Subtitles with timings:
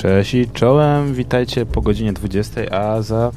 [0.00, 3.32] Cześć i czołem, witajcie po godzinie 20, a za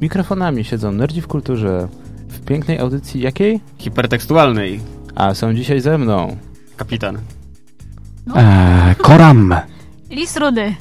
[0.00, 1.88] mikrofonami siedzą nerdzi w kulturze
[2.28, 3.60] w pięknej audycji jakiej?
[3.78, 4.80] Hipertekstualnej.
[5.14, 6.36] A są dzisiaj ze mną
[6.76, 7.18] Kapitan.
[8.34, 9.54] Eee, koram.
[10.10, 10.74] Lis rudy.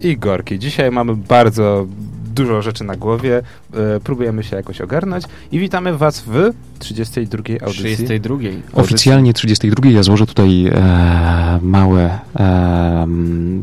[0.00, 0.58] i Gorki.
[0.58, 1.86] Dzisiaj mamy bardzo
[2.38, 3.42] dużo rzeczy na głowie,
[3.74, 7.84] e, próbujemy się jakoś ogarnąć i witamy was w 32 audycji.
[7.84, 8.36] 32.
[8.72, 9.90] Oficjalnie 32.
[9.90, 13.06] Ja złożę tutaj e, małe, e,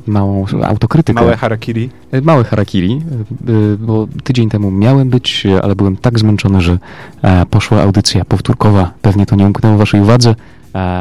[0.08, 1.22] małą autokrytykę.
[1.22, 1.90] Małe harakiri.
[2.12, 3.02] E, Małe harakiri,
[3.48, 6.78] e, bo tydzień temu miałem być, ale byłem tak zmęczony, że
[7.22, 8.92] e, poszła audycja powtórkowa.
[9.02, 10.36] Pewnie to nie umknęło waszej uwadze,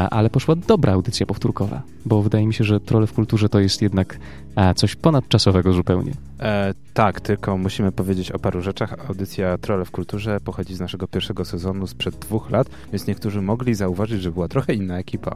[0.09, 3.81] ale poszła dobra audycja powtórkowa, bo wydaje mi się, że Trole w kulturze to jest
[3.81, 4.19] jednak
[4.55, 6.11] e, coś ponadczasowego zupełnie.
[6.39, 9.09] E, tak, tylko musimy powiedzieć o paru rzeczach.
[9.09, 13.75] Audycja Trolle w kulturze pochodzi z naszego pierwszego sezonu sprzed dwóch lat, więc niektórzy mogli
[13.75, 15.35] zauważyć, że była trochę inna ekipa.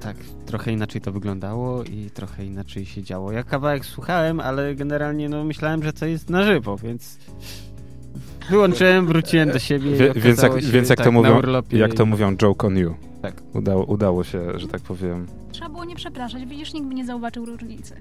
[0.00, 3.32] Tak, trochę inaczej to wyglądało i trochę inaczej się działo.
[3.32, 7.18] Ja kawałek słuchałem, ale generalnie no myślałem, że to jest na żywo, więc
[8.50, 9.90] wyłączyłem, wróciłem do siebie.
[9.90, 11.40] i Wie, więc jak, się, więc jak, tak, to mówią,
[11.72, 12.94] jak to i- mówią, joke on you.
[13.22, 13.42] Tak.
[13.54, 15.26] Udało, udało się, że tak powiem.
[15.52, 17.94] Trzeba było nie przepraszać, widzisz, nikt by nie zauważył różnicy.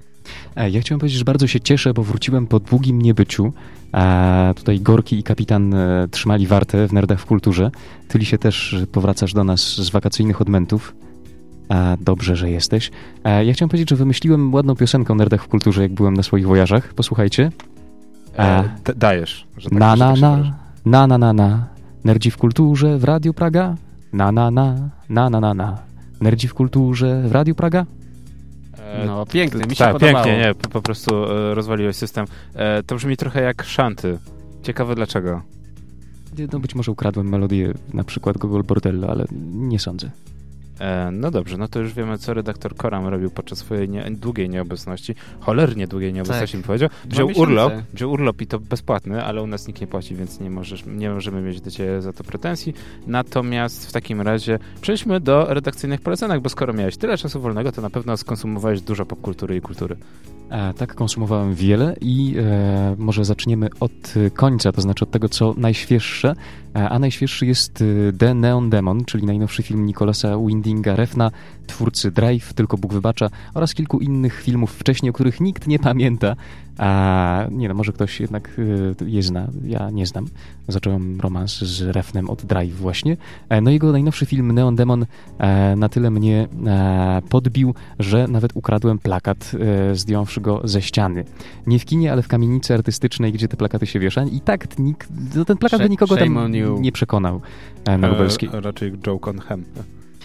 [0.55, 3.53] E, Ja chciałem powiedzieć, że bardzo się cieszę, bo wróciłem po długim niebyciu.
[3.93, 7.71] E, tutaj Gorki i kapitan e, trzymali wartę w Nerdach w Kulturze.
[8.07, 10.95] Tyli się też powracasz do nas z wakacyjnych odmentów.
[11.71, 12.91] E, dobrze, że jesteś.
[13.23, 16.23] E, ja chciałem powiedzieć, że wymyśliłem ładną piosenkę o Nerdach w Kulturze, jak byłem na
[16.23, 16.93] swoich wojażach.
[16.93, 17.51] Posłuchajcie.
[18.39, 19.47] E, d- dajesz.
[19.57, 20.37] Że tak, Na, na, tak na,
[20.85, 21.67] na, na, na, na.
[22.03, 23.75] Nerdzi w kulturze w Radiu Praga.
[24.13, 24.75] Na, na, na,
[25.09, 25.77] na, na, na, na.
[26.21, 27.85] Nerdzi w kulturze w Radiu Praga.
[28.77, 30.25] E, No, piękne, mi się tak, podobało.
[30.25, 32.25] pięknie, nie, po, po prostu e, rozwaliłeś system.
[32.55, 34.17] E, to brzmi trochę jak szanty.
[34.63, 35.41] Ciekawe dlaczego.
[36.53, 40.09] No być może ukradłem melodię na przykład Gogol Bordello, ale nie sądzę.
[40.79, 44.49] E, no dobrze, no to już wiemy, co redaktor Koram robił podczas swojej nie, długiej
[44.49, 45.15] nieobecności.
[45.39, 46.61] Cholernie długiej nieobecności Tak.
[46.61, 46.89] mi powiedział.
[47.05, 50.49] Wziął urlop, wziął urlop i to bezpłatny, ale u nas nikt nie płaci, więc nie,
[50.49, 52.73] możesz, nie możemy mieć do ciebie za to pretensji.
[53.07, 57.81] Natomiast w takim razie przejdźmy do redakcyjnych polecanek, bo skoro miałeś tyle czasu wolnego, to
[57.81, 59.95] na pewno skonsumowałeś dużo popkultury i kultury.
[60.49, 65.53] E, tak, konsumowałem wiele i e, może zaczniemy od końca, to znaczy od tego, co
[65.57, 66.35] najświeższe.
[66.75, 71.31] E, a najświeższy jest e, The Neon Demon, czyli najnowszy film Nicolasa Windinga Refna,
[71.69, 76.35] twórcy Drive, Tylko Bóg Wybacza oraz kilku innych filmów wcześniej, o których nikt nie pamięta.
[76.79, 78.59] A nie no, może ktoś jednak
[79.01, 80.25] e, je zna, ja nie znam.
[80.67, 83.17] Zacząłem romans z Refnem od Drive właśnie.
[83.49, 85.05] E, no jego najnowszy film Neon Demon
[85.37, 89.51] e, na tyle mnie e, podbił, że nawet ukradłem plakat,
[89.93, 91.25] zdjąwszy go ze ściany.
[91.67, 94.23] Nie w kinie, ale w kamienicy artystycznej, gdzie te plakaty się wiesza.
[94.23, 97.41] I tak nikt, no ten plakat by nikogo tam nie przekonał
[97.99, 98.49] na lubelskiej.
[98.53, 99.63] Raczej Joe Conham.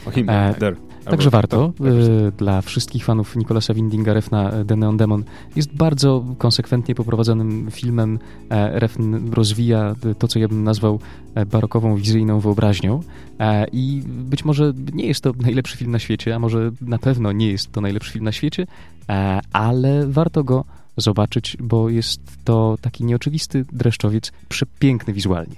[0.07, 0.77] O him, E, there.
[1.05, 1.73] Także Albo- warto.
[1.79, 5.25] tak, tak, e, Dla wszystkich fanów Nicolasa Windinga Refna The Neon Demon
[5.57, 8.19] jest bardzo konsekwentnie poprowadzonym filmem.
[8.51, 11.01] E, Refn rozwija to, co ja bym nazwał
[11.35, 13.01] e, barokową, wizyjną wyobraźnią.
[13.41, 17.33] E, I być może nie jest to najlepszy film na świecie, a może na pewno
[17.33, 18.67] nie jest to najlepszy film na świecie,
[19.53, 20.65] ale warto go
[20.97, 25.57] zobaczyć, bo jest to taki nieoczywisty dreszczowiec, przepiękny wizualnie.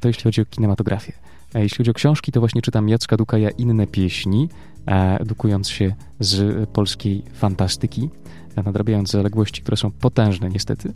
[0.00, 1.12] To jeśli chodzi o kinematografię.
[1.54, 4.48] A jeśli chodzi o książki, to właśnie czytam Jacka Dukaja Inne pieśni,
[4.88, 8.10] e, edukując się z polskiej fantastyki,
[8.56, 10.92] e, nadrabiając zaległości, które są potężne niestety,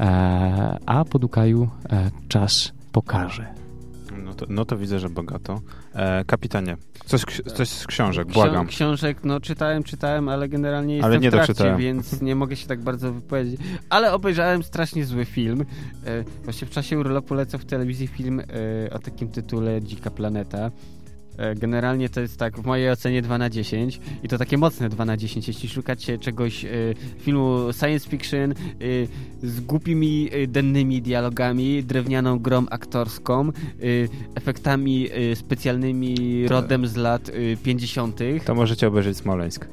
[0.00, 3.54] e, a po Dukaju e, czas pokaże.
[4.24, 5.60] No to, no to widzę, że bogato.
[5.94, 7.22] E, kapitanie, coś,
[7.56, 8.66] coś z książek, Ksią- błagam.
[8.66, 11.78] Książek, no czytałem, czytałem, ale generalnie Ale jestem nie w trakcie, doczytałem.
[11.80, 13.60] więc nie mogę się tak bardzo wypowiedzieć.
[13.90, 15.64] Ale obejrzałem strasznie zły film.
[16.06, 18.44] E, właśnie w czasie urlopu lecał w telewizji film e,
[18.92, 20.70] o takim tytule Dzika Planeta.
[21.36, 24.88] E, Generalnie to jest tak w mojej ocenie 2 na 10 i to takie mocne
[24.88, 25.48] 2 na 10.
[25.48, 26.68] Jeśli szukacie czegoś, e,
[27.18, 28.54] filmu science fiction e,
[29.42, 33.50] z głupimi, e, dennymi dialogami, drewnianą grą aktorską,
[34.34, 36.16] efektami specjalnymi
[36.48, 38.18] To- rodem z lat e, 50.
[38.44, 39.66] To możecie obejrzeć Smoleńsk.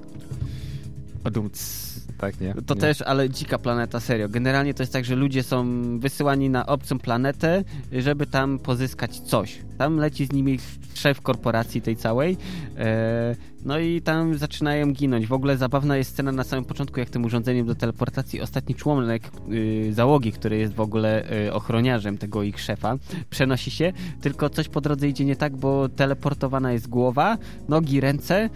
[1.23, 1.87] Odumc.
[2.17, 2.53] Tak, nie?
[2.65, 2.81] To nie.
[2.81, 4.29] też, ale dzika planeta, serio.
[4.29, 5.65] Generalnie to jest tak, że ludzie są
[5.99, 9.59] wysyłani na obcą planetę, żeby tam pozyskać coś.
[9.77, 10.59] Tam leci z nimi
[10.93, 12.37] szef korporacji tej całej.
[12.77, 13.35] E,
[13.65, 15.27] no i tam zaczynają ginąć.
[15.27, 19.31] W ogóle zabawna jest scena na samym początku, jak tym urządzeniem do teleportacji ostatni członek
[19.51, 22.97] y, załogi, który jest w ogóle y, ochroniarzem tego ich szefa,
[23.29, 27.37] przenosi się, tylko coś po drodze idzie nie tak, bo teleportowana jest głowa,
[27.69, 28.49] nogi, ręce,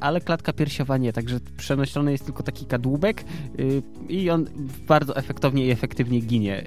[0.00, 3.24] ale klatka piersiowa nie, także przenoszony jest tylko taki kadłubek
[4.08, 4.46] i on
[4.88, 6.64] bardzo efektownie i efektywnie ginie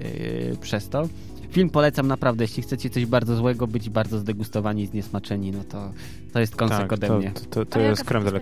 [0.60, 1.08] przez to.
[1.50, 5.92] Film polecam naprawdę, jeśli chcecie coś bardzo złego, być bardzo zdegustowani i zniesmaczeni, no to
[6.32, 7.30] to jest kąsek tak, ode to, mnie.
[7.30, 8.40] To, to, to jest jak creme de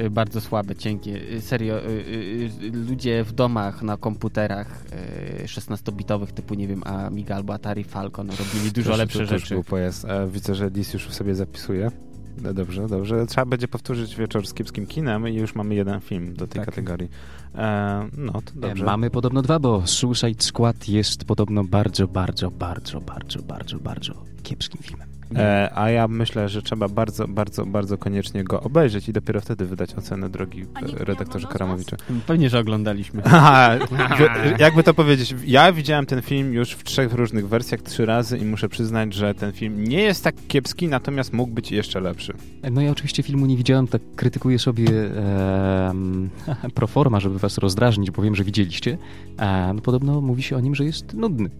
[0.00, 1.32] y, bardzo słabe, cienkie.
[1.32, 4.84] Y, Serio, y, ludzie w domach na komputerach
[5.42, 9.40] y, 16-bitowych typu, nie wiem, Amiga albo Atari Falcon robili dużo Też- lepsze to też
[9.42, 9.54] rzeczy.
[9.54, 10.04] był pojazd.
[10.04, 11.90] E, widzę, że Dis już sobie zapisuje.
[12.42, 13.26] No dobrze, dobrze.
[13.26, 16.64] Trzeba będzie powtórzyć wieczór z kiepskim kinem i już mamy jeden film do tej Tak.
[16.66, 17.08] kategorii.
[17.54, 18.82] E, no to dobrze.
[18.82, 24.12] E, Mamy podobno dwa, bo Suicide Squad jest podobno bardzo, bardzo, bardzo, bardzo, bardzo, bardzo
[24.42, 25.08] kiepskim filmem.
[25.36, 29.66] E, a ja myślę, że trzeba bardzo, bardzo, bardzo koniecznie go obejrzeć i dopiero wtedy
[29.66, 31.96] wydać ocenę drogi nie redaktorze Karamowiczu.
[32.26, 33.22] Pewnie, że oglądaliśmy.
[33.26, 33.78] Aha,
[34.58, 38.44] jakby to powiedzieć, ja widziałem ten film już w trzech różnych wersjach trzy razy i
[38.44, 42.32] muszę przyznać, że ten film nie jest tak kiepski, natomiast mógł być jeszcze lepszy.
[42.70, 44.88] No ja oczywiście filmu nie widziałem, tak krytykuję sobie
[45.90, 46.30] em,
[46.74, 48.98] proforma, żeby was rozdrażnić, bo wiem, że widzieliście.
[49.38, 51.50] A, no podobno mówi się o nim, że jest nudny.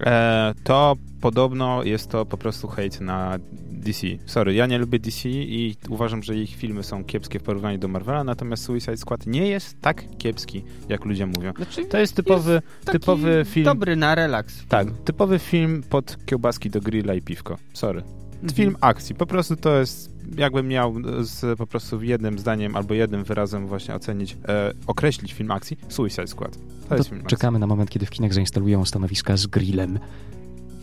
[0.00, 3.38] E, to podobno jest to po prostu hejt na
[3.86, 4.06] DC.
[4.26, 7.88] Sorry, ja nie lubię DC i uważam, że ich filmy są kiepskie w porównaniu do
[7.88, 11.52] Marvela, natomiast Suicide Squad nie jest tak kiepski, jak ludzie mówią.
[11.56, 13.64] Znaczy, To jest typowy, taki typowy film.
[13.64, 14.66] Dobry na relaks.
[14.68, 17.58] Tak, typowy film pod kiełbaski do grilla i piwko.
[17.72, 18.02] Sorry.
[18.50, 18.56] Mhm.
[18.56, 19.14] Film akcji.
[19.14, 23.94] Po prostu to jest, jakbym miał z, po prostu jednym zdaniem albo jednym wyrazem właśnie
[23.94, 26.58] ocenić, e, określić film akcji, Suicide Squad.
[26.88, 27.36] To jest To film akcji.
[27.36, 29.98] czekamy na moment, kiedy w kinach zainstalują stanowiska z grillem.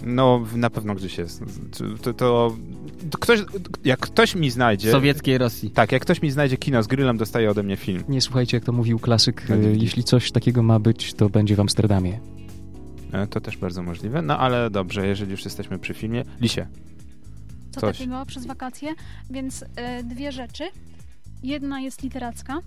[0.06, 1.44] No, na pewno gdzieś jest.
[1.77, 3.39] To, to, to ktoś,
[3.86, 4.92] jak ktoś mi znajdzie...
[4.92, 5.69] Sowieckiej Rosji.
[5.71, 8.04] Tak, jak ktoś mi znajdzie kino z grillem, dostaje ode mnie film.
[8.10, 9.74] Nie słuchajcie, jak to mówił klasyk, e, DVD.
[9.83, 12.19] jeśli coś takiego ma być, to będzie w Amsterdamie.
[13.12, 14.21] E, To też bardzo możliwe.
[14.21, 16.24] No ale dobrze, jeżeli już jesteśmy przy filmie.
[16.42, 16.68] Lisie.
[17.73, 17.97] Co Coś.
[17.97, 18.93] takiego przez wakacje,
[19.29, 20.63] więc e, dwie rzeczy.
[21.43, 22.59] Jedna jest literacka.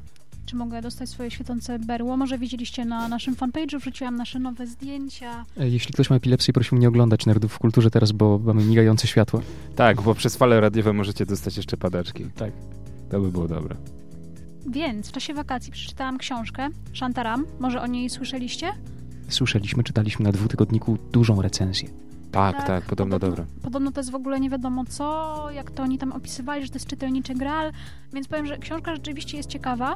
[0.46, 2.16] Czy mogę dostać swoje świecące berło?
[2.16, 5.44] Może widzieliście na naszym fanpage'u, wrzuciłam nasze nowe zdjęcia.
[5.60, 9.06] E, Jeśli ktoś ma epilepsję, prosił nie oglądać Nerdów w kulturze teraz, bo mamy migające
[9.06, 9.42] światło.
[9.76, 12.24] Tak, bo przez fale radiowe możecie dostać jeszcze padaczki.
[12.36, 12.52] Tak.
[13.10, 13.76] To by było dobre.
[14.70, 17.46] Więc w czasie wakacji przeczytałam książkę Shantaram.
[17.60, 18.68] Może o niej słyszeliście?
[19.28, 21.88] Słyszeliśmy, czytaliśmy na dwutygodniku dużą recenzję.
[22.36, 23.36] Tak, Tak, tak, podobno podobno.
[23.44, 23.62] dobre.
[23.62, 26.76] Podobno to jest w ogóle nie wiadomo co, jak to oni tam opisywali, że to
[26.76, 27.72] jest czytelniczy graal,
[28.12, 29.94] więc powiem, że książka rzeczywiście jest ciekawa,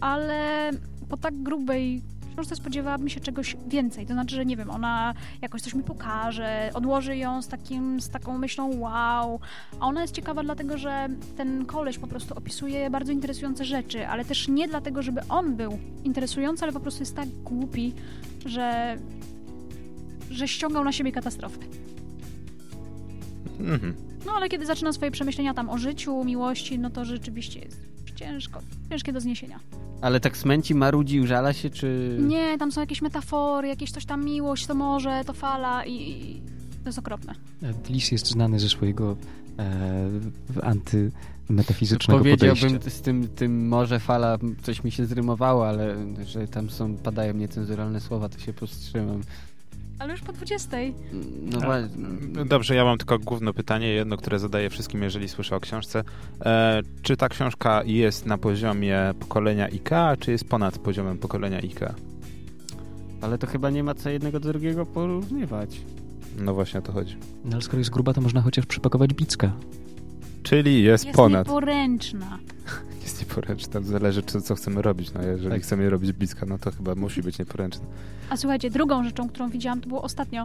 [0.00, 0.70] ale
[1.08, 2.02] po tak grubej
[2.32, 4.06] książce spodziewałabym się czegoś więcej.
[4.06, 8.08] To znaczy, że nie wiem, ona jakoś coś mi pokaże, odłoży ją z, takim, z
[8.10, 9.40] taką myślą wow.
[9.80, 14.24] A ona jest ciekawa dlatego, że ten koleś po prostu opisuje bardzo interesujące rzeczy, ale
[14.24, 17.92] też nie dlatego, żeby on był interesujący, ale po prostu jest tak głupi,
[18.46, 18.96] że
[20.32, 21.58] że ściągał na siebie katastrofę.
[23.60, 23.94] Mhm.
[24.26, 27.80] No ale kiedy zaczyna swoje przemyślenia tam o życiu, miłości, no to rzeczywiście jest
[28.14, 29.60] ciężko, ciężkie do zniesienia.
[30.00, 32.16] Ale tak smęci, marudzi, użala się, czy...
[32.20, 36.40] Nie, tam są jakieś metafory, jakieś coś tam miłość, to morze, to fala i,
[36.82, 37.34] to jest okropne.
[37.62, 39.16] E, Lis jest znany ze swojego
[39.58, 40.08] e,
[40.62, 42.90] antymetafizycznego Powiedziałbym podejścia.
[42.90, 45.96] z tym, tym może fala, coś mi się zrymowało, ale
[46.26, 49.20] że tam są, padają niecenzuralne słowa, to się powstrzymam.
[50.02, 50.76] Ale już po 20.
[51.42, 52.04] No właśnie.
[52.32, 56.04] No Dobrze, ja mam tylko główne pytanie, jedno, które zadaję wszystkim, jeżeli słyszę o książce.
[56.44, 61.94] E, czy ta książka jest na poziomie pokolenia IKEA, czy jest ponad poziomem pokolenia IKEA?
[63.20, 65.80] Ale to chyba nie ma co jednego do drugiego porównywać.
[66.38, 67.16] No właśnie o to chodzi.
[67.44, 69.52] No ale skoro jest gruba, to można chociaż przypakować bicka.
[70.42, 71.46] Czyli jest, Jest ponad.
[71.46, 72.38] nieporęczna.
[73.02, 75.12] Jest nieporęczna, zależy czy, co chcemy robić.
[75.12, 75.62] No, jeżeli Tak.
[75.62, 77.84] chcemy robić bliska, no to chyba musi być nieporęczna.
[78.30, 80.44] A słuchajcie, drugą rzeczą, którą widziałam, to było ostatnio,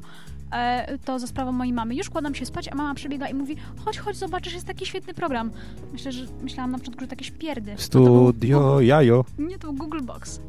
[0.51, 1.95] e, to za sprawą mojej mamy.
[1.95, 3.55] Już kładam się spać, a mama przebiega i mówi,
[3.85, 5.51] chodź, chodź, zobaczysz, jest taki świetny program.
[5.93, 7.71] Myślę, że myślałam na początku, że to jakieś pierdy.
[7.71, 9.25] No to był Studio Jajo.
[9.39, 10.39] Nie, to był Google Box.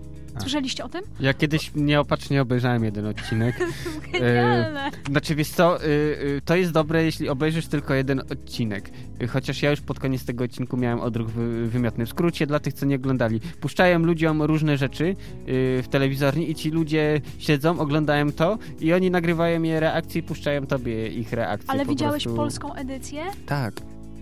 [0.41, 1.01] Słyszeliście o tym?
[1.21, 3.57] Ja kiedyś nieopatrznie obejrzałem jeden odcinek.
[4.13, 4.91] Genialne.
[5.11, 8.91] Znaczy, wiesz co, y, y, to jest dobre, jeśli obejrzysz tylko jeden odcinek.
[9.29, 12.07] Chociaż ja już pod koniec tego odcinku miałem odruch wy, wymiotny.
[12.07, 13.41] W skrócie, dla tych, co nie oglądali.
[13.61, 15.17] Puszczają ludziom różne rzeczy
[15.47, 20.67] w telewizorni i ci ludzie siedzą, oglądają to i oni nagrywają je reakcje i puszczają
[20.67, 21.71] tobie ich reakcje.
[21.71, 22.37] Ale po widziałeś prostu.
[22.37, 23.23] polską edycję?
[23.47, 23.75] Tak.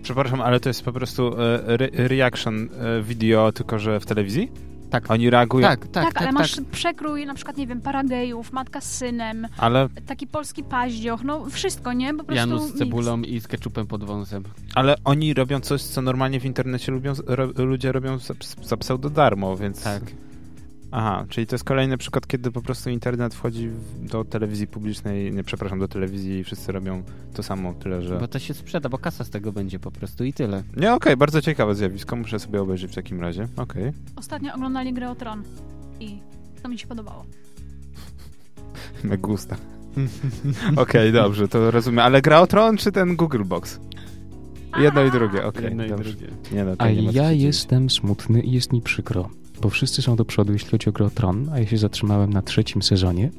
[0.03, 4.51] Przepraszam, ale to jest po prostu e, re, reaction e, video, tylko że w telewizji?
[4.89, 5.11] Tak.
[5.11, 6.35] Oni reagują, Tak, tak, tak, ale tak.
[6.35, 11.45] masz przekrój na przykład, nie wiem, paragejów, matka z synem, ale, taki polski paździoch, no
[11.49, 12.13] wszystko, nie?
[12.13, 14.43] Po prostu Janus z cebulą i z keczupem pod wąsem.
[14.75, 19.09] ale oni robią coś, co normalnie w internecie lubią, ro, ludzie robią za, za pseudo
[19.09, 19.83] darmo, więc...
[19.83, 20.03] Tak.
[20.91, 23.69] Aha, czyli to jest kolejny przykład, kiedy po prostu internet wchodzi
[24.01, 27.03] do telewizji publicznej, nie, przepraszam, do telewizji i wszyscy robią
[27.33, 28.17] to samo, tyle że...
[28.19, 30.63] Bo to się sprzeda, bo kasa z tego będzie po prostu i tyle.
[30.77, 33.91] Nie, okej, bardzo ciekawe zjawisko, muszę sobie obejrzeć w takim razie, okej.
[34.15, 35.43] Ostatnio oglądali grę o Tron
[35.99, 36.19] i
[36.63, 37.25] to mi się podobało.
[39.03, 39.55] Me gusta.
[40.75, 43.79] Okej, dobrze, to rozumiem, ale gra o Tron czy ten Google Box?
[44.79, 45.63] Jedno i drugie, okej.
[45.63, 46.27] Jedno i drugie.
[46.51, 49.29] Nie, no, A nie ja jestem smutny i jest mi przykro,
[49.61, 52.33] bo wszyscy są do przodu, jeśli chodzi o grę o Tron, a ja się zatrzymałem
[52.33, 53.29] na trzecim sezonie,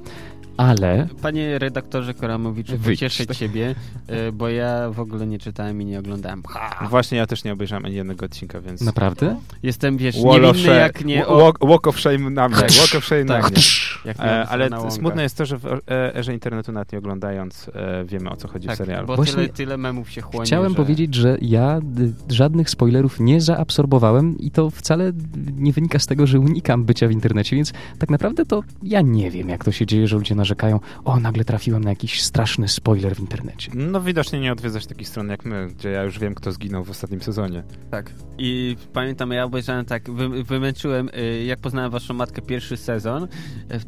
[0.57, 2.99] ale Panie redaktorze Koramowiczu, Wyjdź.
[3.01, 3.75] pocieszę ciebie,
[4.07, 6.43] e, bo ja w ogóle nie czytałem i nie oglądałem.
[6.49, 6.87] Ha!
[6.91, 8.81] Właśnie ja też nie obejrzałem ani jednego odcinka, więc...
[8.81, 9.37] naprawdę?
[9.63, 11.27] Jestem, wiesz, Wall niewinny jak nie...
[11.27, 12.71] O, Walk, walk of shame na mnie, Tak.
[12.73, 13.51] walk of shame na Tak.
[13.53, 13.63] mnie.
[14.07, 18.31] E, ale smutne jest to, że w e, erze internetu nawet nie oglądając e, wiemy
[18.31, 19.07] o co chodzi w tak, serialu.
[19.07, 20.77] bo Właśnie tyle, tyle memów się chłonie, Chciałem że...
[20.77, 25.13] powiedzieć, że ja y, żadnych spoilerów nie zaabsorbowałem i to wcale
[25.57, 29.31] nie wynika z tego, że unikam bycia w internecie, więc tak naprawdę to ja nie
[29.31, 33.17] wiem, jak to się dzieje, że ludzie narzekają, o, nagle trafiłem na jakiś straszny spoiler
[33.17, 33.71] w internecie.
[33.75, 36.91] No widocznie nie odwiedzasz takich stron jak my, gdzie ja już wiem kto zginął w
[36.91, 37.63] ostatnim sezonie.
[37.91, 38.13] Tak.
[38.39, 43.29] I pamiętam, ja obejrzałem tak, wy, wymęczyłem, y, jak poznałem waszą matkę pierwszy sezon.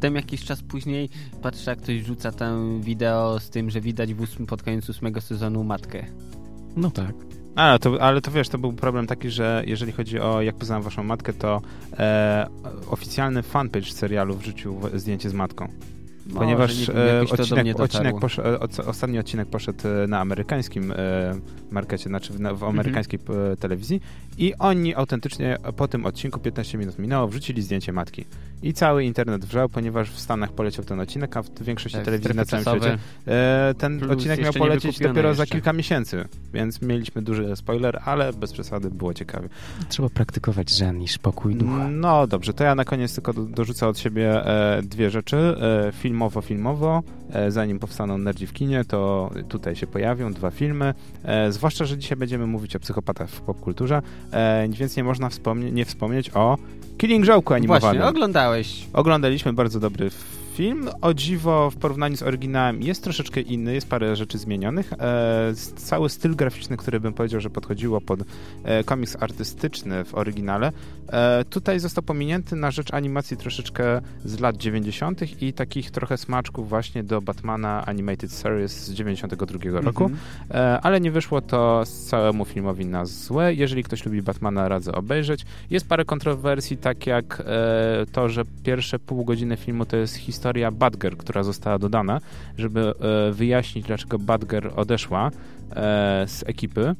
[0.01, 1.09] Wtem jakiś czas później
[1.41, 5.21] patrzę, jak ktoś rzuca tam wideo z tym, że widać w ósmym, pod koniec ósmego
[5.21, 6.05] sezonu matkę.
[6.75, 7.15] No tak.
[7.55, 10.83] Ale to, ale to wiesz, to był problem taki, że jeżeli chodzi o jak poznałem
[10.83, 11.61] waszą matkę, to
[11.99, 12.47] e,
[12.89, 15.67] oficjalny fanpage serialu wrzucił zdjęcie z matką.
[16.35, 20.95] Ponieważ Może e, odcinek, odcinek e, ostatni odcinek poszedł e, na amerykańskim e,
[21.71, 23.19] markecie, znaczy w, na, w amerykańskiej
[23.59, 24.01] telewizji
[24.37, 28.25] i oni autentycznie po tym odcinku 15 minut minęło, wrzucili zdjęcie matki.
[28.63, 32.35] I cały internet wrzał, ponieważ w Stanach poleciał ten odcinek, a w większości Tak, telewizji
[32.35, 32.97] na całym świecie
[33.27, 35.55] e, ten Plus odcinek miał polecieć dopiero za jeszcze.
[35.55, 39.49] kilka miesięcy, więc mieliśmy duży spoiler, ale bez przesady było ciekawie.
[39.89, 41.87] Trzeba praktykować zen i spokój ducha.
[41.89, 45.37] No dobrze, to ja na koniec tylko do, dorzucę od siebie e, dwie rzeczy.
[45.37, 45.91] E,
[46.29, 47.01] filmowo-filmowo,
[47.33, 50.93] e, zanim powstaną Nerdzi w kinie, to tutaj się pojawią dwa filmy.
[51.23, 54.01] E, zwłaszcza, że dzisiaj będziemy mówić o psychopatach w popkulturze,
[54.31, 56.57] e, więc nie można wspomnie- nie wspomnieć o
[56.97, 57.81] Killing Joke'u animowanym.
[57.81, 58.87] Właśnie, oglądałeś.
[58.93, 60.09] Oglądaliśmy bardzo dobry
[60.51, 60.89] film.
[61.01, 64.93] O dziwo, w porównaniu z oryginałem jest troszeczkę inny, jest parę rzeczy zmienionych.
[64.93, 68.19] E, cały styl graficzny, który bym powiedział, że podchodziło pod
[68.63, 70.71] e, komiks artystyczny w oryginale,
[71.07, 75.41] e, tutaj został pominięty na rzecz animacji troszeczkę z lat 90.
[75.41, 80.03] i takich trochę smaczków właśnie do Batmana Animated Series z 92 roku.
[80.03, 80.19] Mhm.
[80.51, 83.53] E, ale nie wyszło to całemu filmowi na złe.
[83.53, 85.45] Jeżeli ktoś lubi Batmana, radzę obejrzeć.
[85.69, 90.40] Jest parę kontrowersji, tak jak e, to, że pierwsze pół godziny filmu to jest historia
[90.71, 92.21] Batgirl, która została dodana,
[92.57, 95.31] żeby e, wyjaśnić, dlaczego Batgirl odeszła e,
[96.27, 96.95] z ekipy.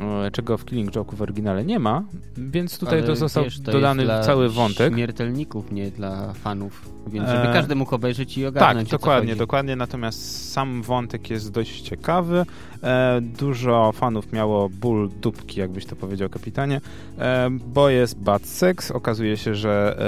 [0.00, 2.02] E, Czego w Killing Joke w oryginale nie ma,
[2.36, 4.92] więc tutaj Ale to został wiesz, to dodany cały wątek.
[4.92, 6.88] śmiertelników, nie dla fanów.
[7.06, 9.76] Więc żeby E, każdy mógł obejrzeć i Tak, ogarnąć, co dokładnie, dokładnie.
[9.76, 12.44] Natomiast sam wątek jest dość ciekawy.
[12.82, 16.80] E, dużo fanów miało ból dupki, jakbyś to powiedział, kapitanie,
[17.66, 18.90] bo jest bad sex.
[18.90, 19.98] Okazuje się, że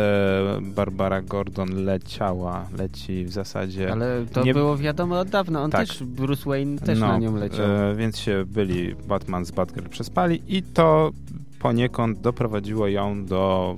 [0.62, 3.92] Barbara Gordon leciała, leci w zasadzie.
[3.92, 5.62] Ale to Nie- było wiadomo od dawna.
[5.62, 5.88] On Tak.
[5.88, 7.66] też, Bruce Wayne też No, na nią leciał.
[7.96, 11.12] Więc się byli Batman z Batgirl przespali i to
[11.58, 13.76] poniekąd doprowadziło ją do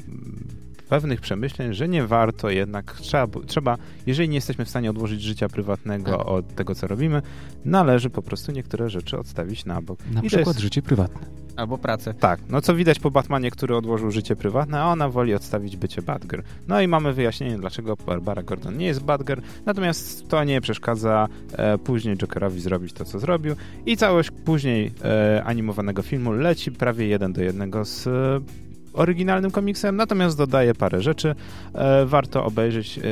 [0.88, 3.76] pewnych przemyśleń, że nie warto jednak, trzeba, trzeba
[4.06, 6.26] jeżeli nie jesteśmy w stanie odłożyć życia prywatnego Tak.
[6.26, 7.22] od tego, co robimy,
[7.64, 9.98] należy po prostu niektóre rzeczy odstawić na bok.
[10.14, 11.20] Na I przykład jest- życie prywatne.
[11.56, 12.14] Albo pracę.
[12.14, 16.02] Tak, no co widać po Batmanie, który odłożył życie prywatne, a ona woli odstawić bycie
[16.02, 16.42] Batgirl.
[16.68, 21.78] No i mamy wyjaśnienie, dlaczego Barbara Gordon nie jest Batgirl, natomiast to nie przeszkadza e,
[21.78, 23.54] później Jokerowi zrobić to, co zrobił
[23.86, 28.40] i całość później e, animowanego filmu leci prawie jeden do jednego z e,
[28.98, 31.34] oryginalnym komiksem, natomiast dodaje parę rzeczy.
[31.74, 33.02] E, warto obejrzeć, e,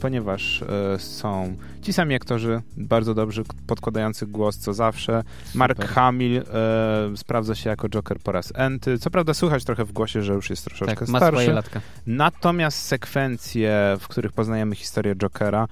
[0.00, 5.22] ponieważ e, są ci sami aktorzy, bardzo dobrze podkładający głos, co zawsze.
[5.54, 5.90] Mark Super.
[5.90, 8.98] Hamill e, sprawdza się jako Joker po raz enty.
[8.98, 11.80] Co prawda słychać trochę w głosie, że już jest troszeczkę Tak, ma swoje starszy.
[12.06, 15.68] Natomiast sekwencje, w których poznajemy historię Jokera,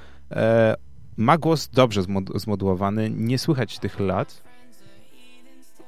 [1.17, 4.43] ma głos dobrze zmod- zmodulowany, nie słychać tych lat.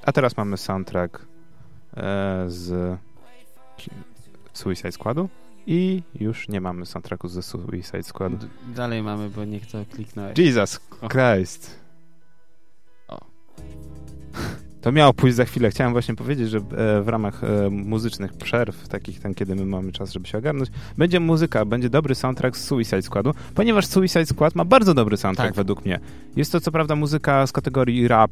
[0.05, 1.19] A teraz mamy soundtrack
[1.97, 2.99] e, z
[4.53, 5.29] Suicide Squadu
[5.67, 8.37] i już nie mamy soundtracku ze Suicide Squadu.
[8.37, 10.39] D- dalej mamy, bo nie chcę kliknąć.
[10.39, 11.09] Jesus O.
[11.09, 11.81] Christ.
[13.09, 13.19] O.
[14.81, 15.71] To miało pójść za chwilę.
[15.71, 19.93] Chciałem właśnie powiedzieć, że e, w ramach e, muzycznych przerw, takich tam, kiedy my mamy
[19.93, 24.55] czas, żeby się ogarnąć, będzie muzyka, będzie dobry soundtrack z Suicide Squadu, ponieważ Suicide Squad
[24.55, 25.57] ma bardzo dobry soundtrack Tak.
[25.57, 26.01] według mnie.
[26.37, 28.31] Jest to co prawda muzyka z kategorii rap,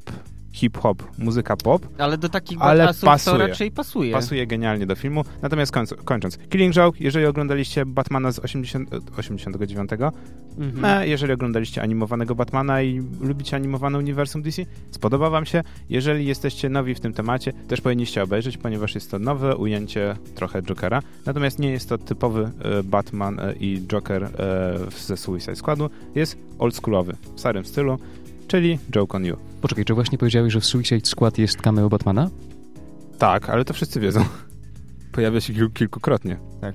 [0.53, 3.39] hip-hop, muzyka pop, Ale do takich Ale batasów to pasuje.
[3.39, 4.13] raczej pasuje.
[4.13, 5.25] pasuje genialnie do filmu.
[5.43, 9.91] Natomiast końc, kończąc, Killing Joke, jeżeli oglądaliście Batmana z 80, 89,
[10.59, 10.85] Mhm.
[11.03, 15.63] E, jeżeli oglądaliście animowanego Batmana i lubicie animowane uniwersum DC, spodoba wam się.
[15.91, 20.63] Jeżeli jesteście nowi w tym temacie, też powinniście obejrzeć, ponieważ jest to nowe ujęcie trochę
[20.63, 21.03] Jokera.
[21.27, 24.31] Natomiast nie jest to typowy e, Batman e, i Joker e,
[24.99, 25.91] ze Suicide Squadu.
[26.15, 27.99] Jest oldschoolowy, w starym stylu,
[28.53, 29.37] czyli Joke on You.
[29.61, 32.31] Poczekaj, czy właśnie powiedziałeś, że w Suicide Squad jest cameo Batmana?
[33.19, 34.25] Tak, ale to wszyscy wiedzą.
[35.13, 36.37] Pojawia się kil kilkukrotnie.
[36.61, 36.75] Tak.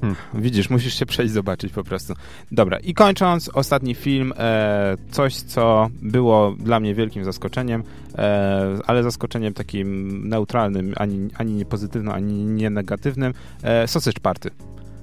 [0.00, 0.16] Hmm.
[0.34, 2.14] Widzisz, musisz się przejść zobaczyć po prostu.
[2.52, 7.82] Dobra, i kończąc, ostatni film, e, coś, co było dla mnie wielkim zaskoczeniem,
[8.18, 14.50] e, ale zaskoczeniem takim neutralnym, ani, ani nie pozytywnym, ani nie negatywnym, e, Sausage Party.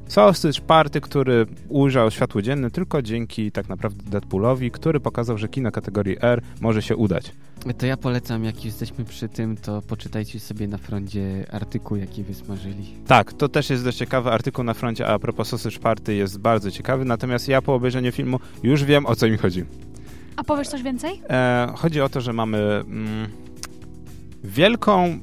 [0.07, 5.71] Sausage Party, który ujrzał światło dzienne tylko dzięki tak naprawdę Deadpoolowi, który pokazał, że kino
[5.71, 7.31] kategorii R może się udać.
[7.77, 12.85] To ja polecam, jak jesteśmy przy tym, to poczytajcie sobie na froncie artykuł, jaki wysmażyli.
[13.07, 16.71] Tak, to też jest dość ciekawy artykuł na froncie, a propos Sausage Party jest bardzo
[16.71, 19.65] ciekawy, natomiast ja po obejrzeniu filmu już wiem, o co mi chodzi.
[20.35, 21.21] A powiesz coś więcej?
[21.29, 23.27] E, chodzi o to, że mamy mm,
[24.43, 25.19] wielką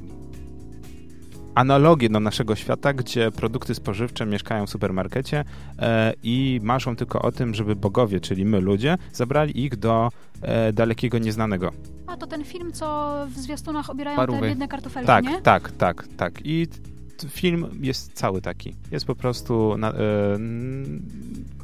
[1.55, 5.43] analogię do naszego świata, gdzie produkty spożywcze mieszkają w supermarkecie
[5.79, 10.09] e, i marzą tylko o tym, żeby bogowie, czyli my ludzie, zabrali ich do
[10.41, 11.71] e, dalekiego nieznanego.
[12.07, 14.39] A to ten film, co w zwiastunach obierają Parówy.
[14.39, 15.41] te biedne kartofelki, Tak, nie?
[15.41, 16.33] tak, tak, tak.
[16.45, 16.67] I
[17.29, 18.75] film jest cały taki.
[18.91, 19.95] Jest po prostu na, e,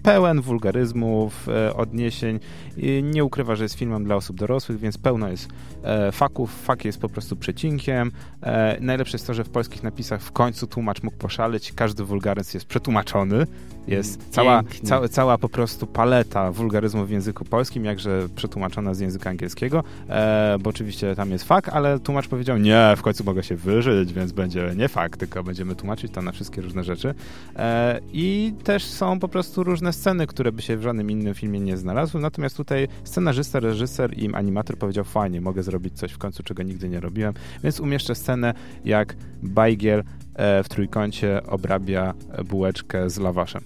[0.04, 2.40] pełen wulgaryzmów, e, odniesień.
[2.78, 5.50] I nie ukrywa, że jest filmem dla osób dorosłych, więc pełno jest
[5.84, 6.62] e, faków.
[6.64, 8.12] Fak jest po prostu przecinkiem.
[8.42, 11.74] E, najlepsze jest to, że w polskich napisach w końcu tłumacz mógł poszaleć.
[11.74, 13.48] Każdy wulgaryzm jest przetłumaczony.
[13.88, 15.10] Jest Mm, cała, pięknie.
[15.10, 20.70] cała, po prostu paleta wulgaryzmów w języku polskim, jakże przetłumaczona z języka angielskiego, e, bo
[20.70, 24.74] oczywiście tam jest fak, ale tłumacz powiedział, nie, w końcu mogę się wyżyć, więc będzie
[24.78, 27.14] nie fak, tylko będziemy tłumaczyć to na wszystkie różne rzeczy.
[27.56, 31.60] E, I też są po prostu różne sceny, które by się w żadnym innym filmie
[31.60, 36.44] nie znalazły, natomiast tutaj scenarzysta, reżyser i animator powiedział, fajnie, mogę zrobić coś w końcu,
[36.44, 38.54] czego nigdy nie robiłem, więc umieszczę scenę,
[38.86, 40.04] jak Bajgiel
[40.38, 42.14] w trójkącie obrabia
[42.46, 43.62] bułeczkę z lawaszem.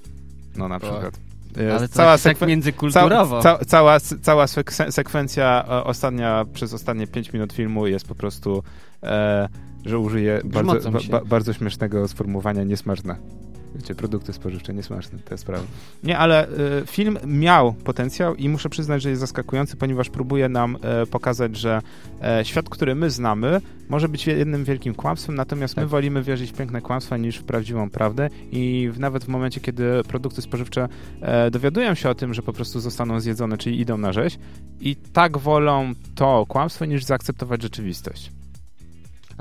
[0.58, 1.20] No na przykład.
[1.58, 3.42] E, Ale cała tak sekwen- międzykulturowo.
[3.42, 8.16] Ca, ca, cała, cała sekwen- sekwencja e, ostatnia, przez ostatnie 5 minut filmu jest po
[8.16, 8.64] prostu,
[9.04, 9.50] e,
[9.86, 13.16] że użyję bardzo, ba, bardzo śmiesznego sformułowania niesmaczne.
[13.76, 15.68] Wiecie, produkty spożywcze niesmaczne, to jest prawda.
[16.04, 16.52] Nie, ale e,
[16.86, 21.82] film miał potencjał i muszę przyznać, że jest zaskakujący, ponieważ próbuje nam e, pokazać, że
[22.22, 25.90] e, świat, który my znamy, może być jednym wielkim kłamstwem, natomiast my Tak.
[25.90, 30.04] wolimy wierzyć w piękne kłamstwa niż w prawdziwą prawdę i w, nawet w momencie, kiedy
[30.08, 30.88] produkty spożywcze
[31.22, 34.38] e, dowiadują się o tym, że po prostu zostaną zjedzone, czyli idą na rzeź
[34.80, 38.32] i tak wolą to kłamstwo niż zaakceptować rzeczywistość.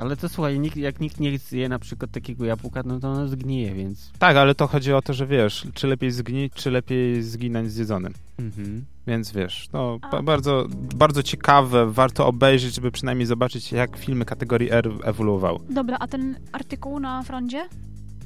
[0.01, 3.27] Ale to słuchaj, nikt, jak nikt nie zje na przykład takiego jabłka, no to ono
[3.27, 4.11] zgnije, więc...
[4.19, 8.13] Tak, ale to chodzi o to, że wiesz, czy lepiej zgnić, czy lepiej zginąć zjedzonym.
[8.39, 8.85] Mhm.
[9.07, 14.25] Więc wiesz, no A- ba- bardzo, bardzo ciekawe, warto obejrzeć, żeby przynajmniej zobaczyć, jak filmy
[14.25, 15.59] kategorii R ewoluowały.
[15.69, 17.67] Dobra, a ten artykuł na froncie?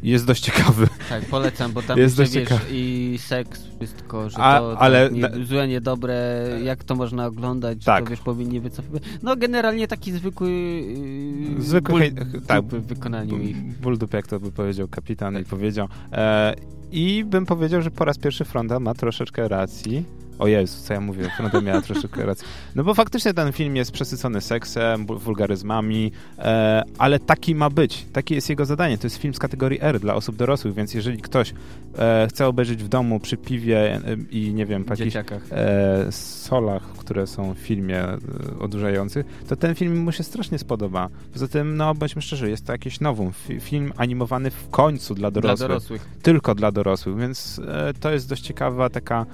[0.04, 0.88] Jest dość ciekawy.
[1.10, 2.32] Tak, polecam, bo tam Jest dość
[2.72, 7.80] i seks, wszystko, że A- to ale tak nie, złe, niedobre, jak to można oglądać,
[7.80, 8.04] że Tak.
[8.04, 9.04] to wiesz, powinni wycofywać.
[9.24, 13.58] No generalnie taki zwykły yy, Zwykły ból hej- tak, w wykonaniu ich.
[13.82, 15.44] Ból dupy, jak to by powiedział kapitan Tak.
[15.44, 15.88] i powiedział.
[16.12, 16.56] E,
[16.92, 20.04] I bym powiedział, że po raz pierwszy Fronda ma troszeczkę racji.
[20.40, 21.30] O Jezu, co ja mówię?
[21.38, 22.48] Fronda miała troszeczkę racji.
[22.76, 28.06] No bo faktycznie ten film jest przesycony seksem, wulgaryzmami, e, ale taki ma być.
[28.14, 28.98] Takie jest jego zadanie.
[28.98, 31.54] To jest film z kategorii R dla osób dorosłych, więc jeżeli ktoś
[31.98, 35.16] e, chce obejrzeć w domu przy piwie e, i nie wiem, jakichś
[35.52, 38.18] e, solach, które są w filmie e,
[38.60, 41.10] odurzających, to ten film mu się strasznie spodoba.
[41.34, 43.32] Poza tym, no bądźmy szczerzy, jest to jakiś nowum.
[43.32, 45.68] Fi- Film animowany w końcu dla Dla dorosłych.
[45.70, 46.08] dorosłych.
[46.22, 49.26] Tylko dla dorosłych, więc e, to jest dość ciekawa taka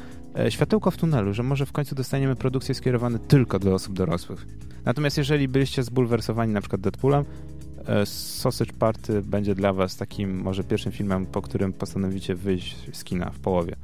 [0.49, 4.47] światełko w tunelu, że może w końcu dostaniemy produkcje skierowane tylko do osób dorosłych.
[4.85, 7.25] Natomiast jeżeli byliście zbulwersowani na przykład Deadpoolem,
[7.85, 13.03] e, Sausage Party będzie dla was takim może pierwszym filmem, po którym postanowicie wyjść z
[13.03, 13.75] kina w połowie.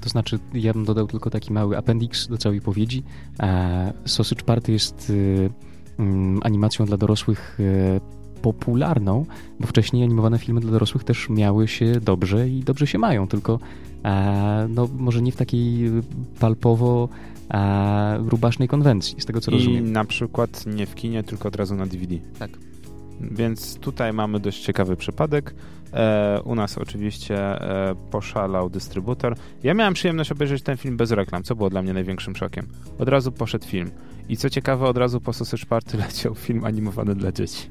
[0.00, 3.02] To znaczy, ja bym dodał tylko taki mały appendix do całej powiedzi.
[3.40, 5.50] E, Sausage Party jest y,
[5.98, 8.00] mm, animacją dla dorosłych e,
[8.42, 9.26] popularną,
[9.60, 13.58] bo wcześniej animowane filmy dla dorosłych też miały się dobrze i dobrze się mają, tylko
[14.04, 15.90] e, no, może nie w takiej
[16.40, 17.08] palpowo
[17.50, 19.92] e, rubasznej konwencji, z tego co I rozumiem.
[19.92, 22.14] na przykład nie w kinie, tylko od razu na DVD.
[22.38, 22.50] Tak.
[23.20, 25.54] Więc tutaj mamy dość ciekawy przypadek.
[25.92, 29.36] E, u nas oczywiście e, poszalał dystrybutor.
[29.62, 32.66] Ja miałem przyjemność obejrzeć ten film bez reklam, co było dla mnie największym szokiem.
[32.98, 33.90] Od razu poszedł film.
[34.28, 37.70] I co ciekawe, od razu po Sausage Party leciał film animowany dla dzieci.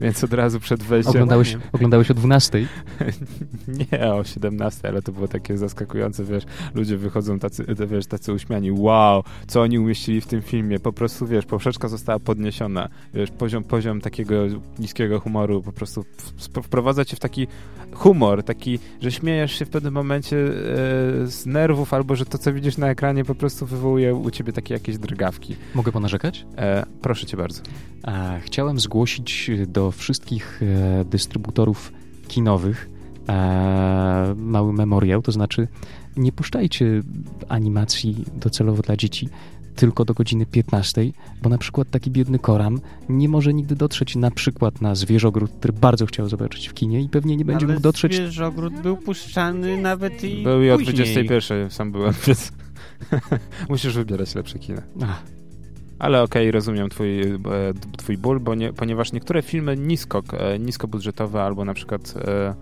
[0.00, 1.10] Więc od razu przed wejściem...
[1.10, 2.66] Oglądałeś, oglądałeś o 12.
[3.90, 8.72] Nie o 17, ale to było takie zaskakujące, wiesz, ludzie wychodzą tacy, wiesz, tacy uśmiani,
[8.72, 13.64] wow, co oni umieścili w tym filmie, po prostu, wiesz, poprzeczka została podniesiona, wiesz, poziom,
[13.64, 14.34] poziom takiego
[14.78, 16.04] niskiego humoru po prostu
[16.62, 17.46] wprowadza cię w taki
[17.92, 22.52] humor, taki, że śmiejesz się w pewnym momencie e, z nerwów, albo że to, co
[22.52, 25.56] widzisz na ekranie po prostu wywołuje u ciebie takie jakieś drgawki.
[25.74, 26.46] Mogę ponarzekać?
[26.56, 27.62] E, proszę cię bardzo.
[28.02, 31.92] A, chciałem zgłosić do wszystkich e, dystrybutorów
[32.28, 32.90] kinowych
[33.28, 35.68] e, mały memoriał, to znaczy
[36.16, 37.02] nie puszczajcie
[37.48, 39.28] animacji docelowo dla dzieci
[39.76, 44.30] tylko do godziny 15, bo na przykład taki biedny Koram nie może nigdy dotrzeć na
[44.30, 47.82] przykład na Zwierzogród, który bardzo chciał zobaczyć w kinie i pewnie nie będzie Ale mógł
[47.82, 48.14] dotrzeć...
[48.14, 50.94] Zwierzogród był puszczany nawet i Był i o później.
[50.94, 52.52] 21, sam byłem, więc
[53.68, 54.82] musisz wybierać lepsze kino.
[55.02, 55.22] Ach,
[55.98, 57.36] Ale okej, rozumiem twój, e,
[57.96, 62.54] twój ból, bo nie, ponieważ niektóre filmy nisko, e, niskobudżetowe albo na przykład e,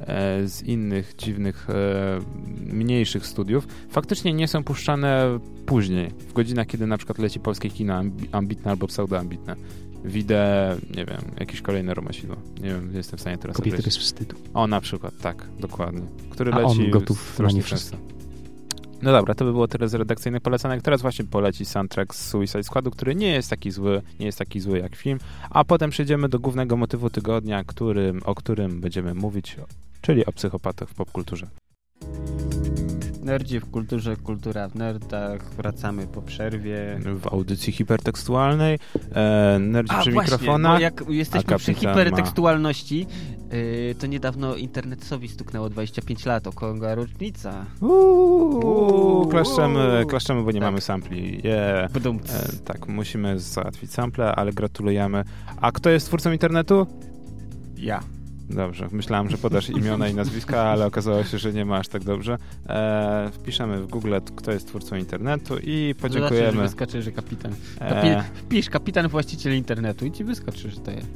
[0.00, 2.18] e, z innych dziwnych, e,
[2.74, 7.94] mniejszych studiów faktycznie nie są puszczane później, w godzinach, kiedy na przykład leci polskie kino
[7.94, 9.56] ambi- ambitne albo pseudoambitne.
[10.04, 12.36] Widzę, nie wiem, jakieś kolejne romasidło.
[12.62, 14.36] Nie wiem, jestem w stanie teraz kobiety bez wstydu.
[14.54, 16.02] O, na przykład, tak, dokładnie.
[16.30, 17.96] Który A leci on gotów na nie często.
[19.02, 20.82] No dobra, to by było tyle z redakcyjnych polecanek.
[20.82, 24.60] Teraz właśnie poleci soundtrack z Suicide Squadu, który nie jest taki zły, nie jest taki
[24.60, 25.18] zły jak film.
[25.50, 29.56] A potem przejdziemy do głównego motywu tygodnia, którym, o którym będziemy mówić,
[30.00, 31.46] czyli o psychopatach w popkulturze.
[33.22, 35.54] Nerdzi w kulturze, kultura w nerdach.
[35.54, 36.98] Wracamy po przerwie.
[37.20, 38.78] W audycji hipertekstualnej,
[39.14, 40.76] e, nerdzi przy właśnie, mikrofonach.
[40.76, 43.06] bo jak jesteśmy a przy hipertekstualności,
[43.52, 47.66] yy, to niedawno internetowi stuknęło 25 lat, okrągła rocznica.
[47.80, 50.06] Uuu, klaszczemy, Uuu.
[50.06, 50.68] klaszczemy, bo nie Tak.
[50.68, 51.40] mamy sampli.
[51.44, 51.90] Yeah.
[51.96, 55.24] E, tak, musimy załatwić sample, ale gratulujemy.
[55.60, 56.86] A kto jest twórcą internetu?
[57.76, 58.00] Ja.
[58.50, 62.04] Dobrze, myślałem, że podasz imiona i nazwiska, ale okazało się, że nie ma aż tak
[62.04, 62.38] dobrze.
[62.68, 66.62] E, wpiszemy w Google, kto jest twórcą internetu i Zobaczysz, że podziękujemy.
[66.62, 67.52] wyskoczy, że kapitan.
[67.80, 71.06] E, Wpisz kapitan właściciel internetu i ci wyskoczy, że to jest.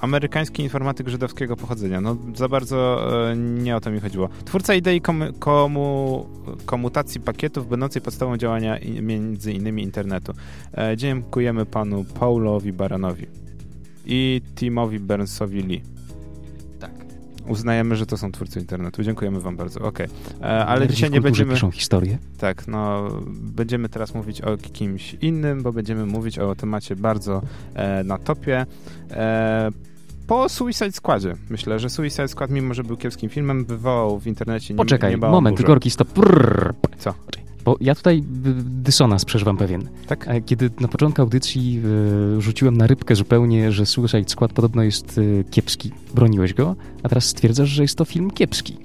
[0.00, 2.00] amerykański informatyk żydowskiego pochodzenia.
[2.00, 4.28] No za bardzo e, nie o to mi chodziło.
[4.44, 6.26] Twórca idei komu, komu,
[6.66, 10.32] komutacji pakietów będącej podstawą działania i, między innymi internetu.
[10.78, 13.26] E, dziękujemy panu Paulowi Baranowi
[14.06, 15.82] i Timowi Burnsowi Lee.
[17.48, 19.02] Uznajemy, że to są twórcy internetu.
[19.02, 19.80] Dziękujemy wam bardzo.
[19.80, 20.06] Okej.
[20.40, 21.54] E, Ale dzisiaj nie będziemy...
[21.54, 22.18] piszą historię.
[22.38, 27.42] Tak, no będziemy teraz mówić o kimś innym, bo będziemy mówić o temacie bardzo
[27.74, 28.66] e, na topie.
[29.10, 29.70] E,
[30.26, 31.34] po Suicide Squadzie.
[31.50, 35.32] Myślę, że Suicide Squad, mimo że był kiepskim filmem, wywołał w internecie nie, Poczekaj, niebałą
[35.32, 35.66] moment, burzę.
[35.66, 36.08] Gorki, stop.
[36.08, 36.74] Prrr.
[36.98, 37.14] Co?
[37.68, 38.22] Bo ja tutaj
[38.64, 39.88] dysonans przeżywam pewien.
[40.06, 40.28] Tak?
[40.28, 41.80] E, Kiedy na początku audycji
[42.38, 47.08] y, rzuciłem na rybkę zupełnie, że Suicide Squad podobno jest y, kiepski, broniłeś go, a
[47.08, 48.76] teraz stwierdzasz, że jest to film kiepski.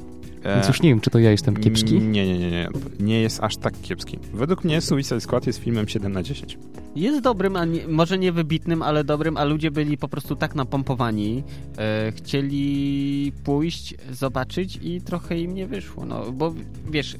[0.43, 1.93] E, Więc już nie wiem, czy to ja jestem kiepski.
[1.99, 2.69] Nie, nie, nie, nie.
[2.99, 4.19] Nie jest aż tak kiepski.
[4.33, 6.57] Według mnie Suicide Squad jest filmem 7 na 10.
[6.95, 10.55] Jest dobrym, a nie, może nie wybitnym, ale dobrym, a ludzie byli po prostu tak
[10.55, 11.43] napompowani,
[11.77, 16.05] e, chcieli pójść, zobaczyć i trochę im nie wyszło.
[16.05, 16.53] No, bo
[16.91, 17.17] wiesz, e,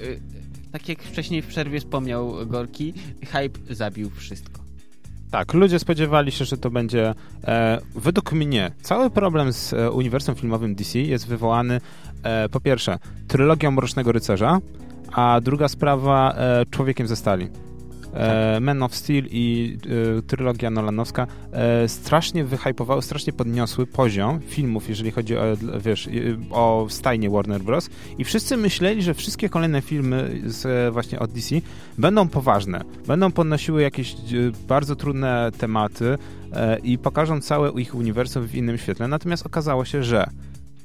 [0.74, 2.94] tak jak wcześniej w przerwie wspomniał Gorki,
[3.26, 4.62] hype zabił wszystko.
[5.32, 7.14] Tak, ludzie spodziewali się, że to będzie.
[7.44, 11.82] E, według mnie cały problem z e, uniwersum filmowym DC jest wywołany
[12.24, 14.60] e, po pierwsze trylogią Mrocznego Rycerza,
[15.12, 17.50] a druga sprawa e, Człowiekiem ze Stali.
[18.14, 19.78] E, Man of Steel i
[20.18, 25.44] e, trylogia Nolanowska e, strasznie wyhypowały, strasznie podniosły poziom filmów, jeżeli chodzi o,
[25.80, 26.10] wiesz,
[26.52, 27.90] o stajnie Warner Bros.
[28.18, 31.56] I wszyscy myśleli, że wszystkie kolejne filmy z, e, właśnie od DC
[31.98, 34.16] będą poważne, będą podnosiły jakieś e,
[34.68, 36.18] bardzo trudne tematy
[36.54, 39.08] e, i pokażą całe ich uniwersum w innym świetle.
[39.08, 40.30] Natomiast okazało się, że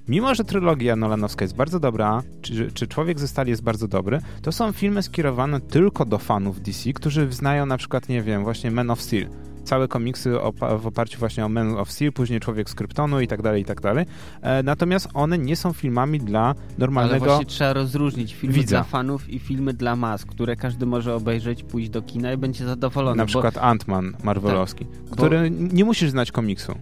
[0.08, 4.20] Mimo, że trylogia Nolanowska jest bardzo dobra, czy, czy Człowiek ze Stali jest bardzo dobry,
[4.42, 8.70] to są filmy skierowane tylko do fanów DC, którzy znają na przykład, nie wiem, właśnie
[8.70, 9.28] Man of Steel.
[9.64, 13.26] Całe komiksy opa- w oparciu właśnie o Man of Steel, później Człowiek z Kryptonu i
[13.28, 14.06] tak dalej, i tak dalej.
[14.42, 17.24] E, natomiast one nie są filmami dla Ale normalnego...
[17.24, 18.68] właśnie trzeba rozróżnić filmy widza.
[18.76, 22.64] dla fanów i filmy dla mas, które każdy może obejrzeć, pójść do kina i będzie
[22.64, 23.16] zadowolony.
[23.16, 26.74] na bo przykład Ant-Man Marvelowski, bo- który nie musisz znać komiksu.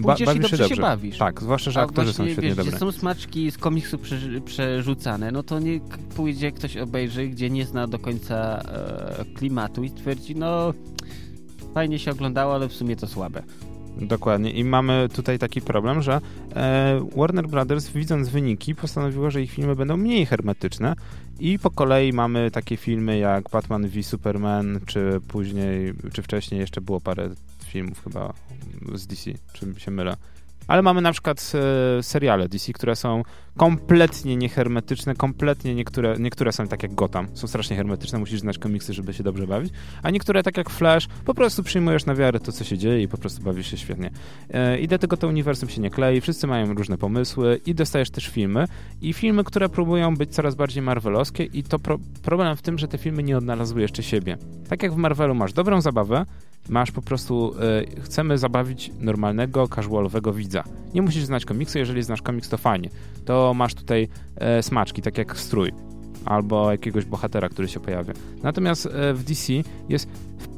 [0.00, 1.18] Ba- pójdziesz i bawisz dobrze się bawisz.
[1.18, 4.16] Tak, zwłaszcza, że A aktorzy są właśnie, świetnie wiesz, gdzie są smaczki z komiksu prze,
[4.44, 5.80] przerzucane, no to nie
[6.16, 10.74] pójdzie ktoś obejrzy, gdzie nie zna do końca e, klimatu i stwierdzi, no
[11.74, 13.42] fajnie się oglądało, ale w sumie to słabe.
[13.96, 14.50] Dokładnie.
[14.50, 16.20] I mamy tutaj taki problem, że
[16.54, 20.94] e, Warner Brothers, widząc wyniki, postanowiło, że ich filmy będą mniej hermetyczne
[21.40, 26.80] i po kolei mamy takie filmy jak Batman v Superman, czy później, czy wcześniej jeszcze
[26.80, 27.30] było parę
[27.70, 28.32] filmów chyba
[28.94, 30.16] z DC, czy się mylę.
[30.70, 31.52] Ale mamy na przykład
[31.98, 33.22] e, seriale DC, które są
[33.56, 38.92] kompletnie niehermetyczne, kompletnie niektóre, niektóre są tak jak Gotham, są strasznie hermetyczne, musisz znać komiksy,
[38.92, 42.52] żeby się dobrze bawić, a niektóre tak jak Flash, po prostu przyjmujesz na wiarę to,
[42.52, 44.10] co się dzieje i po prostu bawisz się świetnie.
[44.50, 48.28] E, I dlatego to uniwersum się nie klei, wszyscy mają różne pomysły i dostajesz też
[48.28, 48.64] filmy
[49.00, 52.88] i filmy, które próbują być coraz bardziej marvelowskie i to pro problem w tym, że
[52.88, 54.38] te filmy nie odnalazły jeszcze siebie.
[54.68, 56.26] Tak jak w Marvelu masz dobrą zabawę,
[56.70, 57.54] masz po prostu,
[57.98, 60.64] e, chcemy zabawić normalnego, casualowego widza.
[60.94, 62.90] Nie musisz znać komiksu, jeżeli znasz komiks, to fajnie.
[63.24, 65.72] To masz tutaj e, smaczki, tak jak strój
[66.24, 68.12] albo jakiegoś bohatera, który się pojawia.
[68.42, 69.52] Natomiast e, w DC
[69.88, 70.08] jest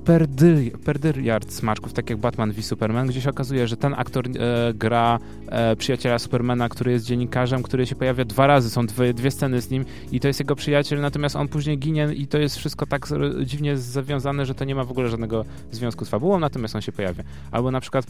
[0.05, 4.75] perdyr, perdyriard smaczków, tak jak Batman v Superman, gdzie się okazuje, że ten aktor e,
[4.75, 9.31] gra e, przyjaciela Supermana, który jest dziennikarzem, który się pojawia dwa razy, są dwie, dwie
[9.31, 12.57] sceny z nim i to jest jego przyjaciel, natomiast on później ginie i to jest
[12.57, 13.09] wszystko tak
[13.45, 16.93] dziwnie zawiązane, że to nie ma w ogóle żadnego związku z fabułą, natomiast on się
[16.93, 17.25] pojawia.
[17.51, 18.07] Albo na przykład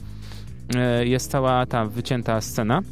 [0.74, 2.82] e, jest cała ta wycięta scena,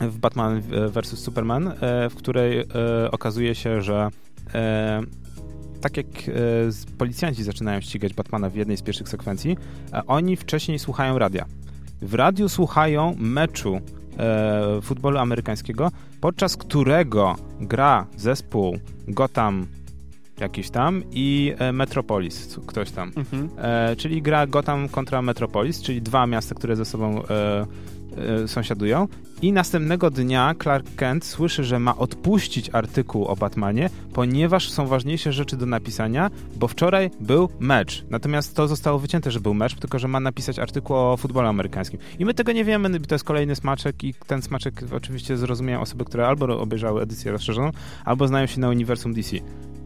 [0.00, 1.18] w Batman vs.
[1.18, 2.64] Superman, e, w której e,
[3.10, 4.08] okazuje się, że
[4.54, 5.00] e,
[5.82, 6.06] tak jak
[6.98, 9.56] policjanci zaczynają ścigać Batmana w jednej z pierwszych sekwencji,
[10.06, 11.44] oni wcześniej słuchają radia.
[12.02, 13.80] W radiu słuchają meczu
[14.18, 15.90] e, futbolu amerykańskiego,
[16.20, 19.66] podczas którego gra zespół Gotham
[20.40, 23.12] jakiś tam i e, Metropolis, ktoś tam.
[23.16, 23.48] Mhm.
[23.58, 27.66] E, czyli gra Gotham kontra Metropolis, czyli dwa miasta, które ze sobą E,
[28.46, 29.08] sąsiadują.
[29.42, 35.32] I następnego dnia Clark Kent słyszy, że ma odpuścić artykuł o Batmanie, ponieważ są ważniejsze
[35.32, 38.04] rzeczy do napisania, bo wczoraj był mecz.
[38.10, 41.98] Natomiast to zostało wycięte, że był mecz, tylko że ma napisać artykuł o futbolu amerykańskim.
[42.18, 46.04] I my tego nie wiemy, to jest kolejny smaczek i ten smaczek oczywiście zrozumieją osoby,
[46.04, 47.70] które albo obejrzały edycję rozszerzoną,
[48.04, 49.36] albo znają się na uniwersum DC.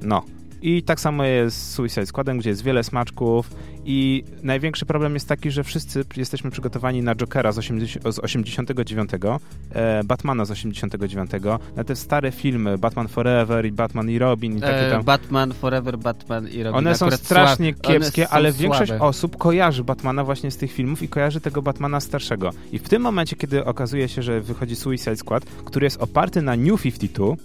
[0.02, 0.22] No,
[0.62, 3.50] i tak samo jest z Suicide Squadem, gdzie jest wiele smaczków
[3.84, 9.10] i największy problem jest taki, że wszyscy jesteśmy przygotowani na Jokera z, 80, z 89,
[9.74, 11.30] e, Batmana z 89,
[11.76, 15.02] na te stare filmy Batman Forever i Batman i Robin i takie e, tam.
[15.02, 16.78] Batman Forever, Batman i Robin.
[16.78, 19.04] One są strasznie kiepskie, ale większość słabe.
[19.04, 22.50] osób kojarzy Batmana właśnie z tych filmów i kojarzy tego Batmana starszego.
[22.72, 26.56] I w tym momencie, kiedy okazuje się, że wychodzi Suicide Squad, który jest oparty na
[26.56, 27.36] New 52,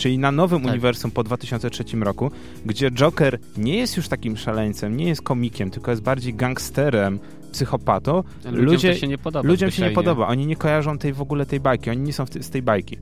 [0.00, 0.70] czyli na nowym tak.
[0.70, 2.30] uniwersum po 2003 roku,
[2.66, 7.18] gdzie Joker nie jest już takim szaleńcem, nie jest komikiem, tylko jest bardziej gangsterem,
[7.52, 8.22] psychopatą.
[8.44, 9.48] Ludziom Ludzie, się nie podoba.
[9.48, 10.26] Ludziom się nie podoba.
[10.26, 12.98] Oni nie kojarzą tej w ogóle tej bajki, oni nie są z tej bajki.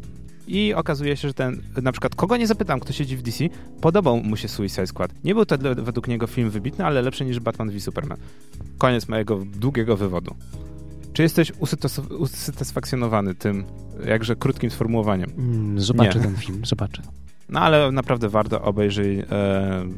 [0.49, 3.45] I okazuje się, że ten, na przykład, kogo nie zapytam, kto siedzi w DC,
[3.81, 5.11] podobał mu się Suicide Squad.
[5.25, 8.19] Nie był to według niego film wybitny, ale lepszy niż Batman v Superman.
[8.79, 10.35] Koniec mojego długiego wywodu.
[11.19, 11.53] Czy jesteś
[12.19, 13.65] usatysfakcjonowany tym
[14.07, 15.31] jakże krótkim sformułowaniem?
[15.39, 16.25] Mm, zobaczę Nie.
[16.25, 17.03] ten film, zobaczę.
[17.49, 19.27] No ale naprawdę warto obejrzyj, e,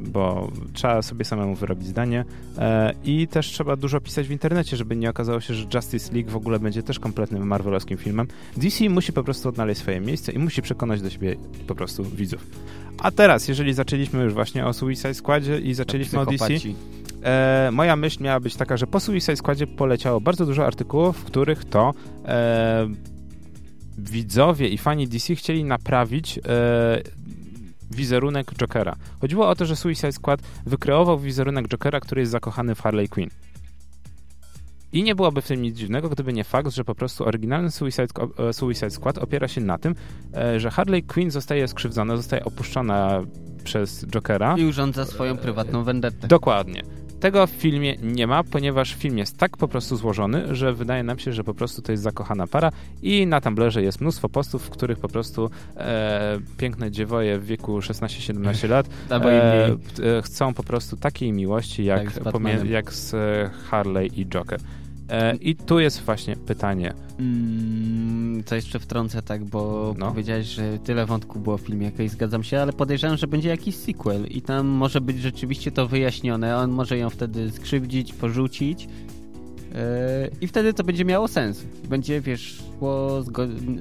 [0.00, 2.24] bo trzeba sobie samemu wyrobić zdanie
[2.58, 6.30] e, i też trzeba dużo pisać w internecie, żeby nie okazało się, że Justice League
[6.30, 8.26] w ogóle będzie też kompletnym marvelowskim filmem.
[8.56, 12.46] DC musi po prostu odnaleźć swoje miejsce i musi przekonać do siebie po prostu widzów.
[12.98, 16.48] A teraz, jeżeli zaczęliśmy już właśnie o Suicide Squadzie i zaczęliśmy o DC,
[17.22, 21.24] e, moja myśl miała być taka, że po Suicide Squadzie poleciało bardzo dużo artykułów, w
[21.24, 22.88] których to e,
[23.98, 26.40] widzowie i fani DC chcieli naprawić e,
[27.90, 28.96] wizerunek Jokera.
[29.20, 33.30] Chodziło o to, że Suicide Squad wykreował wizerunek Jokera, który jest zakochany w Harley Quinn.
[34.92, 38.06] I nie byłoby w tym nic dziwnego, gdyby nie fakt, że po prostu oryginalny Suicide,
[38.38, 39.94] e, Suicide Squad opiera się na tym,
[40.34, 43.22] e, że Harley Quinn zostaje skrzywdzona, zostaje opuszczona
[43.64, 44.56] przez Jokera.
[44.58, 46.28] I urządza swoją prywatną vendettę.
[46.28, 46.82] Dokładnie.
[47.20, 51.18] Tego w filmie nie ma, ponieważ film jest tak po prostu złożony, że wydaje nam
[51.18, 54.70] się, że po prostu to jest zakochana para i na Tumblerze jest mnóstwo postów, w
[54.70, 60.96] których po prostu e, piękne dziewoje w wieku 16-17 lat e, e, chcą po prostu
[60.96, 63.14] takiej miłości jak, tak, z, jak z
[63.70, 64.60] Harley i Joker.
[65.10, 66.94] E, I tu jest właśnie pytanie.
[67.18, 70.08] Mm, co jeszcze wtrącę, tak, bo no.
[70.08, 73.76] powiedziałeś, że tyle wątków było w filmie, jakiś zgadzam się, ale podejrzewam, że będzie jakiś
[73.76, 76.56] sequel i tam może być rzeczywiście to wyjaśnione.
[76.56, 78.84] On może ją wtedy skrzywdzić, porzucić.
[78.84, 79.78] Yy,
[80.40, 81.64] I wtedy to będzie miało sens.
[81.88, 83.22] Będzie, wiesz, szło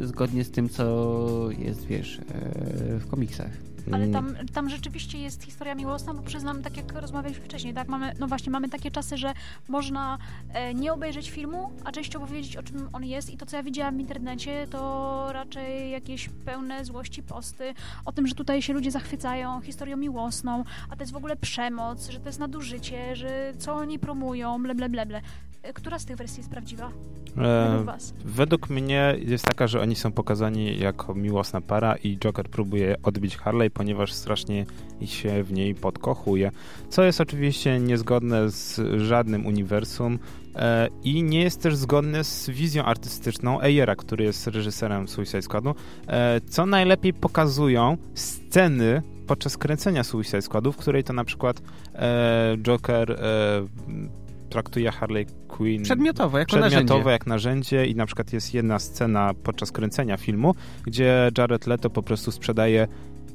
[0.01, 3.68] zgodnie z tym, co jest, wiesz, yy, w komiksach.
[3.87, 4.13] Ale mm.
[4.13, 8.27] tam, tam rzeczywiście jest historia miłosna, bo przyznam, tak jak rozmawialiśmy wcześniej, tak, mamy, no
[8.27, 9.33] właśnie, mamy takie czasy, że
[9.67, 10.17] można
[10.53, 13.63] e, nie obejrzeć filmu, a częściowo wiedzieć, o czym on jest i to, co ja
[13.63, 17.73] widziałam w internecie, to raczej jakieś pełne złości posty
[18.05, 22.09] o tym, że tutaj się ludzie zachwycają historią miłosną, a to jest w ogóle przemoc,
[22.09, 25.21] że to jest nadużycie, że co oni promują, ble, ble, ble, ble.
[25.63, 26.91] E, która z tych wersji jest prawdziwa?
[27.35, 28.13] Według, was?
[28.25, 33.37] według mnie jest taka, że oni są pokazani jako miłosna para i Joker próbuje odbić
[33.37, 34.65] Harley, ponieważ strasznie
[35.05, 36.51] się w niej podkochuje,
[36.89, 40.19] co jest oczywiście niezgodne z żadnym uniwersum
[40.55, 45.75] e, i nie jest też zgodne z wizją artystyczną Eyera, który jest reżyserem Suicide Squadu,
[46.07, 51.61] e, co najlepiej pokazują sceny podczas kręcenia Suicide Squadu, w której to na przykład
[51.95, 53.19] e, Joker
[54.49, 57.11] traktuje Harley Quinn przedmiotowo, jako przedmiotowo narzędzie.
[57.11, 62.03] jak narzędzie i na przykład jest jedna scena podczas kręcenia filmu, gdzie Jared Leto po
[62.03, 62.87] prostu sprzedaje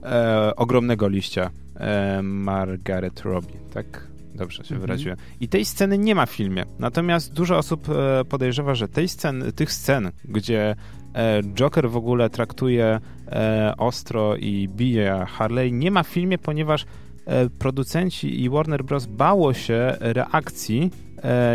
[0.02, 4.14] e, ogromnego liścia e, Margaret Robbie, tak?
[4.34, 4.80] dobrze się Mhm.
[4.80, 5.16] wyraziłem.
[5.40, 6.64] I tej sceny nie ma w filmie.
[6.78, 10.76] Natomiast dużo osób e, podejrzewa, że tej scen, tych scen, gdzie
[11.14, 16.84] e, Joker w ogóle traktuje e, ostro i bije Harley, nie ma w filmie, ponieważ
[17.58, 19.06] producenci i Warner Bros.
[19.06, 20.90] bało się reakcji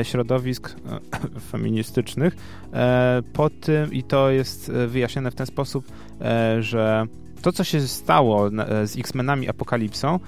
[0.03, 2.35] środowisk e, feministycznych
[2.73, 5.85] e, po tym, i to jest e, wyjaśnione w ten sposób,
[6.21, 7.05] e, że
[7.41, 10.19] to, co się stało e, z X-Menami Apokalipsą,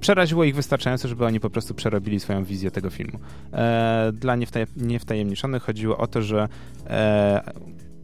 [0.00, 3.18] przeraziło ich wystarczająco, żeby oni po prostu przerobili swoją wizję tego filmu.
[3.52, 6.48] E, dla niewtaj- niewtajemniczonych chodziło o to, że
[6.86, 7.52] e,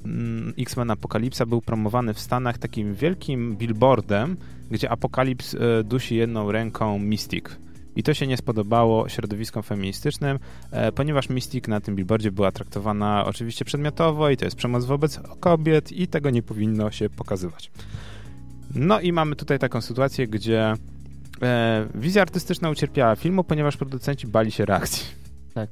[0.04, 4.36] mm, X-Men Apokalipsa był promowany w Stanach takim wielkim billboardem,
[4.70, 7.65] gdzie Apokalips e, dusi jedną ręką Mystic.
[7.96, 10.38] I to się nie spodobało środowiskom feministycznym,
[10.70, 15.20] e, ponieważ Mystic na tym billboardzie była traktowana oczywiście przedmiotowo i to jest przemoc wobec
[15.40, 17.70] kobiet i tego nie powinno się pokazywać.
[18.74, 20.74] No i mamy tutaj taką sytuację, gdzie
[21.42, 25.06] e, wizja artystyczna ucierpiała filmu, ponieważ producenci bali się reakcji.
[25.54, 25.70] Tak.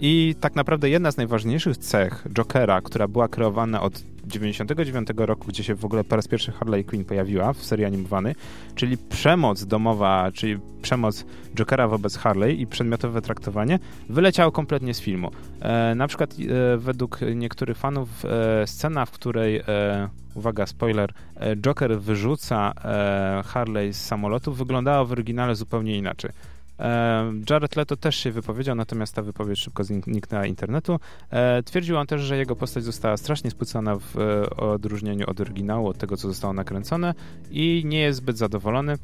[0.00, 5.64] I tak naprawdę jedna z najważniejszych cech Jokera, która była kreowana od 99 roku, gdzie
[5.64, 8.34] się w ogóle po raz pierwszy Harley Quinn pojawiła w serii animowanej,
[8.74, 15.30] czyli przemoc domowa, czyli przemoc Jokera wobec Harley i przedmiotowe traktowanie, wyleciało kompletnie z filmu.
[15.60, 21.56] E, na przykład e, według niektórych fanów e, scena, w której, e, uwaga, spoiler, e,
[21.56, 26.30] Joker wyrzuca e, Harley z samolotu, wyglądała w oryginale zupełnie inaczej.
[26.78, 31.00] E, Jared Leto też się wypowiedział, natomiast ta wypowiedź szybko zniknęła internetu.
[31.30, 35.88] E, twierdził on też, że jego postać została strasznie spłycona w e, odróżnieniu od oryginału,
[35.88, 37.14] od tego, co zostało nakręcone
[37.50, 38.98] i nie jest zbyt zadowolony.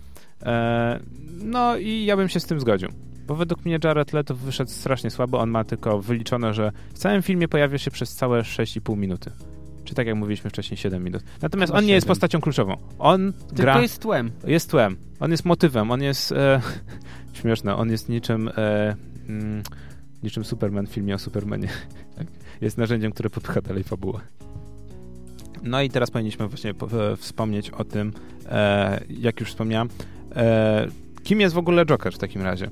[1.45, 2.89] No i ja bym się z tym zgodził.
[3.27, 5.41] Bo według mnie Jared Leto wyszedł strasznie słabo.
[5.41, 9.31] On ma tylko wyliczone, że w całym filmie pojawia się przez całe 6,5 minuty.
[9.85, 11.23] Czy tak jak mówiliśmy wcześniej, 7 minut.
[11.43, 12.09] Natomiast on nie jest 7.
[12.09, 12.77] postacią kluczową.
[12.99, 14.31] On Tylko gra jest tłem.
[14.47, 16.61] jest tłem, on jest motywem, on jest e,
[17.33, 18.97] śmieszne, on jest niczym e,
[19.29, 19.63] mm,
[20.23, 21.69] niczym Superman w filmie o Supermanie.
[22.17, 22.27] Tak?
[22.61, 24.21] jest narzędziem, które popycha dalej fabułę.
[25.63, 28.13] No i teraz powinniśmy właśnie e, wspomnieć o tym,
[28.47, 29.89] e, jak już wspomniałem,
[30.37, 30.87] e,
[31.23, 32.71] kim jest w ogóle Joker w takim razie?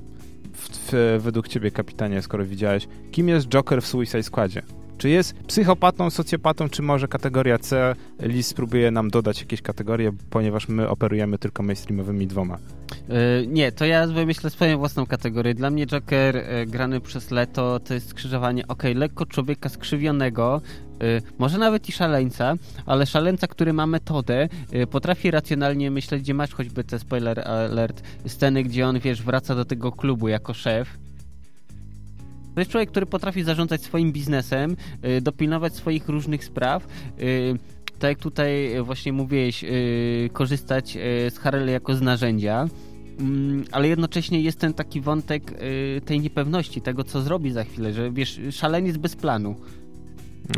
[0.53, 4.61] W, w, według ciebie, kapitanie, skoro widziałeś, kim jest Joker w Suicide Squadzie?
[4.99, 7.95] Czy jest psychopatą, socjopatą, czy może kategoria C?
[8.21, 12.57] Lis spróbuje nam dodać jakieś kategorie, ponieważ my operujemy tylko mainstreamowymi dwoma.
[13.09, 15.53] E, nie, to ja wymyślę swoją własną kategorię.
[15.53, 20.61] Dla mnie Joker e, grany przez Leto to jest skrzyżowanie, okej, lekko człowieka skrzywionego,
[21.01, 24.49] e, może nawet i szaleńca, ale szaleńca, który ma metodę,
[24.91, 29.65] potrafi racjonalnie myśleć, gdzie masz choćby te spoiler alert, sceny, gdzie on, wiesz, wraca do
[29.65, 30.97] tego klubu jako szef.
[32.59, 34.75] To jest człowiek, który potrafi zarządzać swoim biznesem,
[35.17, 36.87] y, dopilnować swoich różnych spraw.
[37.19, 37.53] y,
[37.99, 40.99] Tak jak tutaj właśnie mówiłeś, y, korzystać y,
[41.31, 42.67] z Harley jako z narzędzia.
[43.19, 47.93] Mm, Ale jednocześnie jest ten taki wątek y, tej niepewności, tego co zrobi za chwilę,
[47.93, 49.55] że wiesz, szaleniec bez planu.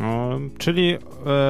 [0.02, 0.98] No, czyli e,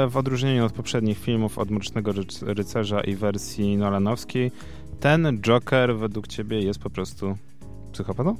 [0.09, 4.51] w odróżnieniu od poprzednich filmów od Mrocznego Ryc- Rycerza i wersji Nolanowskiej,
[4.99, 7.37] ten Joker według ciebie jest po prostu
[7.91, 8.35] psychopatą?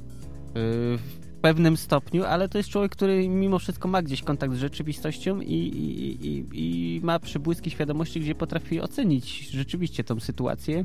[1.42, 5.40] W pewnym stopniu, ale to jest człowiek, który mimo wszystko ma gdzieś kontakt z rzeczywistością
[5.40, 10.84] i, i, i, i ma przybłyski świadomości, gdzie potrafi ocenić rzeczywiście tą sytuację,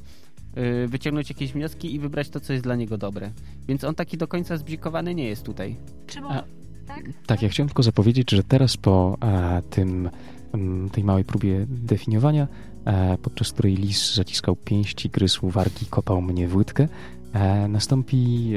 [0.84, 3.32] y, wyciągnąć jakieś wnioski i wybrać to, co jest dla niego dobre.
[3.67, 5.76] Więc on taki do końca zbzikowany nie jest tutaj.
[6.08, 6.30] Trzeba...
[6.30, 6.43] A-
[6.88, 7.04] Tak?
[7.26, 10.10] Tak, ja chciałem tylko zapowiedzieć, że teraz po e, tym,
[10.54, 12.48] m, tej małej próbie definiowania,
[12.86, 16.88] e, podczas której lis zaciskał pięści, gryzł wargi, kopał mnie w łydkę,
[17.34, 18.52] e, nastąpi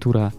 [0.00, 0.30] tura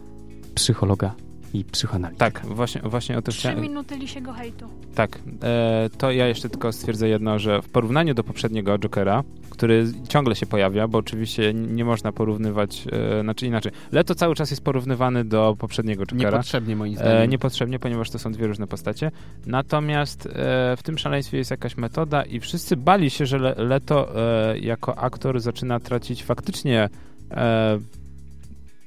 [0.55, 1.15] psychologa
[1.53, 2.31] i psychoanalityka.
[2.31, 3.61] Tak, właśnie, właśnie o to Trzy chciałem...
[3.61, 4.67] minuty lisiego hejtu.
[4.95, 9.85] Tak, e, to ja jeszcze tylko stwierdzę jedno, że w porównaniu do poprzedniego Jokera, który
[10.09, 14.63] ciągle się pojawia, bo oczywiście nie można porównywać, e, znaczy inaczej, Leto cały czas jest
[14.63, 16.29] porównywany do poprzedniego Jokera.
[16.29, 17.17] Niepotrzebnie moim zdaniem.
[17.17, 19.11] E, niepotrzebnie, ponieważ to są dwie różne postacie.
[19.45, 20.29] Natomiast e,
[20.77, 24.15] w tym szaleństwie jest jakaś metoda i wszyscy bali się, że Le Leto
[24.51, 26.89] e, jako aktor zaczyna tracić faktycznie
[27.31, 27.79] e,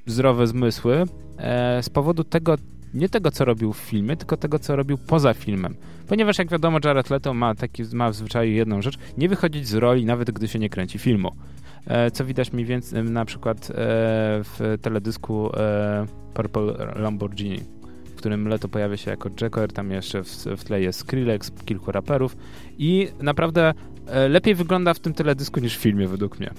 [0.05, 1.05] zdrowe zmysły
[1.81, 2.55] z powodu tego,
[2.93, 5.75] nie tego, co robił w filmie, tylko tego, co robił poza filmem.
[6.07, 9.73] Ponieważ, jak wiadomo, Jared Leto ma, taki, ma w zwyczaju jedną rzecz, nie wychodzić z
[9.73, 11.31] roli, nawet gdy się nie kręci filmu.
[11.87, 13.73] E, co widać mniej więcej na przykład e,
[14.43, 17.59] w teledysku e, Purple Lamborghini,
[18.05, 20.27] w którym Leto pojawia się jako Joker, tam jeszcze w,
[20.57, 22.37] w tle jest Skrillex, kilku raperów
[22.77, 23.73] i naprawdę
[24.07, 26.51] e, lepiej wygląda w tym teledysku niż w filmie według mnie.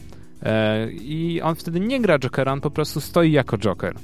[0.42, 3.94] E, I on wtedy nie gra Jokera, on po prostu stoi jako Joker.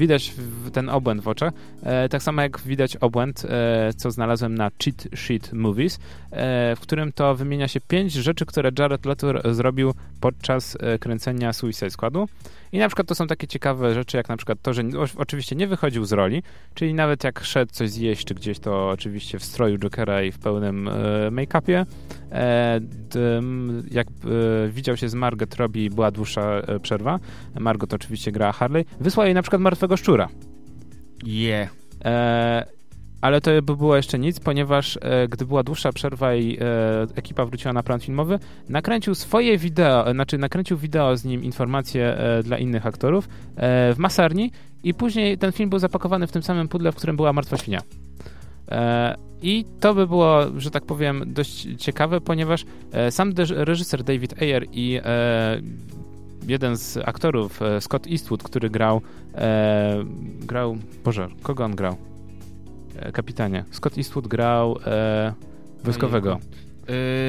[0.00, 0.34] Widać
[0.72, 1.52] ten obłęd w oczach.
[1.82, 5.98] E, tak samo jak widać obłęd, e, co znalazłem na Cheat Sheet Movies,
[6.30, 11.52] e, w którym to wymienia się pięć rzeczy, które Jared Leto zrobił podczas e, kręcenia
[11.52, 12.28] Suicide Squadu.
[12.72, 14.82] I na przykład to są takie ciekawe rzeczy, jak na przykład to, że
[15.16, 16.42] oczywiście nie wychodził z roli,
[16.74, 20.38] czyli nawet jak szedł coś zjeść, czy gdzieś to oczywiście w stroju Jokera i w
[20.38, 20.92] pełnym e,
[21.30, 21.86] make-upie.
[22.32, 22.80] E,
[23.90, 27.18] jak e, widział się z Margot Robbie, była dłuższa e, przerwa.
[27.60, 28.84] Margot oczywiście grała Harley.
[29.00, 30.28] Wysłał jej na przykład martwego szczura.
[31.24, 31.68] Je.
[32.04, 32.79] E,
[33.20, 36.62] ale to by było jeszcze nic, ponieważ e, gdy była dłuższa przerwa i e,
[37.14, 42.42] ekipa wróciła na plan filmowy, nakręcił swoje wideo, znaczy nakręcił wideo z nim informacje e,
[42.42, 44.50] dla innych aktorów e, w masarni
[44.82, 47.80] i później ten film był zapakowany w tym samym pudle, w którym była martwa świnia.
[48.68, 54.42] E, I to by było, że tak powiem, dość ciekawe, ponieważ e, sam reżyser David
[54.42, 55.00] Ayer i
[56.48, 59.00] jeden z aktorów, Scott Eastwood, który grał,
[60.40, 62.09] grał, Boże, kogo on grał?
[62.96, 63.64] E, kapitanie.
[63.70, 65.32] Scott Eastwood grał e,
[65.84, 66.38] wojskowego.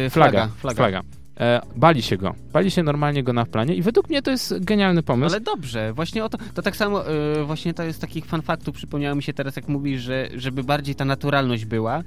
[0.03, 0.47] Yy, Flaga.
[0.47, 0.75] flaga.
[0.75, 1.20] Flaga.
[1.39, 2.35] E, bali się go.
[2.53, 5.35] Bali się normalnie go na planie i według mnie to jest genialny pomysł.
[5.35, 7.11] Ale dobrze, właśnie o to, to tak samo,
[7.41, 10.63] y, właśnie to jest takich fun faktów, przypomniało mi się teraz, jak mówisz, że żeby
[10.63, 12.03] bardziej ta naturalność była, y,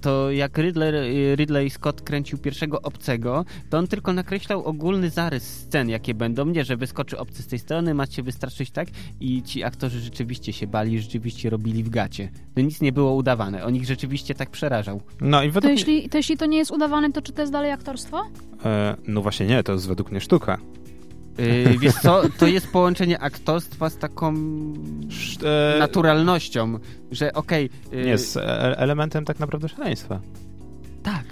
[0.00, 0.94] to jak Ridley,
[1.32, 6.46] y, Ridley Scott kręcił pierwszego obcego, to on tylko nakreślał ogólny zarys scen, jakie będą,
[6.46, 8.88] nie, że wyskoczy obcy z tej strony, macie wystraszyć tak
[9.20, 12.28] i ci aktorzy rzeczywiście się bali, rzeczywiście robili w gacie.
[12.56, 15.00] No nic nie było udawane, on ich rzeczywiście tak przerażał.
[15.20, 15.80] No i To według mnie...
[15.80, 18.24] jeśli, to jeśli to nie jest udawane, to czy to jest dalej aktorstwo?
[18.64, 20.58] E, no właśnie nie, to jest według mnie sztuka.
[21.40, 24.34] Y, wiesz co, to jest połączenie aktorstwa z taką
[25.44, 26.78] e, naturalnością,
[27.10, 27.70] że okej...
[27.92, 28.36] y, Nie, z
[28.78, 30.20] elementem tak naprawdę szaleństwa.
[31.02, 31.24] Tak.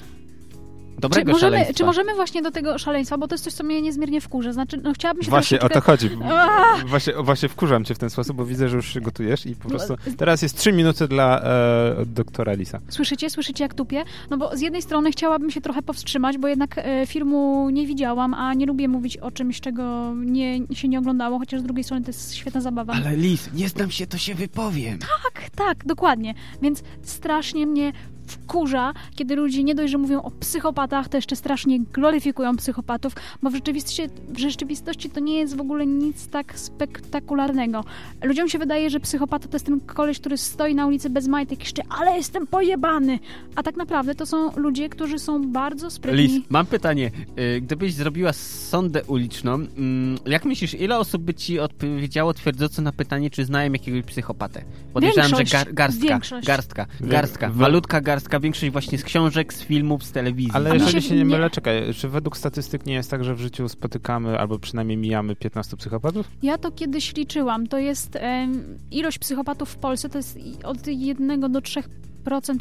[1.02, 1.74] Czy Dobrego możemy, szaleństwa.
[1.74, 4.52] czy możemy właśnie do tego szaleństwa, bo to jest coś, co mnie niezmiernie wkurza.
[4.52, 6.08] Znaczy, no chciałabym się Właśnie o to troszeczkę...
[6.08, 6.24] chodzi.
[6.32, 6.76] Aaa!
[6.86, 9.68] Właśnie, właśnie wkurzam cię w ten sposób, bo widzę, że już się gotujesz i po
[9.68, 12.80] prostu teraz jest trzy minuty dla e, doktora Lisa.
[12.88, 13.30] Słyszycie?
[13.30, 14.04] Słyszycie jak tupię?
[14.30, 18.34] No bo z jednej strony chciałabym się trochę powstrzymać, bo jednak e, filmu nie widziałam,
[18.34, 22.04] a nie lubię mówić o czymś, czego nie, się nie oglądało, chociaż z drugiej strony
[22.04, 22.92] to jest świetna zabawa.
[22.92, 24.98] Ale Lis, nie znam się, to się wypowiem.
[24.98, 26.34] Tak, tak, dokładnie.
[26.62, 27.92] Więc strasznie mnie
[28.26, 33.12] wkurza, kiedy ludzie nie dość, że mówią o psychopatach, to jeszcze strasznie gloryfikują psychopatów,
[33.42, 37.84] bo w rzeczywistości, w rzeczywistości to nie jest w ogóle nic tak spektakularnego.
[38.22, 41.58] Ludziom się wydaje, że psychopata to jest ten koleś, który stoi na ulicy bez majtek
[41.60, 43.18] i krzyczy, ale jestem pojebany!
[43.56, 46.22] A tak naprawdę to są ludzie, którzy są bardzo sprytni.
[46.22, 47.10] Lis, mam pytanie.
[47.38, 52.92] Y, Gdybyś zrobiła sondę uliczną, mm, jak myślisz, ile osób by ci odpowiedziało twierdząco na
[52.92, 54.62] pytanie, czy znają jakiegoś psychopatę?
[54.92, 56.46] Podejrzewam, że gar, garstka, Większość.
[56.46, 60.52] garstka, garstka, we- malutka garstka, większość właśnie z książek, z filmów, z telewizji.
[60.54, 63.34] Ale jeżeli się się nie nie- mylę, czekaj, czy według statystyk nie jest tak, że
[63.34, 66.30] w życiu spotykamy albo przynajmniej mijamy 15 psychopatów?
[66.42, 67.66] Ja to kiedyś liczyłam.
[67.66, 71.82] To jest em, ilość psychopatów w Polsce, to jest od 1 do 3%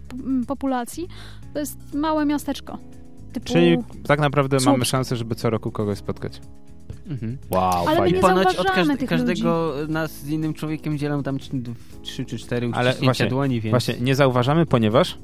[0.07, 1.07] po- m, populacji.
[1.53, 2.77] To jest małe miasteczko.
[3.33, 3.45] Typu...
[3.53, 4.71] Czyli tak naprawdę Słup.
[4.71, 6.41] mamy szansę, żeby co roku kogoś spotkać.
[7.09, 7.37] Mhm.
[7.49, 8.15] Wow, Ale my fajnie.
[8.15, 11.37] nie Ponoć od każde, tych każdego nas z innym człowiekiem dzielą tam
[12.03, 13.71] trzy- czy cztery Ale uściśnięcia właśnie- dłoni, więc...
[13.71, 15.17] Właśnie, nie zauważamy, ponieważ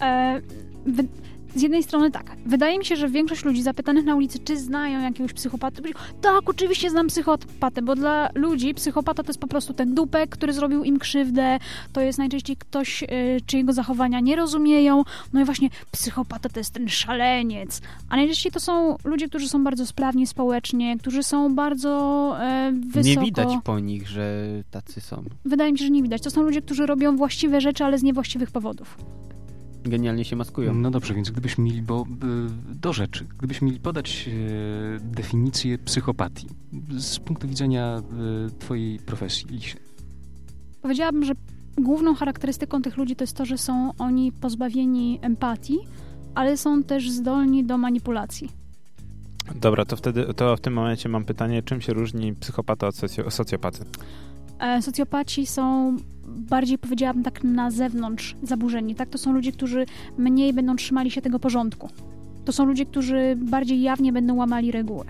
[0.00, 0.40] E,
[0.86, 1.08] wy,
[1.54, 2.36] z jednej strony tak.
[2.46, 6.50] Wydaje mi się, że większość ludzi zapytanych na ulicy, czy znają jakiegoś psychopatę, powiedział, tak,
[6.50, 10.84] oczywiście znam psychopatę, bo dla ludzi psychopata to jest po prostu ten dupek, który zrobił
[10.84, 11.58] im krzywdę,
[11.92, 13.06] to jest najczęściej ktoś, e,
[13.46, 18.60] czyjego zachowania nie rozumieją, no i właśnie psychopata to jest ten szaleniec, a najczęściej to
[18.60, 23.20] są ludzie, którzy są bardzo sprawni społecznie, którzy są bardzo e, wysoko...
[23.20, 25.24] Nie widać po nich, że tacy są.
[25.44, 26.22] Wydaje mi się, że nie widać.
[26.22, 28.96] To są ludzie, którzy robią właściwe rzeczy, ale z niewłaściwych powodów.
[29.88, 30.74] Genialnie się maskują.
[30.74, 36.46] No dobrze, więc gdybyśmy mieli, bo y, do rzeczy, gdybyśmy mieli podać y, definicję psychopatii
[36.98, 38.02] z punktu widzenia
[38.48, 39.78] y, twojej profesji, Lisie.
[40.82, 41.32] Powiedziałabym, że
[41.78, 45.78] główną charakterystyką tych ludzi to jest to, że są oni pozbawieni empatii,
[46.34, 48.48] ale są też zdolni do manipulacji.
[49.54, 53.30] Dobra, to wtedy, to w tym momencie mam pytanie, czym się różni psychopata od socjo-
[53.30, 53.84] socjopaty?
[54.58, 55.96] E, Socjopaci są
[56.26, 58.94] bardziej, powiedziałabym tak, na zewnątrz zaburzeni.
[58.94, 59.08] Tak?
[59.08, 59.86] To są ludzie, którzy
[60.18, 61.88] mniej będą trzymali się tego porządku.
[62.44, 65.04] To są ludzie, którzy bardziej jawnie będą łamali reguły.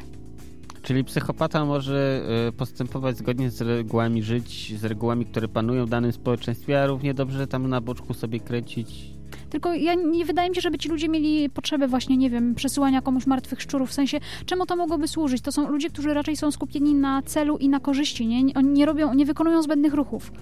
[0.82, 6.12] Czyli psychopata może y, postępować zgodnie z regułami żyć, z regułami, które panują w danym
[6.12, 9.17] społeczeństwie, a równie dobrze tam na boczku sobie kręcić.
[9.50, 13.02] Tylko ja nie wydaje mi się, żeby ci ludzie mieli potrzebę właśnie, nie wiem, przesyłania
[13.02, 13.90] komuś martwych szczurów.
[13.90, 15.42] W sensie, czemu to mogłoby służyć?
[15.42, 18.26] To są ludzie, którzy raczej są skupieni na celu i na korzyści.
[18.26, 18.54] Nie?
[18.54, 20.32] Oni nie robią, nie wykonują zbędnych ruchów.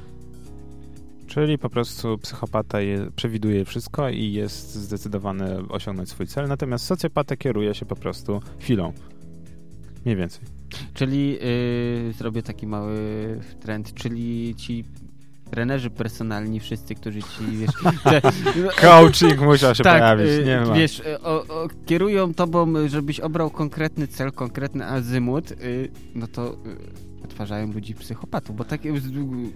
[1.26, 7.36] Czyli po prostu psychopata je, przewiduje wszystko i jest zdecydowany osiągnąć swój cel, natomiast socjopata
[7.36, 8.92] kieruje się po prostu chwilą.
[10.04, 10.40] Mniej więcej.
[10.94, 12.98] Czyli yy, zrobię taki mały
[13.60, 14.84] trend, czyli ci
[15.50, 17.70] trenerzy personalni, wszyscy, którzy ci, wiesz...
[18.04, 18.20] Te,
[18.86, 20.74] Coaching musiał się tak, pojawić, y, nie ma.
[20.74, 26.56] wiesz, y, o, o, kierują tobą, żebyś obrał konkretny cel, konkretny azymut, y, no to
[27.22, 28.80] wytwarzają ludzi psychopatów, bo tak,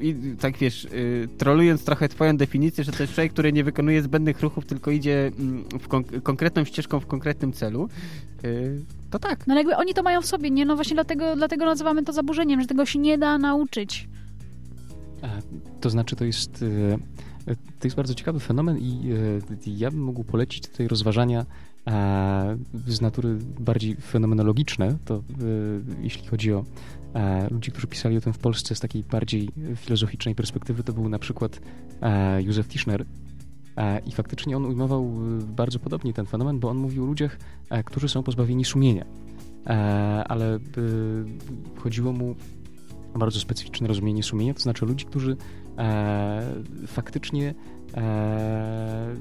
[0.01, 4.03] i, tak wiesz, y, trolując trochę twoją definicję, że to jest człowiek, który nie wykonuje
[4.03, 7.88] zbędnych ruchów, tylko idzie mm, w kon- konkretną ścieżką w konkretnym celu,
[8.45, 9.47] y, to tak.
[9.47, 10.64] No ale jakby oni to mają w sobie, nie?
[10.66, 14.09] No właśnie dlatego, dlatego nazywamy to zaburzeniem, że tego się nie da nauczyć.
[15.23, 15.43] E,
[15.81, 16.64] To znaczy, to jest,
[17.47, 19.11] e, to jest bardzo ciekawy fenomen i
[19.66, 21.47] e, ja bym mógł polecić tutaj rozważania
[21.87, 22.57] e,
[22.87, 24.97] z natury bardziej fenomenologiczne.
[25.05, 25.23] To e,
[26.03, 26.64] jeśli chodzi o
[27.14, 31.09] e, ludzi, którzy pisali o tym w Polsce z takiej bardziej filozoficznej perspektywy, to był
[31.09, 31.61] na przykład
[32.03, 33.05] e, Józef Tischner.
[33.77, 37.39] E, I faktycznie on ujmował e, bardzo podobnie ten fenomen, bo on mówił o ludziach,
[37.71, 39.05] e, którzy są pozbawieni sumienia.
[39.66, 39.71] E,
[40.29, 40.61] ale e,
[41.77, 42.35] chodziło mu
[43.19, 45.37] bardzo specyficzne rozumienie sumienia, to znaczy ludzi, którzy
[45.79, 46.43] e,
[46.87, 47.55] faktycznie
[47.97, 49.15] e,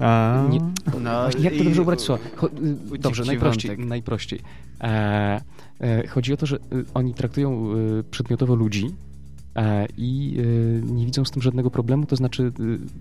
[0.00, 0.60] A, nie-
[1.00, 2.22] No, Właśnie, jak to dobrze ubrać słowa?
[2.36, 2.50] Cho-
[2.94, 3.70] y, Dobrze, ci najprościej.
[3.70, 3.86] wątek.
[3.88, 4.40] najprościej.
[4.80, 5.40] E,
[5.80, 6.60] e, chodzi o to, że y,
[6.94, 8.90] oni traktują y, przedmiotowo ludzi
[9.56, 10.36] e, i
[10.82, 12.52] nie widzą z tym żadnego problemu, to znaczy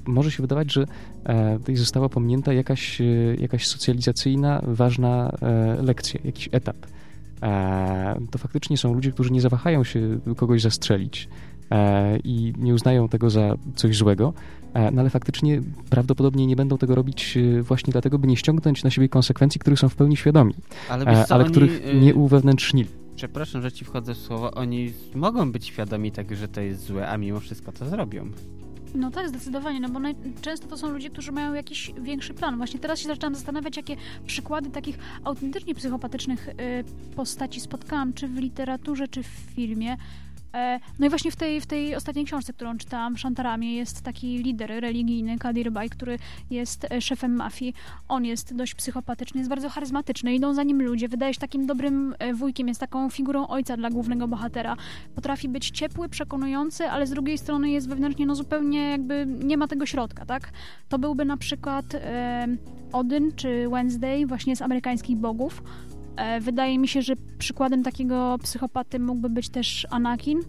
[0.08, 0.86] może się wydawać, że
[1.24, 3.01] e, tutaj została pominięta jakaś,
[3.39, 6.78] jakaś socjalizacyjna, ważna e, lekcja, jakiś etap.
[7.43, 11.29] E, to faktycznie są ludzie, którzy nie zawahają się kogoś zastrzelić
[11.71, 14.33] e, i nie uznają tego za coś złego,
[14.73, 18.89] e, no ale faktycznie prawdopodobnie nie będą tego robić właśnie dlatego, by nie ściągnąć na
[18.89, 20.53] siebie konsekwencji, których są w pełni świadomi,
[20.89, 22.89] Ale, co, ale oni, których y, nie uwewnętrznili.
[23.15, 24.51] Przepraszam, że ci wchodzę w słowo.
[24.53, 28.31] Oni mogą być świadomi tego, że to jest złe, a mimo wszystko to zrobią.
[28.95, 29.99] No tak, zdecydowanie, no bo
[30.41, 32.57] często to są ludzie, którzy mają jakiś większy plan.
[32.57, 33.95] Właśnie teraz się zaczynam zastanawiać, jakie
[34.27, 36.53] przykłady takich autentycznie psychopatycznych y,
[37.15, 39.97] postaci spotkałam, czy w literaturze, czy w filmie.
[40.54, 44.02] E, No i właśnie w tej, w tej ostatniej książce, którą czytałam, w Szantaramie, jest
[44.02, 46.20] taki lider religijny, Kadir Baj, który
[46.50, 47.74] jest e, szefem mafii.
[48.08, 52.16] On jest dość psychopatyczny, jest bardzo charyzmatyczny, idą za nim ludzie, wydaje się takim dobrym
[52.20, 54.78] e, wujkiem, jest taką figurą ojca dla głównego bohatera.
[55.16, 59.68] Potrafi być ciepły, przekonujący, ale z drugiej strony jest wewnętrznie no zupełnie jakby nie ma
[59.68, 60.50] tego środka, tak?
[60.89, 62.48] To byłby na przykład e,
[62.93, 65.64] Odyn czy Wednesday właśnie z amerykańskich bogów.
[66.18, 70.39] E, wydaje mi się, że przykładem takiego psychopaty mógłby być też Anakin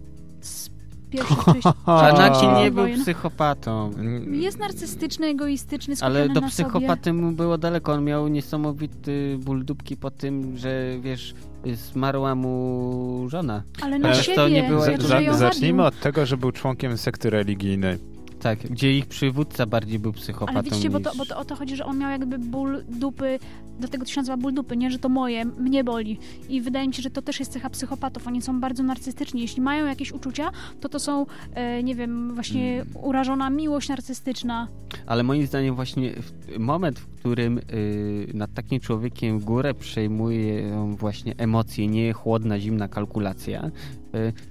[0.41, 0.71] z
[1.11, 1.69] pierwszych części.
[1.87, 3.01] Anakin nie był Wojen.
[3.03, 3.91] psychopatą.
[4.31, 6.51] Jest narcystyczny, egoistyczny, Ale do na sobie.
[6.51, 7.93] psychopaty mu było daleko.
[7.93, 11.35] On miał niesamowity ból dupki po tym, że wiesz,
[11.75, 13.63] zmarła mu żona.
[13.83, 15.99] Ale na Ale siebie, to nie było że ją zacznijmy zabił.
[15.99, 17.99] od tego, że był członkiem sekty religijnej.
[18.41, 21.19] Tak, gdzie ich przywódca bardziej był psychopatą Ale widzicie, bo to, niż...
[21.19, 23.39] bo to o to chodzi, że on miał jakby ból dupy,
[23.79, 26.19] dlatego to się nazywa ból dupy, nie, że to moje, mnie boli.
[26.49, 28.27] I wydaje mi się, że to też jest cecha psychopatów.
[28.27, 29.41] Oni są bardzo narcystyczni.
[29.41, 32.89] Jeśli mają jakieś uczucia, to to są, e, nie wiem, właśnie Mm.
[33.03, 34.69] urażona miłość narcystyczna.
[35.07, 36.13] Ale moim zdaniem właśnie
[36.59, 43.71] moment, w którym y, nad takim człowiekiem górę przejmują właśnie emocje, nie chłodna, zimna kalkulacja,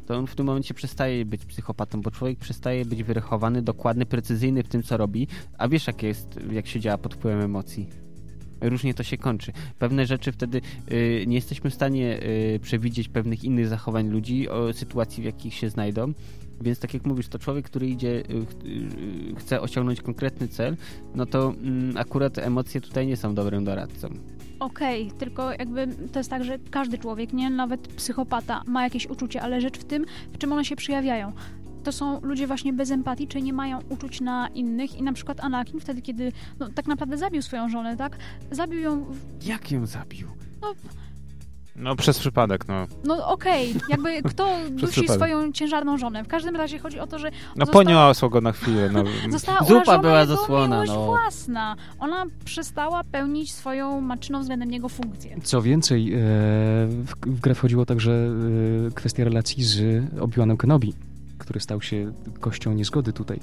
[0.06, 4.64] to on w tym momencie przestaje być psychopatą, bo człowiek przestaje być wyrachowany, dokładny, precyzyjny
[4.64, 5.28] w tym, co robi,
[5.58, 7.90] a wiesz, jak jest, jak się działa pod wpływem emocji.
[8.62, 9.52] Różnie to się kończy.
[9.80, 15.24] Pewne rzeczy wtedy y, nie jesteśmy w stanie y, przewidzieć pewnych innych zachowań ludzi, sytuacji,
[15.24, 16.14] w jakich się znajdą.
[16.62, 20.78] Więc tak jak mówisz, to człowiek, który idzie, y, ch- y, chce osiągnąć konkretny cel,
[21.16, 24.10] no to mm, akurat emocje tutaj nie są dobrym doradcą.
[24.60, 29.42] Okej, tylko jakby to jest tak, że każdy człowiek, nie nawet psychopata, ma jakieś uczucia,
[29.42, 31.34] ale rzecz w tym, w czym one się przejawiają.
[31.84, 35.40] To są ludzie właśnie bez empatii, czyli nie mają uczuć na innych i na przykład
[35.40, 38.18] Anakin wtedy, kiedy no, tak naprawdę zabił swoją żonę, tak?
[38.52, 40.28] Zabił ją, w, Jak ją zabił?
[40.62, 40.74] No
[41.98, 42.88] przez przypadek, no.
[43.04, 45.16] no okej, jakby kto dusi przypadek.
[45.16, 46.24] swoją ciężarną żonę.
[46.24, 49.04] W każdym razie chodzi o to, że No Został- poniosło go na chwilę, no.
[49.32, 51.06] została Zupa była zasłona, no.
[51.06, 51.76] własna.
[52.00, 55.38] Ona przestała pełnić swoją maczyną względem niego funkcję.
[55.44, 56.18] Co więcej, e,
[56.88, 58.12] w, w grę wchodziło także
[58.88, 60.94] e, kwestia relacji z Obi-Wanem Kenobi,
[61.38, 63.40] który stał się kością niezgody tutaj.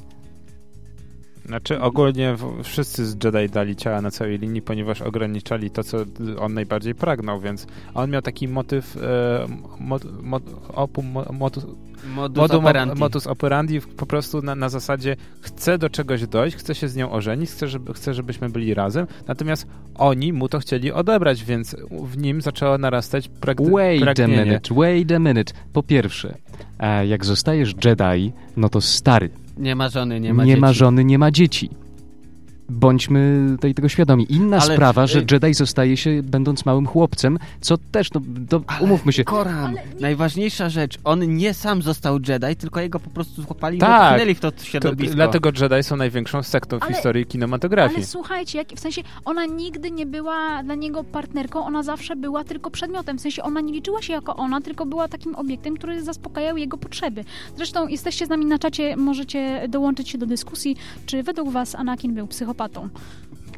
[1.47, 5.99] Znaczy ogólnie wszyscy z Jedi dali ciała na całej linii, ponieważ ograniczali to, co
[6.39, 9.47] on najbardziej pragnął, więc on miał taki motyw e,
[9.81, 11.67] mod, mod, opum, mo- motus,
[12.15, 13.01] Modus modu, operandi.
[13.01, 17.13] modus operandi po prostu na, na zasadzie chcę do czegoś dojść, chcę się z nią
[17.13, 22.17] ożenić, chcę, żeby, chcę, żebyśmy byli razem, natomiast oni mu to chcieli odebrać, więc w
[22.19, 24.45] nim zaczęło narastać prag- Wait a pragnienie.
[24.45, 25.53] minute, wait a minute.
[25.73, 26.35] Po pierwsze,
[26.79, 29.31] e, jak zostajesz Jedi, no to stary.
[29.57, 30.61] Nie ma żony, nie ma nie dzieci.
[30.61, 31.71] ma żony, nie ma dzieci.
[32.69, 34.27] Bądźmy tej, tego świadomi.
[34.33, 38.61] Inna Ale- sprawa, że y- Jedi zostaje się będąc małym chłopcem, co też, no, to,
[38.67, 43.01] Ale umówmy się, Koram, Ale nie- najważniejsza rzecz, on nie sam został Jedi, tylko jego
[43.01, 44.11] po prostu złapali i Tak.
[44.13, 45.15] wepchnęli w to To, środowisko.
[45.17, 47.97] dlatego Jedi są największą sektą w historii kinematografii.
[47.97, 52.45] Ale słuchajcie, jak, w sensie ona nigdy nie była dla niego partnerką, ona zawsze była
[52.45, 53.19] tylko przedmiotem.
[53.19, 56.79] W sensie ona nie liczyła się jako ona, tylko była takim obiektem, który zaspokajał jego
[56.79, 57.25] potrzeby.
[57.57, 62.15] Zresztą jesteście z nami na czacie, możecie dołączyć się do dyskusji, czy według was Anakin
[62.15, 62.54] był psychopatą.
[62.55, 62.91] потом.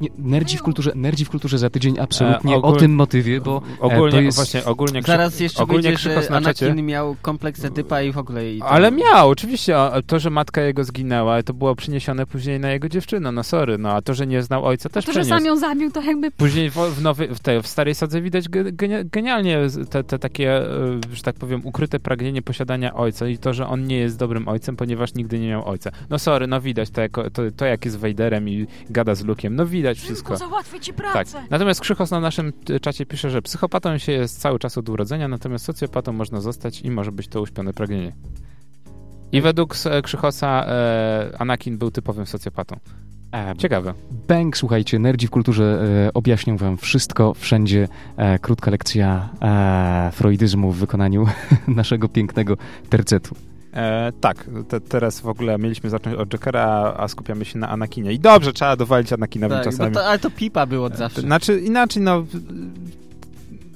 [0.01, 3.41] Nie, nerdzi, w kulturze, nerdzi w kulturze za tydzień absolutnie E, ogól- o tym motywie,
[3.41, 4.37] bo e, ogólnie, to jest...
[4.39, 6.31] właśnie, ogólnie, Zaraz jeszcze ogólnie będzie, że.
[6.31, 8.53] Anakin miał kompleks typa i w ogóle...
[8.53, 9.79] I to- Ale miał, oczywiście.
[9.79, 13.33] a To, że matka jego zginęła, to było przyniesione później na jego dziewczynę.
[13.33, 15.91] No sorry, no a to, że nie znał ojca, też to, że sam ją zabił,
[15.91, 19.59] to jakby Później w, w, nowy, w, tej, w starej sadze widać ge, genia- genialnie
[19.91, 20.67] te, te takie, e,
[21.13, 24.77] że tak powiem, ukryte pragnienie posiadania ojca i to, że on nie jest dobrym ojcem,
[24.77, 25.91] ponieważ nigdy nie miał ojca.
[26.11, 29.57] No sorry, no widać to, jako, to, to jak jest Vaderem i gada z Lukiem,
[29.57, 30.37] no widać wszystko.
[30.37, 31.13] załatwię ci Tak.
[31.13, 31.43] pracę.
[31.51, 35.65] Natomiast Krzychos na naszym czacie pisze, że psychopatą się jest cały czas od urodzenia, natomiast
[35.65, 38.13] socjopatą można zostać i może być to uśpione pragnienie.
[39.33, 42.77] I według Krzychosa e, Anakin był typowym socjopatą.
[43.59, 43.95] Ciekawe.
[44.29, 47.89] Bang, słuchajcie, nerdzi w kulturze e, objaśnią wam wszystko, wszędzie.
[48.17, 51.27] E, krótka lekcja e, freudyzmu w wykonaniu
[51.69, 52.57] naszego pięknego
[52.89, 53.35] tercetu.
[53.77, 57.69] E, tak, te, teraz w ogóle mieliśmy zacząć od Jokera, a, a skupiamy się na
[57.69, 58.13] Anakinie.
[58.13, 59.95] I dobrze, trzeba dowalić Anakina tak, czasami.
[59.95, 61.21] to, ale to pipa było od zawsze.
[61.21, 62.25] Znaczy inaczej, no...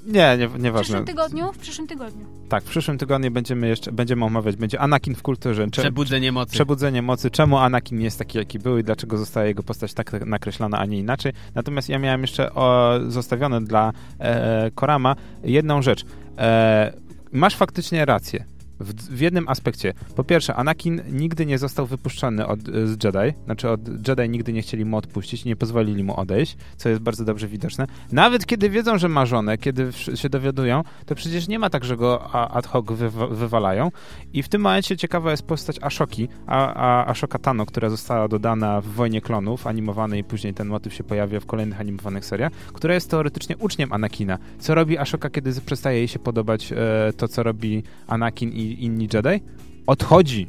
[0.06, 0.82] Nie, nie, W nieważne.
[0.82, 1.52] przyszłym tygodniu?
[1.52, 2.26] W przyszłym tygodniu.
[2.48, 5.64] Tak, w przyszłym tygodniu będziemy jeszcze, będziemy omawiać, będzie Anakin w kulturze.
[5.70, 6.52] Cze- Przebudzenie mocy.
[6.52, 10.26] Przebudzenie mocy, czemu Anakin nie jest taki, jaki był i dlaczego zostaje jego postać tak
[10.26, 11.32] nakreślona, a nie inaczej.
[11.54, 16.04] Natomiast ja miałem jeszcze o, zostawione dla e, Korama jedną rzecz.
[16.38, 16.92] E,
[17.32, 18.44] masz faktycznie rację.
[18.80, 19.94] W, w jednym aspekcie.
[20.16, 23.38] Po pierwsze, Anakin nigdy nie został wypuszczony od, z Jedi.
[23.44, 27.24] Znaczy, od Jedi nigdy nie chcieli mu odpuścić, nie pozwolili mu odejść, co jest bardzo
[27.24, 27.86] dobrze widoczne.
[28.12, 31.96] Nawet kiedy wiedzą, że ma żonę, kiedy się dowiadują, to przecież nie ma tak, że
[31.96, 33.90] go ad hoc wywa- wywalają.
[34.32, 38.80] I w tym momencie ciekawa jest postać Ashoki, a, a Ashoka Tano, która została dodana
[38.80, 42.94] w Wojnie Klonów animowanej i później ten motyw się pojawia w kolejnych animowanych seriach, która
[42.94, 44.38] jest teoretycznie uczniem Anakina.
[44.58, 46.76] Co robi Ashoka, kiedy przestaje jej się podobać e,
[47.16, 49.44] to, co robi Anakin i inni Jedi?
[49.86, 50.46] Odchodzi.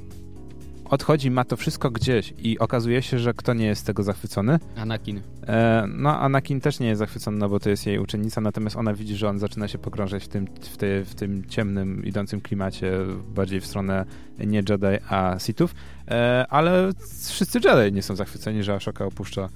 [0.85, 4.59] Odchodzi, ma to wszystko gdzieś i okazuje się, że kto nie jest tego zachwycony?
[4.75, 5.21] Anakin.
[5.47, 8.93] E, no, Anakin też nie jest zachwycony, no bo to jest jej uczennica, natomiast ona
[8.93, 12.91] widzi, że on zaczyna się pogrążać w tym, w, tej, w tym ciemnym, idącym klimacie,
[13.35, 14.05] bardziej w stronę
[14.39, 15.75] nie Jedi, a Sithów.
[16.07, 16.89] E, ale
[17.27, 19.49] wszyscy Jedi nie są zachwyceni, że Ashoka opuszcza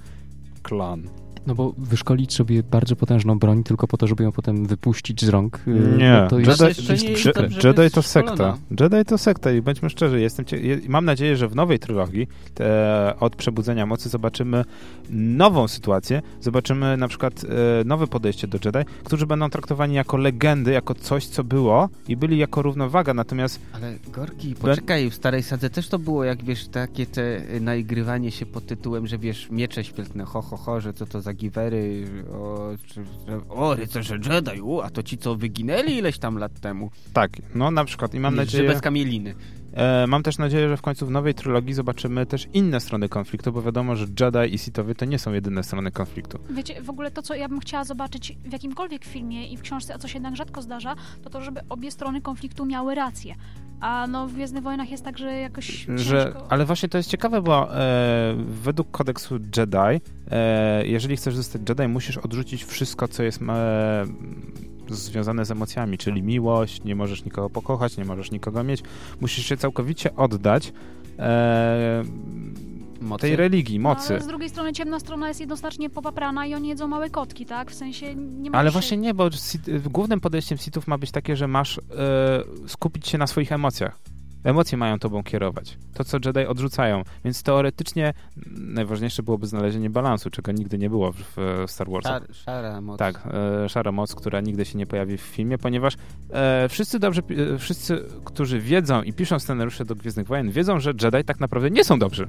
[0.62, 1.08] klan.
[1.46, 5.28] No bo wyszkolić sobie bardzo potężną broń tylko po to, żeby ją potem wypuścić z
[5.28, 5.60] rąk.
[5.68, 8.58] y, Nie, no to Jedi, jest, Jedi- jest Je- dobrze Jedi to sekta.
[8.80, 10.44] Jedi to sekta i bądźmy szczerzy, jestem
[10.88, 14.64] mam nadzieję, że w nowej trylogii te, od Przebudzenia Mocy zobaczymy
[15.10, 17.44] nową sytuację, zobaczymy na przykład
[17.80, 22.16] e, nowe podejście do Jedi, którzy będą traktowani jako legendy, jako coś, co było i
[22.16, 26.68] byli jako równowaga, natomiast Ale Gorki, poczekaj, w Starej Sadze też to było, jak wiesz,
[26.68, 30.92] takie te y, naigrywanie się pod tytułem, że wiesz, miecze świetlne, ho, ho, ho, że
[30.92, 33.02] co to za giwery, o, czy,
[33.48, 36.90] o rycerze Jedi, u, a to ci, co wyginęli ileś tam lat temu.
[37.12, 38.64] tak, no na przykład i mam Nie, nadzieję...
[38.64, 39.34] Że bez kamieliny.
[39.72, 43.52] E, mam też nadzieję, że w końcu w nowej trylogii zobaczymy też inne strony konfliktu,
[43.52, 46.38] bo wiadomo, że Jedi i Sithowie to nie są jedyne strony konfliktu.
[46.50, 49.94] Wiecie, w ogóle to, co ja bym chciała zobaczyć w jakimkolwiek filmie i w książce,
[49.94, 53.34] a co się jednak rzadko zdarza, to to, żeby obie strony konfliktu miały rację.
[53.80, 56.52] A no w Gwiezdnych Wojnach jest tak, że jakoś że, ciężko...
[56.52, 60.00] ale właśnie to jest ciekawe, bo e, według kodeksu Jedi,
[60.30, 64.06] e, jeżeli chcesz zostać Jedi, musisz odrzucić wszystko, co jest e,
[64.88, 68.82] związane z emocjami, czyli miłość, nie możesz nikogo pokochać, nie możesz nikogo mieć.
[69.20, 70.72] Musisz się całkowicie oddać
[71.18, 72.02] e,
[73.06, 73.20] Mocy.
[73.22, 74.12] tej religii, No, mocy.
[74.14, 77.70] ale z drugiej strony ciemna strona jest jednoznacznie popaprana i oni jedzą małe kotki, tak?
[77.70, 79.30] W sensie nie ma Ale się- właśnie nie, bo
[79.90, 81.82] głównym podejściem Sithów ma być takie, że masz e,
[82.66, 83.98] skupić się na swoich emocjach.
[84.44, 85.78] Emocje mają tobą kierować.
[85.94, 87.02] To, co Jedi odrzucają.
[87.24, 88.12] Więc teoretycznie
[88.56, 92.22] najważniejsze byłoby znalezienie balansu, czego nigdy nie było w, w Star Warsach.
[92.22, 92.98] Szar, szara moc.
[92.98, 93.28] Tak,
[93.64, 95.96] e, szara moc, która nigdy się nie pojawi w filmie, ponieważ
[96.30, 97.22] e, wszyscy dobrze,
[97.54, 101.70] e, wszyscy, którzy wiedzą i piszą scenariusze do Gwiezdnych Wojen, wiedzą, że Jedi tak naprawdę
[101.70, 102.28] nie są dobrzy.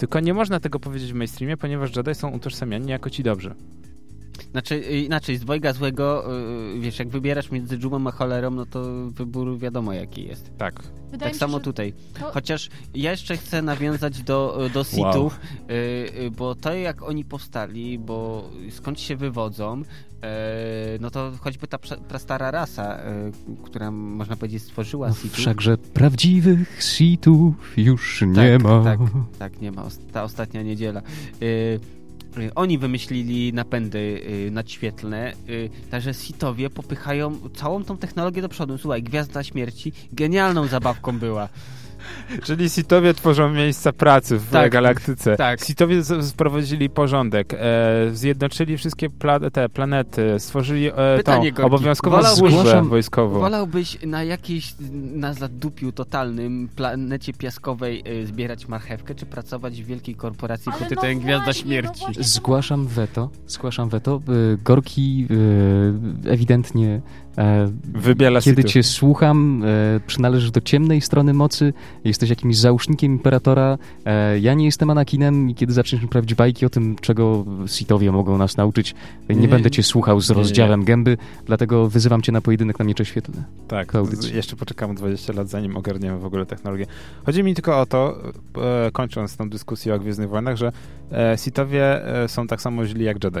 [0.00, 3.54] Tylko nie można tego powiedzieć w mainstreamie, ponieważ Jedi są utożsamiani jako ci dobrzy.
[4.50, 6.36] Znaczy, y, inaczej, z dwojga złego,
[6.76, 10.50] y, wiesz, jak wybierasz między dżumą a cholerą, no to wybór wiadomo jaki jest.
[10.58, 10.82] Tak.
[10.82, 11.92] Wydaje tak mi się, samo że tutaj.
[12.20, 15.40] to- Chociaż ja jeszcze chcę nawiązać do, do sitów,
[15.70, 15.74] y,
[16.22, 19.84] y, bo to jak oni powstali, bo skąd się wywodzą, y,
[21.00, 23.02] no to choćby ta prastara rasa, y,
[23.64, 25.32] która można powiedzieć stworzyła No, sitów.
[25.38, 28.84] wszakże prawdziwych sitów już nie Tak, ma.
[28.84, 28.98] tak.
[29.38, 29.84] Tak, nie ma.
[30.12, 31.02] Ta ostatnia niedziela.
[31.42, 31.80] Y,
[32.54, 35.32] oni wymyślili napędy nadświetlne,
[35.90, 38.78] także sitowie popychają całą tą technologię do przodu.
[38.78, 41.48] Słuchaj, Gwiazda Śmierci genialną zabawką była.
[42.46, 45.36] Czyli Sitowie tworzą miejsca pracy w Tak, galaktyce.
[45.36, 45.64] tak.
[45.64, 47.58] Sitowie sprowadzili porządek, e,
[48.12, 51.66] zjednoczyli wszystkie pla te planety, stworzyli e, tą Pytanie, Gorki.
[51.74, 53.40] obowiązkową Wolałbyś- służbę Zgłaszam- wojskową.
[53.40, 54.74] Wolałbyś na jakiejś,
[55.14, 60.88] na zadupiu totalnym planecie piaskowej y, zbierać marchewkę, czy pracować w wielkiej korporacji pod no
[60.88, 62.04] tytułem Gwiazda właśnie, no Śmierci?
[62.04, 62.24] właśnie.
[62.24, 64.20] Zgłaszam weto, zgłaszam weto.
[64.54, 65.26] Y, Gorki
[66.26, 67.29] y, ewidentnie e,
[67.84, 69.62] Wybiela kiedy cię słucham,
[69.96, 71.72] e, przynależysz do ciemnej strony mocy,
[72.04, 76.66] jesteś jakimś załóżnikiem Imperatora, e, ja nie jestem Anakinem i kiedy zaczniesz mi prawić bajki
[76.66, 78.94] o tym, czego Sithowie mogą nas nauczyć,
[79.28, 80.42] nie, Nie, będę cię słuchał z nie, nie, nie.
[80.42, 81.16] rozdziałem gęby,
[81.46, 83.44] dlatego wyzywam cię na pojedynek na miecze świetlne.
[83.68, 86.86] Tak, z- jeszcze poczekamy 20 lat, zanim ogarniemy w ogóle technologię.
[87.26, 88.18] Chodzi mi tylko o to,
[88.86, 90.72] e, kończąc tą dyskusję o Gwiezdnych Wojnach, że
[91.12, 93.40] e, Sithowie e, są tak samo źli jak Jedi.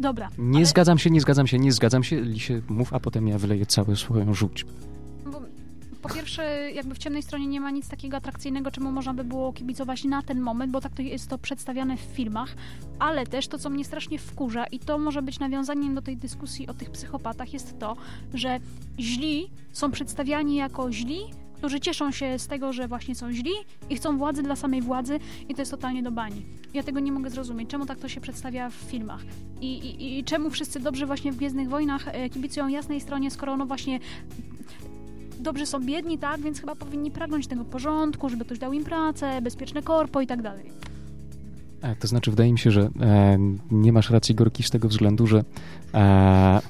[0.00, 0.28] Dobra.
[0.38, 3.38] Nie ale- zgadzam się, nie zgadzam się, nie zgadzam się, Lisie, mów, a potem ja
[3.38, 4.66] wyleję całą swoją żółć.
[5.32, 5.40] Bo
[6.02, 9.52] po pierwsze, jakby w ciemnej stronie nie ma nic takiego atrakcyjnego, czemu można by było
[9.52, 12.54] kibicować na ten moment, bo tak to jest to przedstawiane w filmach,
[12.98, 16.66] ale też to, co mnie strasznie wkurza i to może być nawiązaniem do tej dyskusji
[16.68, 17.96] o tych psychopatach, jest to,
[18.34, 18.58] że
[18.98, 21.20] źli są przedstawiani jako źli,
[21.58, 23.50] którzy cieszą się z tego, że właśnie są źli
[23.90, 26.42] i chcą władzy dla samej władzy i to jest totalnie do bani.
[26.74, 29.22] Ja tego nie mogę zrozumieć, czemu tak to się przedstawia w filmach
[29.60, 33.56] i, i, i czemu wszyscy dobrze właśnie w Gwiezdnych Wojnach e, kibicują jasnej stronie, skoro
[33.56, 34.00] no właśnie
[35.40, 39.42] dobrze są biedni, tak, więc chyba powinni pragnąć tego porządku, żeby ktoś dał im pracę,
[39.42, 40.70] bezpieczne korpo i tak dalej.
[41.82, 43.38] E, To znaczy, wydaje mi się, że e,
[43.70, 45.44] nie masz racji, Gorki, z tego względu, że
[45.94, 46.60] e,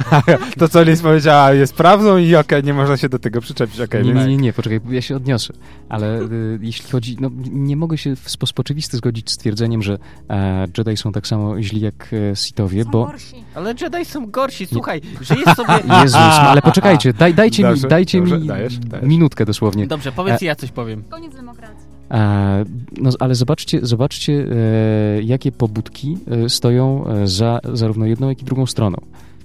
[0.58, 3.80] to, co Liz powiedziała, jest prawdą i okej, nie można się do tego przyczepić.
[3.80, 5.54] okej, nie, nie, nie, nie, poczekaj, ja się odniosę.
[5.88, 9.98] Ale y, jeśli chodzi, no nie mogę się w sposób oczywisty zgodzić z twierdzeniem, że
[10.30, 13.12] e, Jedi są tak samo źli jak e, Sithowie, bo...
[13.54, 15.74] Ale Jedi są gorsi, słuchaj, żyjesz sobie...
[16.02, 19.06] Jezus, no, ale poczekajcie, daj, dajcie Dobrze, mi, dajcie dobrze, mi dajesz, dajesz.
[19.06, 19.86] minutkę dosłownie.
[19.86, 21.04] Dobrze, powiedz ja coś powiem.
[21.08, 21.92] Koniec demokracji.
[22.10, 22.64] E,
[23.00, 28.44] no, ale zobaczcie, zobaczcie e, jakie pobudki e, stoją e, za zarówno jedną, jak i
[28.44, 28.98] drugą stroną.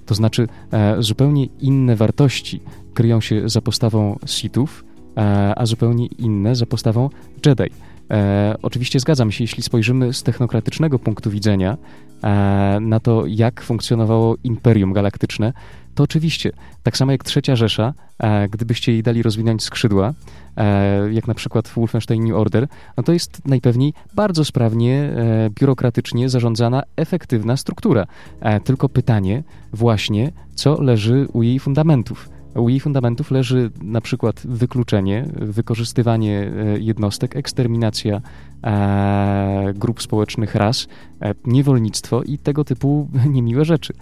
[0.08, 2.60] To znaczy, e, zupełnie inne wartości
[2.94, 4.84] kryją się za postawą Sithów,
[5.16, 7.10] e, a zupełnie inne za postawą
[7.46, 7.70] Jedi.
[8.10, 11.76] E, oczywiście zgadzam się, jeśli spojrzymy z technokratycznego punktu widzenia
[12.24, 15.52] e, na to, jak funkcjonowało Imperium Galaktyczne,
[15.98, 20.12] to oczywiście, tak samo jak Trzecia Rzesza, e, gdybyście jej dali rozwinąć skrzydła,
[20.56, 26.28] e, jak na przykład Wolfenstein New Order, no to jest najpewniej bardzo sprawnie, e, biurokratycznie
[26.28, 28.06] zarządzana, efektywna struktura.
[28.40, 29.42] E, tylko pytanie
[29.72, 32.28] właśnie, co leży u jej fundamentów.
[32.54, 38.20] U jej fundamentów leży na przykład wykluczenie, wykorzystywanie e, jednostek, eksterminacja
[38.64, 40.88] e, grup społecznych ras,
[41.22, 43.92] e, niewolnictwo i tego typu niemiłe rzeczy.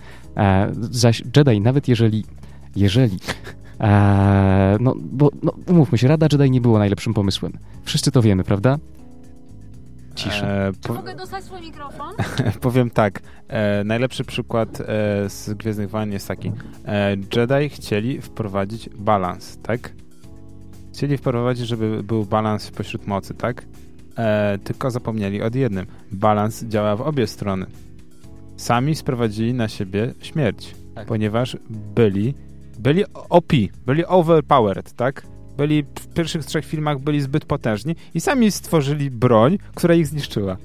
[0.91, 2.25] Zaś Jedi, nawet jeżeli,
[2.77, 3.19] jeżeli
[4.81, 7.53] no, bo no, umówmy się, Rada Jedi nie było najlepszym pomysłem.
[7.85, 8.79] Wszyscy to wiemy, prawda?
[10.17, 10.47] Cisza.
[10.47, 12.15] E, Czy po, mogę dostać swój mikrofon?
[12.61, 14.85] powiem tak, e, najlepszy przykład e,
[15.31, 16.53] z Gwiezdnych Wojen jest taki.
[16.85, 19.93] E, Jedi chcieli wprowadzić balans, tak?
[20.93, 23.65] Chcieli wprowadzić, żeby był balans pośród mocy, tak?
[24.19, 25.87] E, tylko zapomnieli o jednym.
[26.13, 27.67] Balans działa w obie strony.
[28.57, 31.07] Sami sprowadzili na siebie śmierć, Tak.
[31.07, 32.35] ponieważ byli,
[32.79, 33.53] byli OP,
[33.87, 35.23] byli overpowered, tak?
[35.57, 40.57] Byli w pierwszych trzech filmach byli zbyt potężni i sami stworzyli broń, która ich zniszczyła.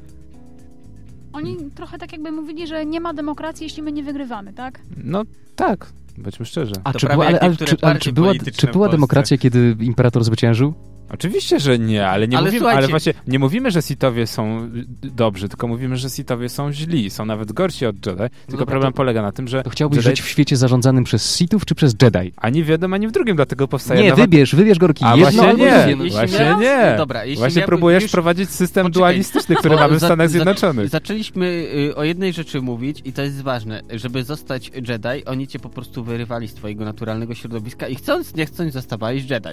[1.34, 4.80] Oni trochę tak jakby mówili, że nie ma demokracji, jeśli my nie wygrywamy, tak?
[5.04, 5.24] No
[5.56, 6.74] tak, bądźmy szczerzy.
[6.84, 10.74] A czy była, ale, ale, czy, ale, czy, była, czy była demokracja, kiedy imperator zwyciężył?
[11.14, 14.70] Oczywiście, że nie, ale nie Ale mówimy, słuchajcie- ale właśnie nie mówimy, że Sithowie są
[15.04, 18.18] dobrzy, tylko mówimy, że Sithowie są źli, są nawet gorsi od Jedi.
[18.18, 21.04] Tylko dobra, problem to- polega na tym, że To chciałbyś Jedi żyć w świecie zarządzanym
[21.04, 22.34] przez Sithów czy przez Jedi?
[22.38, 24.22] ani w jednym, ani w drugim, dlatego powstaje Nie, nowa...
[24.22, 25.06] wybierz, wybierz Gorki.
[25.06, 25.86] A Jedno właśnie albo nie.
[25.88, 26.94] Jeśli właśnie miał- nie.
[26.98, 29.00] Dobra, jeśli Właśnie miałby- próbujesz już- wprowadzić system Poczekaj.
[29.02, 30.90] dualistyczny, który mamy w Stanach za- Zjednoczonych.
[30.90, 31.46] Zaczęliśmy
[31.90, 33.82] y, o jednej rzeczy mówić i to jest ważne.
[33.90, 38.46] Żeby zostać Jedi, oni cię po prostu wyrywali z twojego naturalnego środowiska i chcąc, nie
[38.46, 39.50] chcąc zostawałeś Jedi.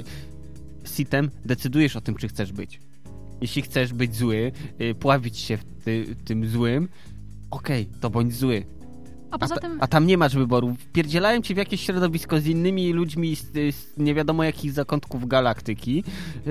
[0.88, 2.80] Sitem decydujesz o tym, czy chcesz być.
[3.40, 6.88] Jeśli chcesz być zły, y, pławić się w ty, tym złym,
[7.50, 8.64] okej, to bądź zły.
[9.30, 10.74] A A, poza tym, a tam nie masz wyboru.
[10.78, 16.04] Wpierdzielają cię w jakieś środowisko z innymi ludźmi z, z nie wiadomo jakich zakątków galaktyki,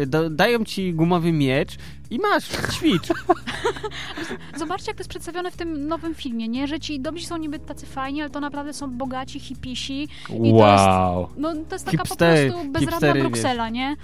[0.08, 1.78] do, dają ci gumowy miecz
[2.10, 3.08] i masz, ćwicz.
[4.60, 6.68] zobaczcie, jak to jest przedstawione w tym nowym filmie, nie?
[6.68, 10.08] Że ci dobrzy są niby tacy fajni, ale to naprawdę są bogaci, hipisi.
[10.30, 11.30] Wow.
[11.38, 13.96] No to jest taka Hipstery- po prostu bezradna hipstery, Bruksela, nie?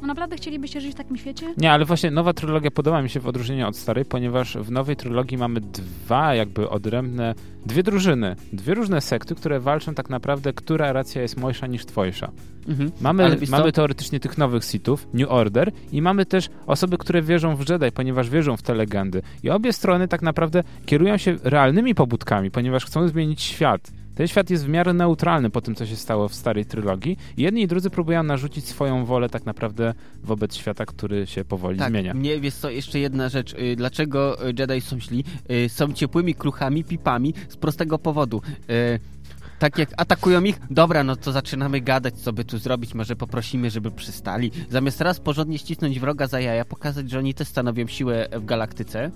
[0.00, 1.54] No naprawdę chcielibyście żyć w takim świecie?
[1.56, 4.96] Nie, ale właśnie nowa trylogia podoba mi się w odróżnieniu od starej, ponieważ w nowej
[4.96, 7.34] trylogii mamy dwa jakby odrębne,
[7.66, 12.30] dwie drużyny, dwie różne sekty, które walczą tak naprawdę, która racja jest mojsza niż twojsza.
[12.68, 12.90] Mhm.
[13.00, 17.68] Mamy, mamy teoretycznie tych nowych Sithów, New Order i mamy też osoby, które wierzą w
[17.68, 19.22] Jedi, ponieważ wierzą w te legendy.
[19.42, 23.92] I obie strony tak naprawdę kierują się realnymi pobudkami, ponieważ chcą zmienić świat.
[24.20, 27.16] Ten świat jest w miarę neutralny po tym, co się stało w starej trylogii.
[27.36, 31.90] Jedni i drudzy próbują narzucić swoją wolę tak naprawdę wobec świata, który się powoli Tak,
[31.90, 32.14] zmienia.
[32.14, 33.54] mnie, wiesz co, jeszcze jedna rzecz.
[33.54, 35.24] Y, Dlaczego y, Jedi są źli?
[35.50, 38.42] Y, Są ciepłymi kruchami, pipami z prostego powodu.
[39.58, 43.70] Tak jak atakują ich, dobra, no to zaczynamy gadać, co by tu zrobić, może poprosimy,
[43.70, 44.50] żeby przystali.
[44.70, 49.10] Zamiast raz porządnie ścisnąć wroga za jaja, pokazać, że oni też stanowią siłę w galaktyce,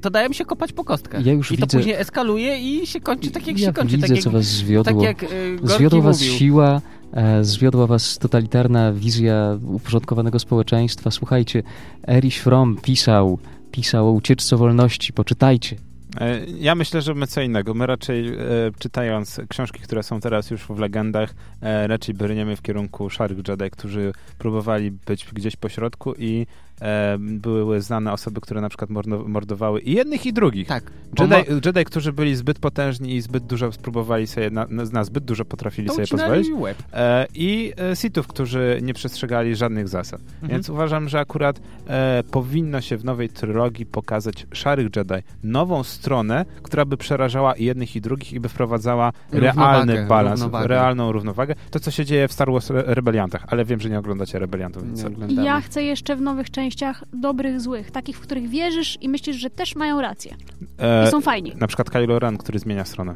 [0.00, 1.26] to dają się kopać po kostkach.
[1.26, 3.96] Ja już I to widzę- później eskaluje i się kończy tak, jak ja się kończy.
[3.96, 4.84] widzę, tak jak, co was zwiodło.
[5.02, 6.34] tak jak y, Gorki Zwiodła was mówił.
[6.34, 6.80] siła,
[7.12, 11.10] e, zwiodła was totalitarna wizja uporządkowanego społeczeństwa.
[11.10, 11.62] Słuchajcie,
[12.08, 13.38] Erich Fromm pisał,
[13.70, 15.76] pisał o ucieczce wolności, poczytajcie.
[16.20, 17.74] E, Ja myślę, że my co innego.
[17.74, 18.34] My raczej e,
[18.78, 23.70] czytając książki, które są teraz już w legendach, e, raczej brniemy w kierunku szarych Jedi,
[23.70, 26.46] którzy próbowali być gdzieś po środku i
[26.80, 30.68] e, były znane osoby, które na przykład mordo- mordowały i jednych i drugich.
[30.68, 30.84] Tak.
[31.18, 31.34] Jedi,
[31.66, 35.88] Jedi, którzy byli zbyt potężni i zbyt dużo spróbowali sobie, na, na zbyt dużo potrafili
[35.88, 36.48] to sobie pozwolić.
[36.54, 36.82] łeb.
[36.92, 40.20] E, I e, Sithów, którzy nie przestrzegali żadnych zasad.
[40.20, 40.50] Mhm.
[40.52, 45.14] Więc uważam, że akurat e, powinno się w nowej trylogii pokazać szarych Jedi,
[45.44, 50.40] nową stronę, która by przerażała i jednych i drugich i by wprowadzała Równowagę, realny balans,
[50.40, 50.66] równowagę.
[50.68, 51.54] realną równowagę.
[51.70, 54.86] To, co się dzieje w Star Wars Re- Rebeliantach, ale wiem, że nie oglądacie Rebeliantów.
[54.86, 55.00] Więc...
[55.02, 55.44] Nie oglądamy.
[55.44, 56.69] ja chcę jeszcze w nowych częściach
[57.12, 60.36] dobrych, złych, takich, w których wierzysz i myślisz, że też mają rację.
[60.78, 61.52] E, I są fajni.
[61.56, 63.14] na przykład Kylo Ren, który zmienia stronę.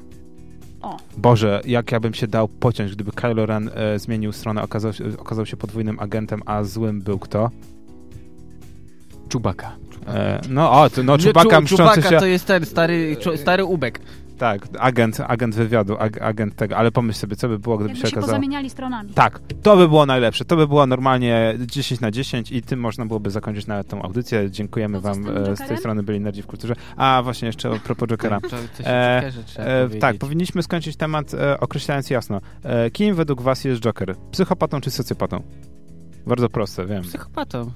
[0.82, 0.96] O.
[1.16, 5.05] Boże, jak ja bym się dał pociąć, gdyby Kylo Ren e, zmienił stronę, okazał, się-
[5.18, 7.50] okazał się podwójnym agentem, a złym był kto?
[9.28, 9.76] Czubaka.
[10.07, 12.18] E, no o, to, no Czubaka Czu- mszczący Czubaka się...
[12.18, 14.00] to jest ten stary, czu- stary ubek.
[14.45, 18.01] Tak, agent, agent wywiadu, ag, agent tego, ale pomyśl sobie, co by było, gdyby Jakby
[18.01, 18.32] się się okazało...
[18.32, 19.12] pozamieniali stronami.
[19.12, 20.45] Tak, to by było najlepsze.
[20.45, 24.51] To by było normalnie 10 na 10 i tym można byłoby zakończyć nawet tą audycję.
[24.51, 26.74] Dziękujemy To z wam e, z tej strony, byli Nerdzi w Kulturze.
[26.97, 28.40] A właśnie jeszcze a propos Jokera.
[28.84, 32.40] E, E, tak, powinniśmy skończyć temat e, określając jasno.
[32.62, 34.16] E, kim według was jest Joker?
[34.30, 35.42] Psychopatą czy socjopatą?
[36.26, 37.03] Bardzo proste, wiem.
[37.03, 37.70] Psychopatą,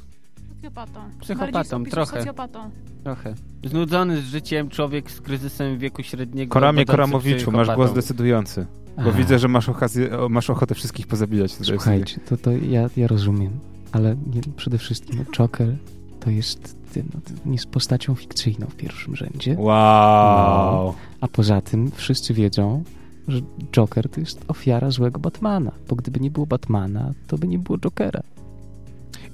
[0.69, 1.01] Socjopatą.
[1.21, 2.17] Psychopatą, trochę.
[2.19, 2.71] Socjopatą.
[3.05, 3.35] trochę.
[3.65, 6.53] Znudzony z życiem człowiek z kryzysem wieku średniego.
[6.53, 8.67] Koramie Koramowiczu, masz głos decydujący.
[8.97, 11.53] Bo A, widzę, że masz, okazję, masz ochotę wszystkich pozabijać.
[11.53, 13.51] Słuchajcie, to, to ja, ja rozumiem,
[13.93, 15.77] ale nie, przede wszystkim no, Joker
[16.21, 20.95] to jest, ty, no, to jest postacią fikcyjną w pierwszym rzędzie, Wow.
[21.21, 22.83] a poza tym wszyscy wiedzą,
[23.29, 23.41] że
[23.73, 27.79] Joker to jest ofiara złego Batmana, bo gdyby nie było Batmana, to by nie było
[27.79, 28.23] Jokera.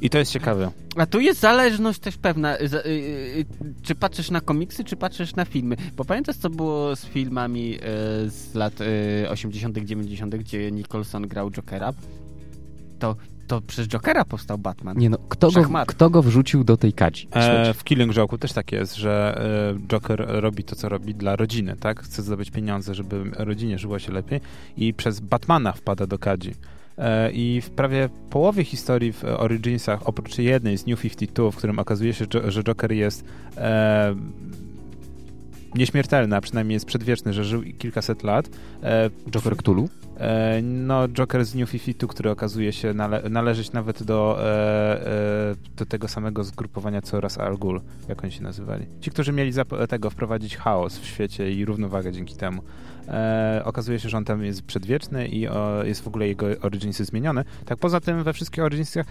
[0.01, 0.71] I to jest ciekawe.
[0.97, 2.57] A tu jest zależność też pewna.
[2.65, 3.47] Za- y, y,
[3.83, 5.77] czy patrzysz na komiksy, czy patrzysz na filmy?
[5.97, 7.81] Bo pamiętasz, co było z filmami y,
[8.31, 11.93] z lat y, 80., 90., gdzie Nicholson grał Jokera?
[12.99, 13.17] To,
[13.47, 14.99] to przez Jokera powstał Batman.
[14.99, 17.29] Nie no, kto go, kto go wrzucił do tej kadzi?
[17.31, 19.41] E, w Killing Joke'u też tak jest, że
[19.77, 22.03] e, Joker robi to, co robi dla rodziny, tak?
[22.03, 24.41] Chce zdobyć pieniądze, żeby rodzinie żyło się lepiej
[24.77, 26.55] i przez Batmana wpada do kadzi.
[26.99, 31.79] E, I w prawie połowie historii w Originsach, oprócz jednej z New 52, w którym
[31.79, 33.25] okazuje się, że- Joker jest
[33.57, 34.15] e,
[35.75, 38.49] nieśmiertelny, a przynajmniej jest przedwieczny, że żył kilkaset lat,
[38.83, 39.89] e, Joker Cthulhu?
[40.19, 45.07] E, No, Joker z New 52, który okazuje się nale należeć nawet do, e,
[45.51, 48.87] e, do tego samego zgrupowania co Ras Al Ghul, jak oni się nazywali.
[49.01, 49.53] Ci, którzy mieli
[49.89, 52.63] tego wprowadzić chaos w świecie i równowagę dzięki temu.
[53.09, 57.05] E, okazuje się, że on tam jest przedwieczny i o, jest w ogóle jego Originsy
[57.05, 57.45] zmienione.
[57.65, 59.07] Tak poza tym we wszystkich Originsach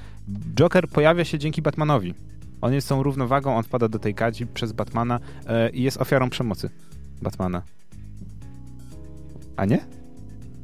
[0.56, 2.14] Joker pojawia się dzięki Batmanowi.
[2.62, 6.30] On jest tą równowagą, on wpada do tej kadzi przez Batmana e, i jest ofiarą
[6.30, 6.70] przemocy
[7.22, 7.62] Batmana.
[9.58, 9.80] A nie?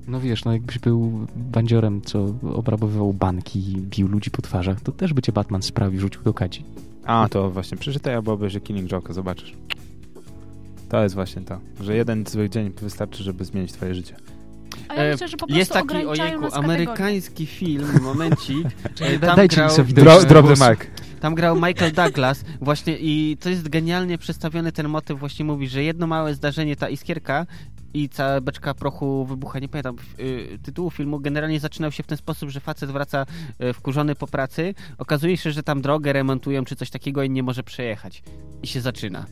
[0.08, 4.92] No wiesz, no jakbyś był bandziorem, co obrabowywał banki i bił ludzi po twarzach, to
[4.92, 6.66] też by cię Batman sprawił, rzucił do kadzi.
[7.06, 9.54] A, to właśnie przeczytaj albo obejrzyj Killing Joke, zobaczysz.
[10.90, 14.16] To jest właśnie to, że jeden zły dzień wystarczy, żeby zmienić twoje życie.
[14.88, 16.38] A ja E, myślę, że po prostu Jest taki, kategorie.
[16.54, 18.68] amerykański film, momencik.
[19.02, 19.56] E, tam Dajcie
[19.88, 20.64] grał, Dro, głosu.
[20.70, 20.80] mic.
[21.20, 25.84] tam grał Michael Douglas właśnie i to jest genialnie przedstawiony ten motyw, właśnie mówi, że
[25.84, 27.46] jedno małe zdarzenie, ta iskierka
[27.94, 32.18] i cała beczka prochu wybucha, nie pamiętam y, tytułu filmu, generalnie zaczynał się w ten
[32.18, 33.26] sposób, że facet wraca
[33.64, 37.44] y, wkurzony po pracy, okazuje się, że tam drogę remontują czy coś takiego i nie
[37.44, 38.24] może przejechać.
[38.64, 39.26] I się zaczyna.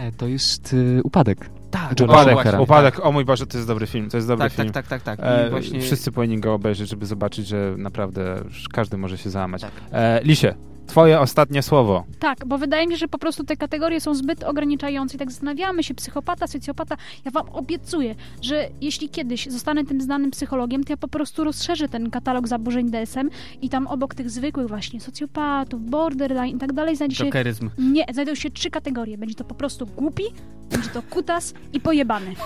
[0.00, 1.50] E, To jest y, upadek.
[1.70, 3.06] Tak, Johna o, Upadek, właśnie, upadek.
[3.06, 4.10] O mój Boże, to jest dobry film.
[4.10, 4.70] To jest dobry Tak, film.
[4.70, 5.46] tak, tak, tak, tak.
[5.46, 5.80] E, właśnie...
[5.80, 8.42] Wszyscy powinni go obejrzeć, żeby zobaczyć, że naprawdę
[8.72, 9.62] każdy może się załamać.
[9.62, 9.70] Tak.
[9.92, 10.54] E, Lisie,
[10.90, 12.04] twoje ostatnie słowo.
[12.18, 15.30] Tak, bo wydaje mi się, że po prostu te kategorie są zbyt ograniczające i tak
[15.30, 16.96] zastanawiamy się, psychopata, socjopata.
[17.24, 21.88] Ja wam obiecuję, że jeśli kiedyś zostanę tym znanym psychologiem, to ja po prostu rozszerzę
[21.88, 23.30] ten katalog zaburzeń DSM
[23.62, 27.24] i tam obok tych zwykłych właśnie socjopatów, borderline i tak dalej znajdzie się...
[27.24, 27.70] Jokeryzm.
[27.78, 29.18] Nie, znajdą się trzy kategorie.
[29.18, 30.24] Będzie to po prostu głupi,
[30.70, 32.34] będzie to kutas i pojebany.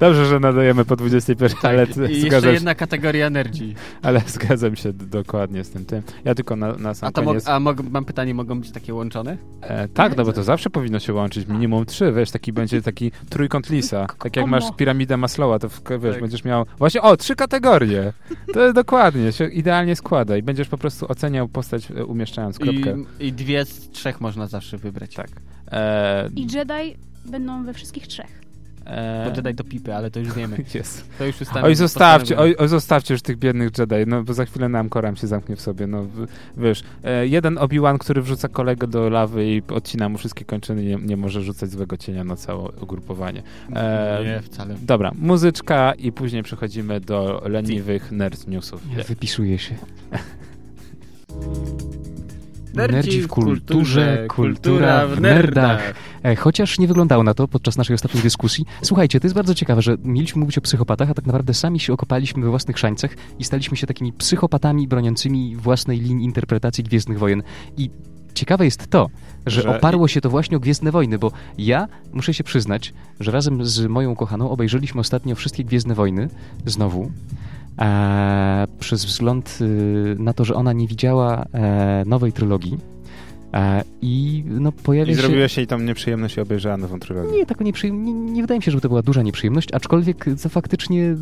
[0.00, 3.74] Dobrze, że nadajemy po 21, ale, Tak, ty- I jeszcze jedna kategoria energii.
[4.02, 5.84] ale zgadzam się dokładnie z tym.
[5.84, 6.02] tym.
[6.24, 7.48] Ja tylko na, na sam A, to koniec...
[7.48, 9.36] a mog- mam pytanie, mogą być takie łączone?
[9.60, 11.48] E, tak, no bo to zawsze powinno się łączyć.
[11.48, 14.06] Minimum trzy, wiesz, taki będzie taki trójkąt lisa.
[14.18, 16.20] Tak jak masz piramidę Maslowa, to w, wiesz, Tak.
[16.20, 18.12] będziesz miał właśnie, o, trzy kategorie.
[18.52, 22.96] To jest dokładnie, się idealnie składa i będziesz po prostu oceniał postać e, umieszczając kropkę.
[23.20, 25.14] I, I dwie z trzech można zawsze wybrać.
[25.14, 25.28] Tak.
[25.72, 26.96] E, I Jedi
[27.26, 28.39] będą we wszystkich trzech.
[28.90, 30.56] E, Bo Jedi to pipy, ale to już wiemy.
[30.74, 31.04] Jest.
[31.18, 31.66] To już ustawiamy.
[31.66, 35.16] Oj, zostawcie, oj, oj, zostawcie już tych biednych Jedi, no bo za chwilę nam koram
[35.16, 36.26] się zamknie w sobie, no w-
[36.56, 40.96] wiesz, e, jeden Obi-Wan, który wrzuca kolegę do lawy i odcina mu wszystkie kończyny, nie,
[40.96, 43.42] nie może rzucać złego cienia na całe ugrupowanie.
[43.72, 44.74] E, Nie, wcale.
[44.82, 48.82] Dobra, muzyczka i później przechodzimy do leniwych nerd newsów.
[48.96, 49.74] Ja wypisuję się.
[52.74, 55.94] Nerdzi w kulturze, kultura w nerdach.
[56.22, 58.64] E, Chociaż nie wyglądało na to podczas naszej ostatniej dyskusji.
[58.82, 61.92] Słuchajcie, to jest bardzo ciekawe, że mieliśmy mówić o psychopatach, a tak naprawdę sami się
[61.92, 67.42] okopaliśmy we własnych szańcach i staliśmy się takimi psychopatami broniącymi własnej linii interpretacji Gwiezdnych Wojen.
[67.76, 67.90] I
[68.34, 69.08] ciekawe jest to,
[69.46, 73.30] że, Że- oparło się to właśnie o Gwiezdne Wojny, bo ja muszę się przyznać, że
[73.30, 76.28] razem z moją kochaną obejrzeliśmy ostatnio wszystkie Gwiezdne Wojny
[76.66, 77.10] znowu.
[77.78, 82.78] E, przez wzgląd y, na to, że ona nie widziała e, nowej trylogii.
[83.54, 85.22] E, I no, pojawia I się...
[85.22, 87.32] zrobiła się jej tam nieprzyjemność i obejrzała nową trylogię.
[87.32, 88.04] Nie, taką nieprzyjem...
[88.04, 91.16] nie, nie wydaje mi się, żeby to była duża nieprzyjemność, aczkolwiek to faktycznie y,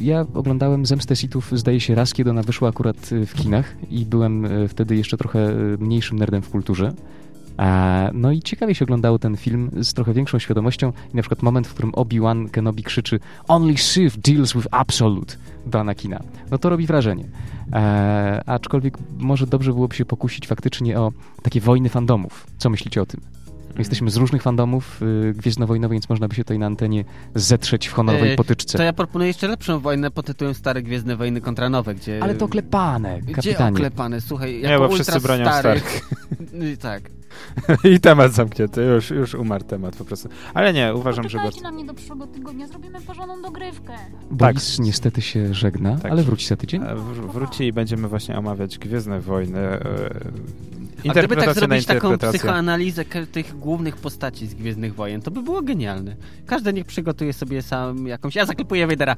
[0.00, 4.48] ja oglądałem Zemstę Sithów, zdaje się, raz, kiedy ona wyszła akurat w kinach i byłem
[4.68, 6.92] wtedy jeszcze trochę mniejszym nerdem w kulturze.
[8.12, 11.66] No i ciekawie się oglądało ten film z trochę większą świadomością i na przykład moment,
[11.66, 15.36] w którym Obi-Wan Kenobi krzyczy Only Sith deals with absolute
[15.66, 16.20] do Anakina.
[16.50, 17.24] No to robi wrażenie.
[18.46, 22.46] Aczkolwiek może dobrze byłoby się pokusić faktycznie o takie wojny fandomów.
[22.58, 23.20] Co myślicie o tym?
[23.78, 27.04] Jesteśmy z różnych fandomów y, gwiezdnowojnowych, więc można by się tutaj na antenie
[27.34, 28.78] zetrzeć w honorowej E, potyczce.
[28.78, 32.22] To ja proponuję jeszcze lepszą wojnę pod tytułem Stare Gwiezdne Wojny kontra Nowe, gdzie...
[32.22, 33.76] Ale to oklepane, Gdzie kapitanie.
[33.76, 34.20] oklepane?
[34.20, 36.00] Słuchaj, Nie, jako bo ultra wszyscy bronią starych...
[36.62, 37.02] Y, tak.
[37.94, 40.28] I temat zamknięty, już, już umarł temat po prostu.
[40.54, 41.38] Ale nie, uważam, że...
[41.38, 43.92] Poczekajcie na mnie do przyszłego tygodnia, zrobimy porządną dogrywkę.
[44.30, 44.86] Boris Tak.
[44.86, 46.12] niestety się żegna, Tak.
[46.12, 46.82] ale wróci za tydzień.
[46.82, 49.58] E, wr- Wróci i będziemy właśnie omawiać Gwiezdne Wojny.
[51.08, 55.62] A gdyby tak zrobić taką psychoanalizę tych głównych postaci z Gwiezdnych Wojen, to by było
[55.62, 56.16] genialne.
[56.46, 58.34] Każdy niech przygotuje sobie sam jakąś...
[58.34, 59.16] Ja zaklepuję Wejdera.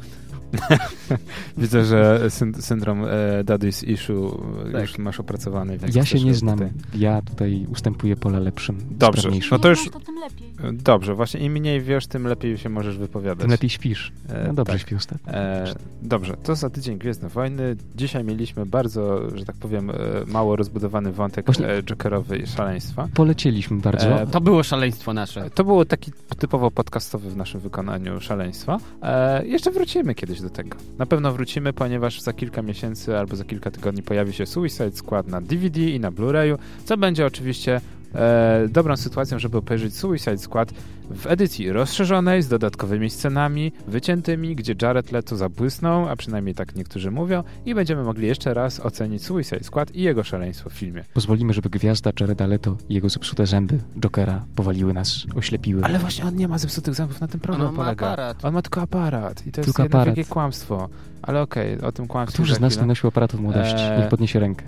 [1.58, 3.08] Widzę, że syn- syndrom e,
[3.44, 4.80] Daddy's Issue e, Tak.
[4.82, 5.78] już masz opracowany.
[5.78, 6.58] Więc Ja się nie tutaj- znam.
[6.94, 9.30] Ja tutaj ustępuję pola lepszym, Dobrze.
[9.50, 10.48] No to już- to tym lepiej.
[10.68, 13.40] E, Dobrze, właśnie im mniej wiesz, tym lepiej się możesz wypowiadać.
[13.40, 14.12] Tym lepiej śpisz.
[14.28, 14.82] E, No dobrze tak.
[14.82, 15.32] śpi ostatnio.
[15.32, 17.76] E, dobrze, to za tydzień Gwiezdne Wojny.
[17.96, 19.90] Dzisiaj mieliśmy bardzo, że tak powiem,
[20.26, 23.08] mało rozbudowany wątek Właśnie- Jokerowy i szaleństwa.
[23.14, 24.20] Polecieliśmy bardzo.
[24.22, 25.50] E, To było szaleństwo nasze.
[25.50, 28.78] To było taki typowo podcastowy w naszym wykonaniu szaleństwa.
[29.02, 30.76] E, jeszcze wrócimy kiedyś do tego.
[30.98, 35.26] Na pewno wrócimy, ponieważ za kilka miesięcy albo za kilka tygodni pojawi się Suicide Squad
[35.26, 37.80] na DVD i na Blu-rayu, co będzie oczywiście
[38.14, 40.72] e, dobrą sytuacją, żeby obejrzeć Suicide Squad
[41.10, 47.10] w edycji rozszerzonej, z dodatkowymi scenami, wyciętymi, gdzie Jared Leto zabłysnął, a przynajmniej tak niektórzy
[47.10, 51.04] mówią, i będziemy mogli jeszcze raz ocenić Suicide Squad i jego szaleństwo w filmie.
[51.14, 55.84] Pozwolimy, żeby gwiazda Jareda Leto i jego zepsute zęby Jokera powaliły nas, oślepiły.
[55.84, 58.06] Ale właśnie on nie ma zepsutych zębów, na tym problem On ma polega.
[58.06, 58.44] aparat.
[58.44, 60.14] On ma tylko aparat i to jest Tylko aparat.
[60.16, 60.88] wielkie kłamstwo.
[61.22, 63.74] Ale okej, o tym kłamstwie za z nas nie nosił aparatu w młodości?
[63.78, 63.98] Eee.
[64.00, 64.64] Niech podniesie rękę.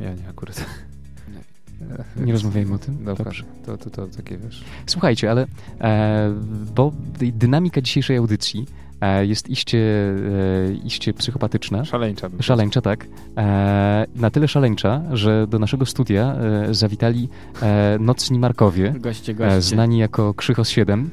[0.00, 0.64] Ja nie, akurat.
[2.16, 3.04] Nie rozmawiajmy o tym.
[3.04, 3.44] Dobra, Dobrze.
[3.66, 4.64] to, to, to takie wiesz.
[4.86, 5.46] Słuchajcie, ale
[5.80, 6.32] e,
[6.74, 8.66] bo dy- dynamika dzisiejszej audycji
[9.00, 11.84] e, jest iście, e, iście psychopatyczna.
[11.84, 12.28] Szaleńcza.
[12.40, 13.06] Szaleńcza, tak.
[13.36, 16.34] E, na tyle szaleńcza, że do naszego studia
[16.68, 17.28] e, zawitali
[17.62, 19.62] e, nocni Markowie, Goście, e, goście.
[19.62, 21.10] znani jako Krzychos 7.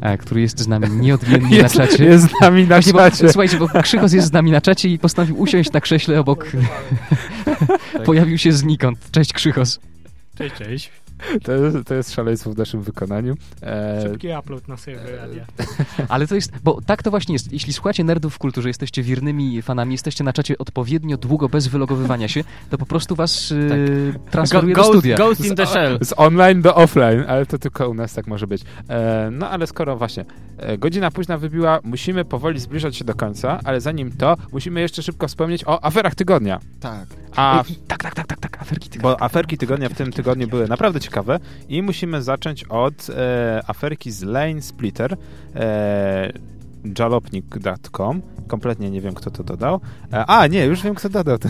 [0.00, 2.04] e, który jest z nami nieodmiennie Jest, na czacie.
[2.04, 3.28] jest z nami na Właśnie, bo, czacie.
[3.28, 6.46] słuchajcie, bo Krzychos jest z nami na czacie i postanowił usiąść na krześle obok.
[8.06, 8.98] Pojawił się znikąd.
[9.10, 9.80] Cześć Krzychos.
[10.38, 10.90] Cześć, cześć.
[11.42, 13.34] To jest, to jest szaleństwo w naszym wykonaniu.
[13.62, 15.46] E, Szybki upload na serwer radia.
[16.08, 17.52] Ale to jest, bo tak to właśnie jest.
[17.52, 22.28] Jeśli słuchacie nerdów w kulturze, jesteście wiernymi fanami, jesteście na czacie odpowiednio długo bez wylogowywania
[22.28, 25.16] się, to po prostu was yy, transferuje do Ghost, studia.
[25.16, 25.98] Ghost in the Shell.
[26.02, 28.62] z online do offline, ale to tylko u nas tak może być.
[28.88, 30.24] E, no ale skoro właśnie
[30.58, 35.02] e, godzina późna wybiła, musimy powoli zbliżać się do końca, ale zanim to, musimy jeszcze
[35.02, 36.60] szybko wspomnieć o aferach tygodnia.
[36.80, 37.06] Tak.
[37.36, 39.08] A tak, tak, tak, tak, tak, aferki tylko.
[39.08, 44.10] Bo aferki tygodnia w tym tygodniu były naprawdę ciekawe i musimy zacząć od e, aferki
[44.10, 45.16] z Lane Splitter,
[45.54, 46.32] e,
[46.98, 48.22] jalopnik.com.
[48.48, 49.80] Kompletnie nie wiem, kto to dodał.
[50.12, 51.38] E, a, nie, już wiem, kto dodał.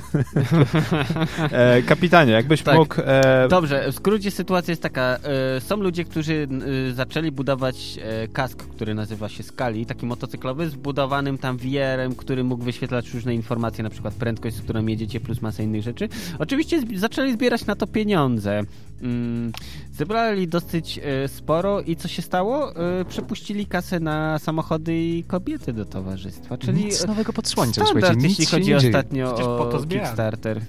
[1.53, 2.77] e, kapitanie, jakbyś Tak.
[2.79, 2.95] mógł...
[3.05, 5.19] E, Dobrze, w skrócie sytuacja jest taka.
[5.57, 6.49] e, są ludzie, którzy
[6.93, 7.99] zaczęli budować
[8.33, 13.35] kask, który nazywa się Skali, taki motocyklowy, z budowanym tam VR-em, który mógł wyświetlać różne
[13.35, 16.09] informacje, na przykład prędkość, z którą jedziecie, plus masę innych rzeczy.
[16.39, 18.63] Oczywiście zaczęli zbierać na to pieniądze.
[19.03, 19.53] Mm,
[19.93, 22.77] zebrali dosyć e, sporo i co się stało?
[22.77, 28.19] E, przepuścili kasę na samochody i kobiety do towarzystwa, czyli Nic nowego pod słońcem, słuchajcie,
[28.21, 29.87] jeśli nic chodzi ostatnio o.
[29.89, 30.61] Kickstarter.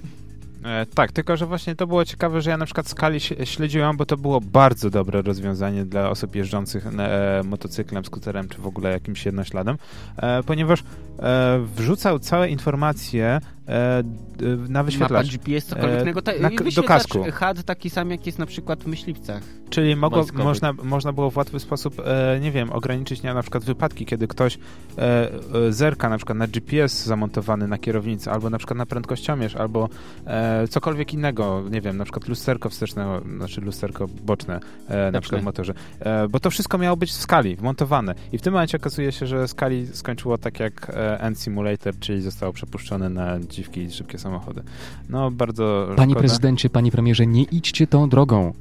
[0.65, 4.05] E, tak, tylko że właśnie to było ciekawe, że ja na przykład skali śledziłem, bo
[4.05, 9.25] to było bardzo dobre rozwiązanie dla osób jeżdżących e, motocyklem, skuterem czy w ogóle jakimś
[9.25, 9.77] jednośladem,
[10.17, 10.83] e, ponieważ
[11.19, 13.25] e, wrzucał całe informacje
[13.67, 14.03] e,
[14.41, 15.31] na Mapa wyświetlacz.
[15.31, 16.21] GPS, cokolwiek E, innego.
[16.21, 17.23] Ta, na- do kasku.
[17.23, 19.43] HUD taki sam, jak jest na przykład w myśliwcach.
[19.79, 23.63] Czyli mogło, można, można było w łatwy sposób, e, nie wiem, ograniczyć na, na przykład
[23.63, 25.31] wypadki, kiedy ktoś e,
[25.67, 29.89] e, zerka na przykład na GPS zamontowany na kierownicy, albo na przykład na prędkościomierz, albo
[30.25, 35.41] e, cokolwiek innego, nie wiem, na przykład lusterko wsteczne, znaczy lusterko boczne, e, na przykład
[35.41, 35.73] w motorze.
[35.99, 38.15] E, bo to wszystko miało być w skali, wmontowane.
[38.31, 42.53] I w tym momencie okazuje się, że skali skończyło tak jak End Simulator, czyli zostało
[42.53, 44.63] przepuszczone na dziwki i szybkie samochody.
[45.09, 46.19] No, bardzo Panie szkoda.
[46.19, 48.53] prezydencie, panie premierze, nie idźcie tą drogą.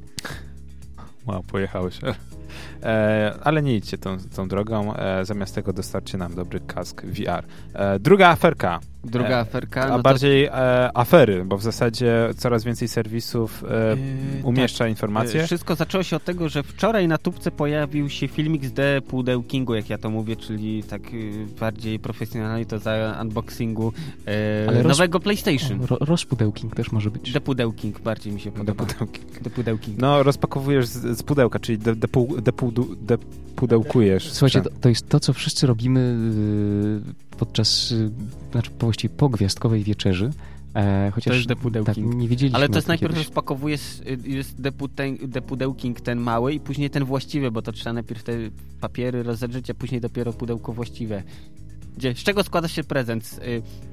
[1.29, 1.99] Wow, pojechałeś.
[2.83, 7.43] E, ale nie idźcie tą, tą drogą, e, zamiast tego dostarcie nam dobry kask VR.
[7.73, 9.83] E, druga aferka, Druga aferka.
[9.83, 10.51] a no to- bardziej e,
[10.97, 13.63] afery, bo w zasadzie coraz więcej serwisów
[14.43, 14.89] umieszcza tak.
[14.89, 15.43] informacje.
[15.43, 19.89] Wszystko zaczęło się od tego, że wczoraj na tubce pojawił się filmik z depudełkingu, jak
[19.89, 21.01] ja to mówię, czyli tak
[21.59, 23.93] bardziej profesjonalnie to za unboxingu
[24.67, 25.85] Ale roz- nowego PlayStation.
[25.85, 27.31] Ro, rozpudełking też może być.
[27.31, 28.85] Depudełking bardziej mi się do podoba.
[28.85, 29.21] pudełki.
[29.41, 29.97] Depudełking.
[29.97, 32.35] No, rozpakowujesz z, z pudełka, czyli de, depu,
[32.71, 34.31] depudu, depudełkujesz.
[34.31, 34.73] Słuchajcie, Tak.
[34.73, 36.17] to, to jest to, co wszyscy robimy
[37.05, 38.09] yy, podczas, yy,
[38.51, 40.31] znaczy właściwie po gwiazdkowej wieczerzy.
[40.75, 42.15] E, chociaż To jest tak, depudełking.
[42.15, 43.25] nie wiedzieliśmy Ale to jest najpierw kiedyś.
[43.27, 43.81] rozpakowujesz,
[44.25, 44.61] y, jest
[45.27, 48.33] depudełking ten mały i później ten właściwy, bo to trzeba najpierw te
[48.81, 51.23] papiery rozedrzeć, a później dopiero pudełko właściwe.
[51.97, 53.39] Gdzie, z czego składa się prezent?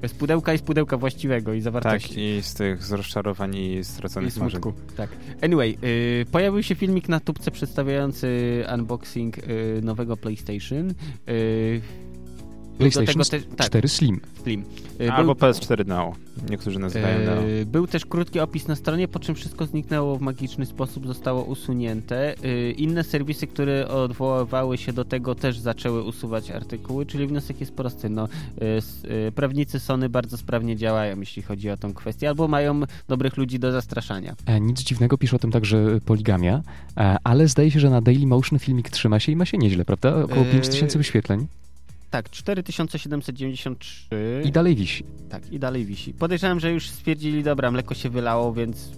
[0.05, 2.20] Y, Z pudełka i z pudełka właściwego i Tak, zawartości.
[2.20, 4.61] i z tych z rozczarowań i I straconych marzeń.
[4.62, 4.80] smutku.
[4.97, 5.11] Tak.
[5.42, 10.94] Anyway, y, pojawił się filmik na tubce przedstawiający unboxing y, nowego PlayStation.
[12.78, 14.20] PlayStation tego te- tak, 4 Slim.
[14.42, 14.64] Slim.
[15.00, 16.14] Y, Albo był- PS4 Now.
[16.50, 17.44] Niektórzy nazywają Now.
[17.44, 21.42] Yy, Był też krótki opis na stronie, po czym wszystko zniknęło w magiczny sposób, zostało
[21.44, 22.34] usunięte.
[22.42, 27.72] Yy, Inne serwisy, które odwoływały się do tego, też zaczęły usuwać artykuły, czyli wniosek jest
[27.72, 28.08] prosty.
[28.08, 28.28] No,
[28.60, 33.58] yy, prawnicy Sony bardzo sprawnie działają, jeśli chodzi o tą kwestię, albo mają dobrych ludzi
[33.58, 34.34] do zastraszania.
[34.46, 36.62] E, nic dziwnego, pisze o tym także Poligamia,
[36.96, 40.16] e, ale zdaje się, że na Dailymotion filmik trzyma się i ma się nieźle, prawda?
[40.24, 41.46] Około Yy, 5000 wyświetleń
[42.11, 45.04] Tak, 4793 i dalej wisi.
[45.28, 46.14] tak, i dalej wisi.
[46.14, 48.90] Podejrzewam, że już stwierdzili, dobra, mleko się wylało, więc...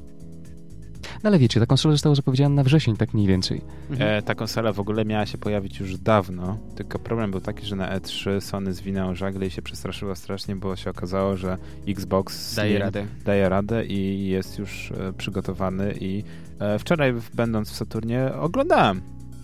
[1.22, 3.60] No ale wiecie, ta konsola została zapowiedziana na wrzesień, tak mniej więcej.
[3.90, 4.10] Mhm.
[4.18, 7.76] E, ta konsola w ogóle miała się pojawić już dawno, tylko problem był taki, że
[7.76, 12.78] na E3 Sony zwinęło żagle i się przestraszyło strasznie, bo się okazało, że Xbox Daje
[12.78, 13.06] radę.
[13.24, 16.24] daje radę i jest już e, przygotowany i
[16.58, 19.02] e, wczoraj będąc w Saturnie oglądałem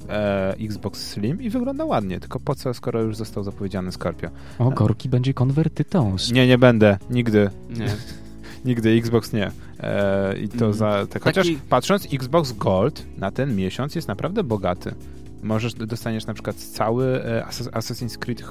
[0.09, 4.29] e, Xbox Slim i wygląda ładnie, tylko po co, skoro już został zapowiedziany Scorpio?
[4.59, 6.17] O, Gorki będzie konwertytą.
[6.33, 7.87] Nie, nie będę, nigdy, Nie.
[8.65, 9.51] nigdy, Xbox nie.
[9.81, 10.73] E, I to Mm.
[10.77, 11.07] za...
[11.07, 14.95] Tak, chociaż Taki- patrząc, Xbox Gold na ten miesiąc jest naprawdę bogaty.
[15.43, 18.43] Możesz, dostaniesz na przykład cały e, Assas- Assassin's Creed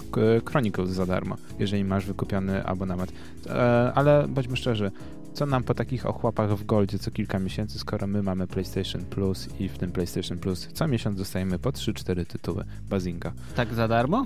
[0.49, 3.13] Chronicles za darmo, jeżeli masz wykupiony abonament.
[3.49, 4.91] E, ale bądźmy szczerzy,
[5.33, 9.49] co nam po takich ochłapach w Goldzie co kilka miesięcy, skoro my mamy PlayStation Plus
[9.59, 13.33] i w tym PlayStation Plus co miesiąc dostajemy po 3-4 tytuły Bazinga.
[13.55, 14.25] Tak za darmo?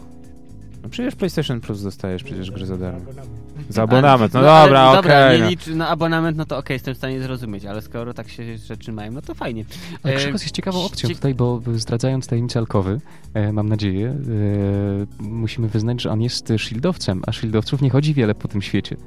[0.84, 3.00] No przecież PlayStation Plus dostajesz przecież gry za darmo.
[3.00, 3.30] Abonament.
[3.70, 5.02] Za abonament, no, ale- dobra, okej.
[5.02, 5.50] Dobra, nie no.
[5.50, 8.92] licz na abonament, no to okej, jestem w stanie zrozumieć, ale skoro tak się rzeczy
[8.92, 9.66] mają, no to fajnie.
[10.04, 13.02] Ale E, Krzykos jest ciekawą opcją tutaj, bo zdradzając tajemnice alkowy,
[13.34, 18.36] e, mam nadzieję, e, musimy wyznać, że on jest shieldowcem, a shieldowców nie chodzi wiele
[18.36, 18.98] po tym świecie.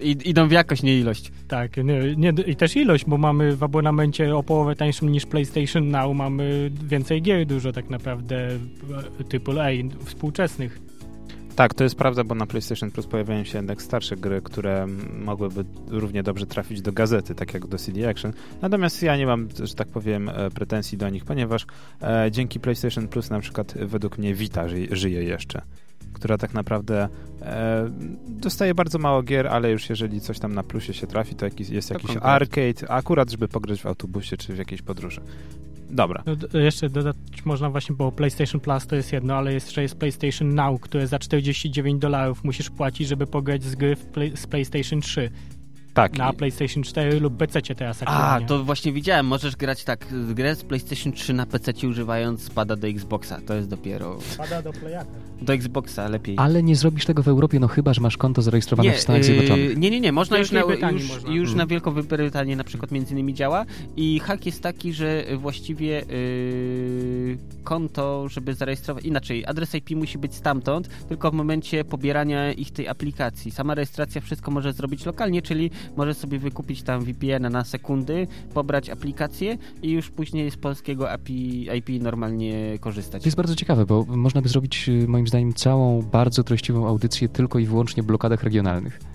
[0.00, 1.32] I, idą w jakość, nie ilość.
[1.48, 5.88] Tak, nie, nie, i też ilość, bo mamy w abonamencie o połowę tańszym niż PlayStation
[5.88, 8.36] Now, mamy więcej gier dużo tak naprawdę
[9.20, 9.66] e, typu A
[10.04, 10.80] współczesnych.
[11.56, 14.86] Tak, to jest prawda, bo na PlayStation Plus pojawiają się jednak starsze gry, które
[15.24, 18.32] mogłyby równie dobrze trafić do gazety, tak jak do CD Action.
[18.62, 21.66] Natomiast ja nie mam, że tak powiem, e, pretensji do nich, ponieważ
[22.02, 25.62] e, dzięki PlayStation Plus na przykład według mnie Vita ży, żyje jeszcze,
[26.12, 27.08] która tak naprawdę
[27.42, 27.90] e,
[28.28, 31.68] dostaje bardzo mało gier, ale już jeżeli coś tam na plusie się trafi, to jakiś,
[31.68, 32.26] jest To jakiś konkret.
[32.26, 35.20] arcade, akurat żeby pograć w autobusie czy w jakiejś podróży.
[35.90, 36.22] Dobra.
[36.26, 40.54] No, jeszcze dodać można właśnie, bo PlayStation Plus to jest jedno, ale jeszcze jest PlayStation
[40.54, 45.00] Now, które za 49 dolarów musisz płacić, żeby pograć z gry w play, z PlayStation
[45.00, 45.30] 3
[45.94, 46.18] Tak.
[46.18, 48.48] na PlayStation 4 lub PC teraz A, aktywnie.
[48.48, 52.86] to właśnie widziałem, możesz grać tak, grę z PlayStation 3 na PC używając pada do
[52.86, 54.18] Xboxa, to jest dopiero...
[54.38, 55.10] Pada do playaka.
[55.42, 56.36] Do Xboxa lepiej.
[56.38, 59.24] Ale nie zrobisz tego w Europie, no chyba, że masz konto zarejestrowane w Stanach yy,
[59.24, 59.76] Zjednoczonych.
[59.76, 61.32] Nie, nie, nie, można już, na, już, można.
[61.32, 63.64] już na Wielką Brytanię na przykład między innymi działa
[63.96, 70.34] i hak jest taki, że właściwie yy, konto, żeby zarejestrować, inaczej, adres IP musi być
[70.34, 73.50] stamtąd, tylko w momencie pobierania ich tej aplikacji.
[73.50, 78.90] Sama rejestracja wszystko może zrobić lokalnie, czyli może sobie wykupić tam VPN na sekundy, pobrać
[78.90, 83.22] aplikację i już później z polskiego API, IP normalnie korzystać.
[83.22, 87.28] To jest bardzo ciekawe, bo można by zrobić y, moim zdaniem całą bardzo treściwą audycję
[87.28, 89.13] tylko i wyłącznie w blokadach regionalnych.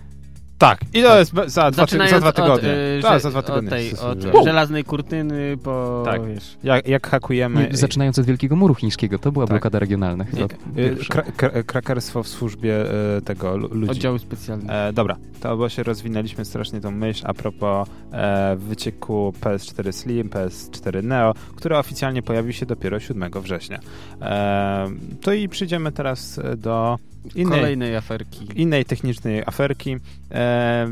[0.60, 2.70] Tak, i to jest be- za dwa, ty- Zaczynając za dwa tygodnie.
[2.70, 3.70] Od, yy, tak, że- za dwa tygodnie.
[3.70, 6.02] Od, tej, jest- od że- żelaznej kurtyny po...
[6.06, 6.26] Tak.
[6.28, 7.68] Wiesz, Jak, jak hakujemy...
[7.72, 9.54] Nie, Zaczynając od Wielkiego Muru Chińskiego, to była Tak.
[9.54, 10.44] blokada regionalna chyba.
[10.46, 12.86] Y, kra- kra- krakerstwo w służbie
[13.18, 13.92] e, tego lu- ludzi.
[13.92, 14.88] oddziały specjalne.
[14.88, 20.30] E, dobra, to bo się rozwinęliśmy strasznie tą myśl a propos e, wycieku PS4 Slim,
[20.30, 23.80] PS4 Neo, który oficjalnie pojawi się dopiero 7 września.
[24.22, 24.88] E,
[25.22, 26.98] to i przyjdziemy teraz e, do
[27.36, 28.48] innej, Kolejnej aferki.
[28.56, 29.98] innej technicznej aferki.
[30.32, 30.88] E,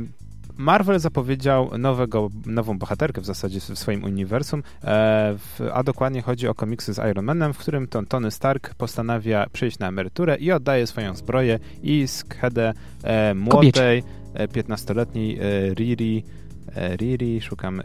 [0.57, 5.35] Marvel zapowiedział nowego, nową bohaterkę w zasadzie w swoim uniwersum, e,
[5.73, 9.79] a dokładnie chodzi o komiksy z Iron Manem, w którym to Tony Stark postanawia przyjść
[9.79, 12.73] na emeryturę i oddaje swoją zbroję i schedę
[13.03, 17.83] e, młodej, e, 15-letniej e, Riri, e, Riri, szukam, e,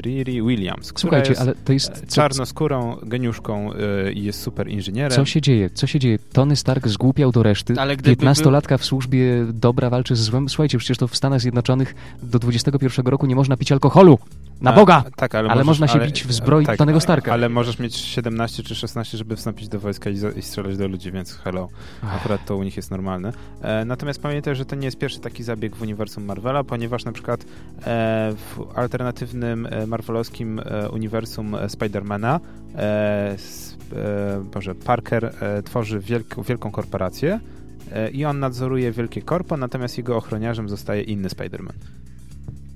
[0.00, 1.90] Riri Williams, która Słuchajcie, jest ale to jest...
[1.90, 5.16] e, Co, czarnoskórą geniuszką e, i jest super inżynierem.
[5.16, 5.70] co się dzieje?
[5.70, 6.18] Co się dzieje?
[6.32, 7.74] Tony Stark zgłupiał do reszty.
[7.78, 10.48] Ale gdyby 15-latka w służbie dobra walczy z złem.
[10.48, 14.18] Słuchajcie, przecież to w Stanach Zjednoczonych do 21 roku nie można pić alkoholu.
[14.60, 15.04] Na A, Boga!
[15.16, 17.32] Tak, ale, Ale możesz, można się ale- bić w zbroi tak, Tonego Starka.
[17.32, 21.12] Ale możesz mieć 17 czy 16, żeby wstąpić do wojska i, i strzelać do ludzi,
[21.12, 21.68] więc hello.
[22.02, 23.32] Akurat to u nich jest normalne.
[23.62, 27.12] E, natomiast pamiętaj, że to nie jest pierwszy taki zabieg w uniwersum Marvela, ponieważ na
[27.12, 27.44] przykład
[27.86, 27.87] e,
[28.36, 32.40] w alternatywnym e, marvelowskim e, uniwersum e, Spidermana
[32.74, 33.36] e, e,
[34.54, 37.40] Boże, Parker e, tworzy wielk, wielką korporację
[37.92, 41.76] e, i on nadzoruje wielkie korpo, natomiast jego ochroniarzem zostaje inny Spiderman.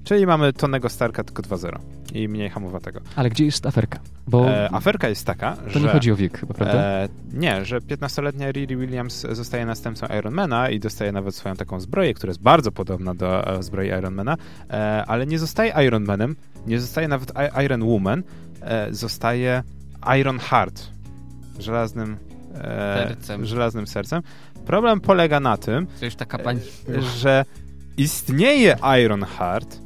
[0.04, 1.78] Czyli mamy Tonego Starka tylko 2.0
[2.14, 3.00] i mniej hamowatego.
[3.16, 3.98] Ale gdzie jest aferka?
[4.26, 5.80] Bo E, aferka jest taka, to że...
[5.80, 6.74] nie chodzi o wiek chyba, prawda?
[6.78, 12.14] E, nie, że 15-letnia Riri Williams zostaje następcą Ironmana i dostaje nawet swoją taką zbroję,
[12.14, 14.36] która jest bardzo podobna do e, zbroi Ironmana,
[14.70, 18.22] e, ale nie zostaje Ironmanem, nie zostaje nawet I Iron Woman,
[18.62, 19.62] e, zostaje
[20.20, 20.82] Iron Heart,
[21.58, 22.16] żelaznym,
[22.54, 23.44] e, Sercem.
[23.46, 24.22] żelaznym sercem.
[24.66, 26.60] Problem polega na tym, To już taka pani...
[27.16, 27.44] że
[27.96, 29.80] istnieje Iron Heart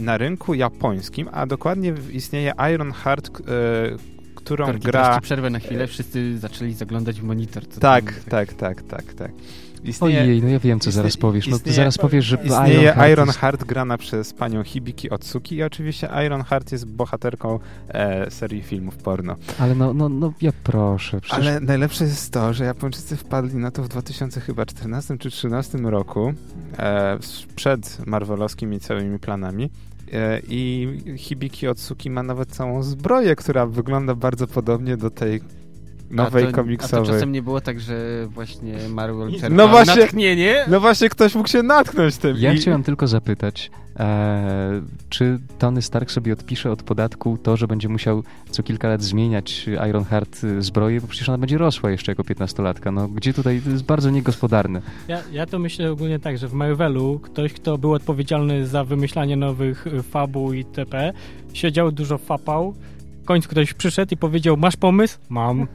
[0.00, 3.32] na rynku japońskim, a dokładnie istnieje Iron Heart, e,
[4.34, 5.20] którą Korki, gra...
[5.20, 7.66] przerwę na chwilę, wszyscy zaczęli zaglądać w monitor.
[7.66, 9.30] Co Tak, tak, tak, tak, tak.
[9.84, 11.46] Istnieje, Ojej, no ja wiem, co istnie- zaraz powiesz.
[11.48, 15.10] No, istnieje- zaraz powiesz, że istnieje Iron Heart Iron jest- Heart grana przez panią Hibiki
[15.10, 17.58] Otsuki i oczywiście Iron Heart jest bohaterką
[17.88, 19.36] e, serii filmów porno.
[19.58, 21.20] Ale no, no, no ja proszę.
[21.20, 21.46] Przecież...
[21.46, 26.32] Ale najlepsze jest to, że Japończycy wpadli na to w 2014 czy 2013 roku,
[26.78, 27.18] e,
[27.56, 29.70] przed marvelowskimi całymi planami.
[30.12, 35.40] E, I Hibiki Otsuki ma nawet całą zbroję, która wygląda bardzo podobnie do tej
[36.10, 37.06] nowej a to, A komiksowej.
[37.06, 40.64] to czasem nie było tak, że właśnie Marvel No czerpał właśnie- natchnienie?
[40.68, 42.36] No właśnie, ktoś mógł się natknąć tym.
[42.38, 47.66] Ja I- chciałem tylko zapytać, e, czy Tony Stark sobie odpisze od podatku to, że
[47.66, 51.90] będzie musiał co kilka lat zmieniać Iron Heart y, zbroję, bo przecież ona będzie rosła
[51.90, 52.92] jeszcze jako 15-latka.
[52.92, 54.82] No, gdzie tutaj to jest bardzo niegospodarne.
[55.08, 59.36] Ja, ja to myślę ogólnie tak, że w Marvelu ktoś, kto był odpowiedzialny za wymyślanie
[59.36, 61.12] nowych fabuł i TP,
[61.52, 62.74] siedział, dużo fapał.
[63.22, 65.18] W końcu ktoś przyszedł i powiedział, masz pomysł?
[65.28, 65.66] Mam.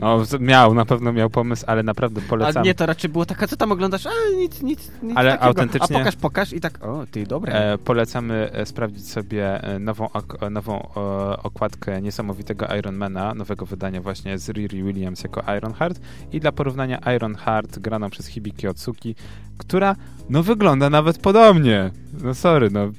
[0.00, 2.64] No, miał, na pewno miał pomysł, ale naprawdę A polecam.
[2.64, 4.06] nie, to raczej było taka, co tam oglądasz?
[4.06, 5.46] A nic, nic, nic Ale takiego.
[5.46, 7.52] autentycznie- A pokaż, pokaż i tak, o, ty, dobre.
[7.72, 13.66] E, polecamy e, sprawdzić sobie e, nową, ok, e, nową e, okładkę niesamowitego Ironmana, nowego
[13.66, 16.00] wydania właśnie z Riri Williams jako Ironheart
[16.32, 19.14] i dla porównania Ironheart graną przez Hibiki Otsuki,
[19.58, 19.96] która
[20.30, 21.90] no wygląda nawet podobnie.
[22.22, 22.90] No sorry, no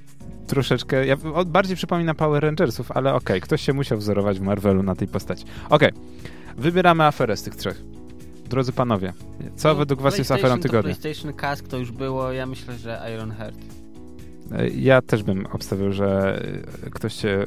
[0.47, 1.15] troszeczkę, ja,
[1.45, 5.45] bardziej przypomina Power Rangersów, ale okej, ktoś się musiał wzorować w Marvelu na tej postaci.
[5.69, 5.91] Okej,
[6.57, 7.81] wybieramy aferę z tych trzech.
[8.49, 9.13] Drodzy panowie,
[9.55, 10.95] co No, według was jest aferą tygodnia?
[10.95, 13.57] PlayStation Cask to już było, ja myślę, że Iron Heart.
[14.51, 16.41] E, Ja też bym obstawiał, że
[16.85, 17.45] e, ktoś się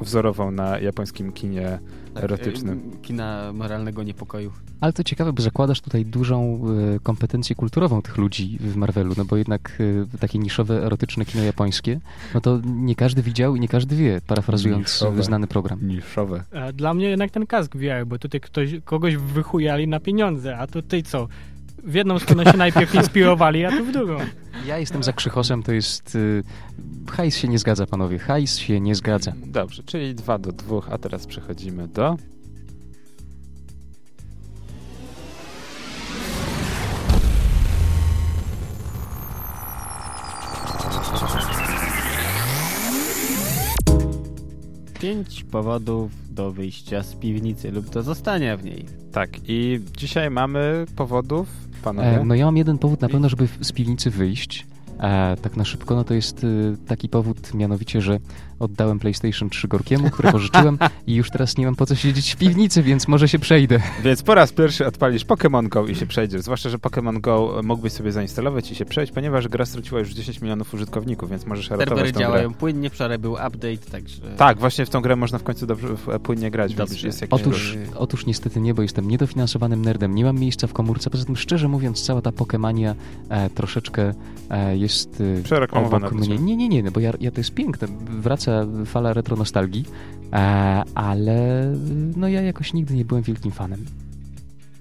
[0.00, 1.78] wzorował na japońskim kinie
[2.14, 2.78] Tak, erotycznym.
[2.94, 4.52] y, Kina moralnego niepokoju.
[4.80, 6.60] Ale to ciekawe, bo zakładasz tutaj dużą
[6.94, 9.78] e, kompetencję kulturową tych ludzi w Marvelu, no bo jednak
[10.14, 12.00] e, takie niszowe, erotyczne kino japońskie,
[12.34, 15.22] no to nie każdy widział i nie każdy wie, parafrazując Niszowe.
[15.22, 15.88] znany program.
[15.88, 16.44] Niszowe.
[16.68, 20.66] A Dla mnie jednak ten kask VR, bo tutaj ktoś, kogoś wychujali na pieniądze, a
[20.66, 21.28] tutaj co?
[21.84, 24.16] W jedną stronę się najpierw inspirowali, a tu w drugą.
[24.66, 26.14] Ja jestem za Krzychosem, to jest...
[26.14, 26.42] y,
[27.10, 29.32] Hajs się nie zgadza, panowie, hajs się nie zgadza.
[29.46, 32.16] Dobrze, czyli 2 do 2, a teraz przechodzimy do...
[45.00, 48.84] Pięć powodów do wyjścia z piwnicy lub do zostania w niej.
[49.12, 51.48] Tak, i dzisiaj mamy powodów,
[51.84, 52.20] panowie.
[52.20, 54.66] E, no ja mam jeden powód na pewno, żeby z piwnicy wyjść.
[55.00, 58.18] E, tak na szybko, no to jest y, taki powód, mianowicie, że
[58.58, 62.36] oddałem PlayStation 3 Gorkiemu, które pożyczyłem i już teraz nie mam po co siedzieć w
[62.36, 63.80] piwnicy, więc może się przejdę.
[64.04, 66.42] Więc po raz pierwszy odpalisz Pokémon Go i się przejdziesz.
[66.42, 70.40] Zwłaszcza, że Pokémon Go mógłbyś sobie zainstalować i się przejść, ponieważ gra straciła już 10
[70.40, 72.26] milionów użytkowników, więc możesz ratować Serwery tą grę.
[72.26, 74.20] działają płynnie, wczoraj był update, także...
[74.36, 77.06] Tak, właśnie w tą grę można w końcu dobrze, w- płynnie grać, więc Dobrze.
[77.06, 81.10] jest jakiś Otóż, otóż niestety nie, bo jestem niedofinansowanym nerdem, nie mam miejsca w komórce,
[81.10, 82.94] poza tym szczerze mówiąc cała ta Pokemania
[83.28, 84.14] e, troszeczkę
[84.50, 86.28] e, jest e, Przereklamowana mnie.
[86.38, 87.88] Nie, nie, nie, no bo ja, ja to jest piękne,
[88.50, 89.84] wraca fala retro nostalgii,
[90.32, 90.36] e,
[90.94, 91.72] ale
[92.16, 93.84] no ja jakoś nigdy nie byłem wielkim fanem.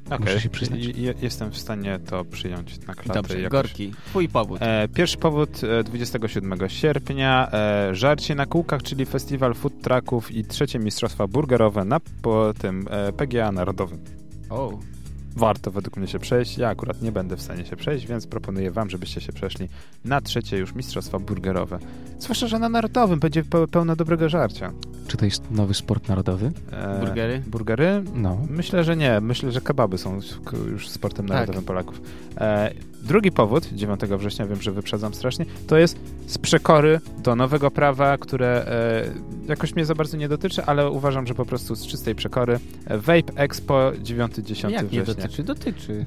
[0.06, 0.80] Okej, Muszę się przyznać.
[0.86, 3.14] i- i- Jestem w stanie to przyjąć na klatę.
[3.22, 3.52] Dobrze, jakoś.
[3.52, 4.58] Gorki, twój powód.
[4.62, 10.46] E, pierwszy powód e, 27 sierpnia e, Żarcie na kółkach, czyli festiwal food trucków i
[10.46, 14.00] trzecie mistrzostwa burgerowe na po tym e, PGA Narodowym.
[14.50, 14.80] O,
[15.36, 16.58] Warto według mnie się przejść.
[16.58, 19.70] Ja akurat nie będę w stanie się przejść, więc proponuję wam, żebyście się przeszli
[20.06, 21.80] na trzecie już mistrzostwa burgerowe.
[22.20, 24.72] Zwłaszcza, że na Narodowym będzie pe pełno dobrego żarcia.
[25.08, 26.52] Czy to jest nowy sport narodowy?
[26.72, 27.44] E, burgery?
[27.48, 28.04] Burgery?
[28.14, 28.38] No.
[28.50, 29.22] Myślę, że nie.
[29.22, 30.20] Myślę, że kebaby są
[30.72, 31.36] już sportem Tak.
[31.36, 32.02] narodowym Polaków.
[32.38, 32.72] E,
[33.04, 38.18] drugi powód, 9 września, wiem, że wyprzedzam strasznie, to jest z przekory do nowego prawa,
[38.18, 42.16] które e, jakoś mnie za bardzo nie dotyczy, ale uważam, że po prostu z czystej
[42.16, 42.60] przekory.
[42.86, 45.24] E, Vape Expo 9-10 jak nie września.
[45.24, 45.44] dotyczy?
[45.44, 46.06] Dotyczy.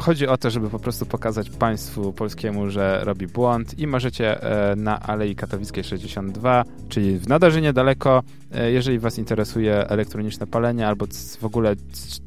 [0.00, 4.76] Chodzi o to, żeby po prostu pokazać państwu polskiemu, że robi błąd i możecie e,
[4.76, 8.22] na Alei Katowickiej 62, czyli w Nadarzynie niedaleko,
[8.54, 11.06] e, jeżeli was interesuje elektroniczne palenie albo
[11.40, 11.74] w ogóle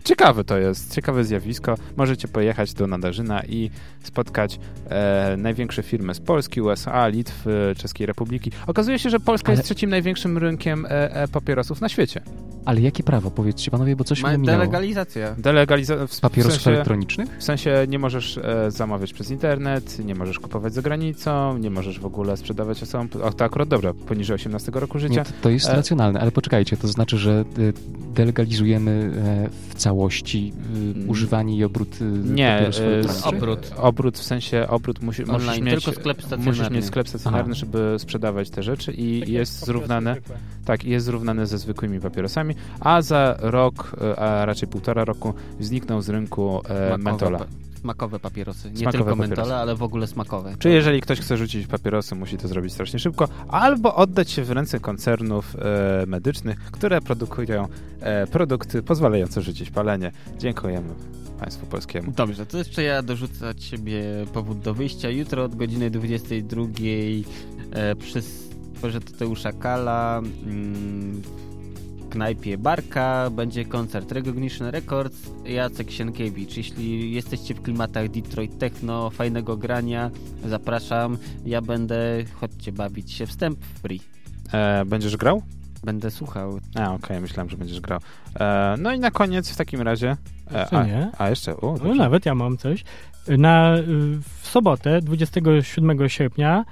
[0.03, 3.69] ciekawe to jest, ciekawe zjawisko, możecie pojechać do Nadarzyna i
[4.03, 4.59] spotkać
[4.89, 8.51] e, największe firmy z Polski, USA, Litwy, Czeskiej Republiki.
[8.67, 10.87] Okazuje się, że Polska Ale- jest trzecim największym rynkiem
[11.31, 12.21] papierosów na świecie.
[12.65, 13.31] Ale jakie prawo?
[13.31, 14.57] Powiedzcie panowie, bo coś Ma mnie minęło.
[14.57, 15.35] delegalizacja.
[15.37, 16.71] Delegalizacja w, w Papierosów sensie...
[16.71, 17.29] elektronicznych?
[17.39, 21.99] W sensie nie możesz e, zamawiać przez internet, nie możesz kupować za granicą, nie możesz
[21.99, 23.07] w ogóle sprzedawać osobom.
[23.23, 25.13] O, to akurat dobra, poniżej 18 roku życia.
[25.19, 27.43] Nie, to, to jest E- racjonalne, ale poczekajcie, to znaczy, że e,
[28.15, 29.11] delegalizujemy
[29.45, 30.53] e, w całości
[31.03, 32.71] e, używanie i obrót e, Nie, e?
[33.25, 33.71] Obrót.
[33.77, 35.83] Obrót w sensie obrót musi, musisz Online, mieć.
[35.85, 36.77] tylko sklep Musisz stacjonarny.
[36.77, 37.59] mieć sklep stacjonarny, Aha.
[37.59, 40.13] żeby sprzedawać te rzeczy i Tak jest zrównane.
[40.13, 40.35] zwykłe.
[40.65, 46.09] Tak, jest zrównane ze zwykłymi papierosami, a za rok, a raczej półtora roku zniknął z
[46.09, 47.39] rynku e, mentola.
[47.83, 48.71] Smakowe papierosy.
[48.71, 49.29] Nie Smakowe tylko papierosy.
[49.29, 50.55] mentole, ale w ogóle smakowe.
[50.59, 54.51] Czy jeżeli ktoś chce rzucić papierosy, musi to zrobić strasznie szybko, albo oddać się w
[54.51, 57.67] ręce koncernów e, medycznych, które produkują
[57.99, 60.11] e, produkty pozwalające rzucić palenie.
[60.39, 60.89] Dziękujemy
[61.39, 62.11] państwu polskiemu.
[62.11, 64.03] Dobrze, to jeszcze ja dorzucę od siebie
[64.33, 65.09] powód do wyjścia.
[65.09, 66.63] Jutro od godziny 22
[67.71, 71.21] e, przy sporze Tadeusza Kala mm,
[72.13, 76.57] knajpie Barka będzie koncert Recognition Records Jacek Sienkiewicz.
[76.57, 80.11] Jeśli jesteście w klimatach Detroit Techno, fajnego grania,
[80.45, 81.17] zapraszam.
[81.45, 83.99] Ja będę, chodźcie bawić się, wstęp free.
[84.51, 85.41] E, będziesz grał?
[85.83, 86.59] Będę słuchał.
[86.75, 87.99] A, okej, myślałem, że będziesz grał.
[88.39, 90.17] E, no i na koniec w takim razie...
[90.51, 91.09] E, a, nie.
[91.17, 92.83] a jeszcze, o, No nawet ja mam coś.
[93.27, 93.83] Na, y,
[94.41, 96.65] w sobotę, 27 sierpnia,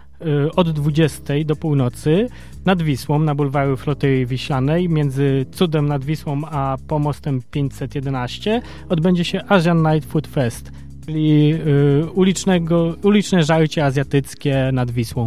[0.56, 2.27] od 20 do północy
[2.65, 9.41] nad Wisłą, na bulwaru Flotyrii Wiślanej, między Cudem nad Wisłą a pomostem 511, odbędzie się
[9.48, 10.72] Asian Night Food Fest,
[11.06, 15.26] czyli y, ulicznego, uliczne żarcie azjatyckie nad Wisłą.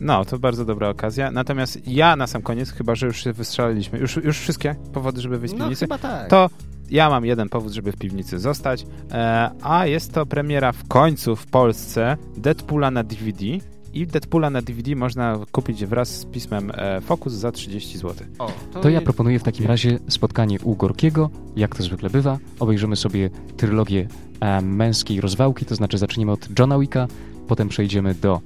[0.00, 1.30] No, to bardzo dobra okazja.
[1.30, 5.38] Natomiast ja na sam koniec, chyba że już się wystrzelaliśmy, już, już wszystkie powody, żeby
[5.38, 6.30] wyjść z No piwnicy, chyba tak.
[6.30, 6.50] to
[6.90, 11.36] ja mam jeden powód, żeby w piwnicy zostać, e, a jest to premiera w końcu
[11.36, 13.44] w Polsce Deadpoola na DVD
[14.00, 18.26] i Deadpoola na DVD można kupić wraz z pismem e, Focus za 30 zł.
[18.38, 22.38] O, To ja je- proponuję w takim razie spotkanie u Gorkiego, jak to zwykle bywa.
[22.60, 24.08] Obejrzymy sobie trylogię
[24.40, 27.06] e, męskiej rozwałki, to znaczy zaczniemy od Johna Wicka,
[27.48, 28.40] potem przejdziemy do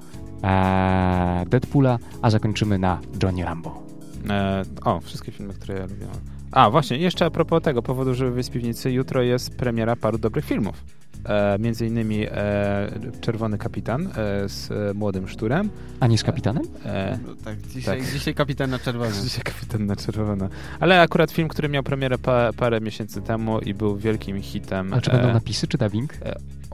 [0.44, 3.82] e, Deadpoola, a zakończymy na Johnny Rambo.
[4.30, 6.06] E, o, wszystkie filmy, które ja lubię.
[6.50, 10.18] A, właśnie, jeszcze a propos tego powodu, żeby wyjść z piwnicy, jutro jest premiera paru
[10.18, 10.84] dobrych filmów.
[11.28, 12.30] E, między innymi e,
[13.20, 15.70] Czerwony Kapitan e, z Młodym Szturem.
[16.00, 16.62] A nie z kapitanem?
[16.84, 18.10] E, No, tak, dzisiaj, Tak.
[18.12, 19.10] dzisiaj kapitan na czerwono.
[19.24, 20.48] Dzisiaj Kapitan na Czerwono.
[20.80, 24.92] Ale akurat film, który miał premierę pa, parę miesięcy temu i był wielkim hitem.
[24.92, 26.12] Ale czy e, będą napisy, czy dubbing?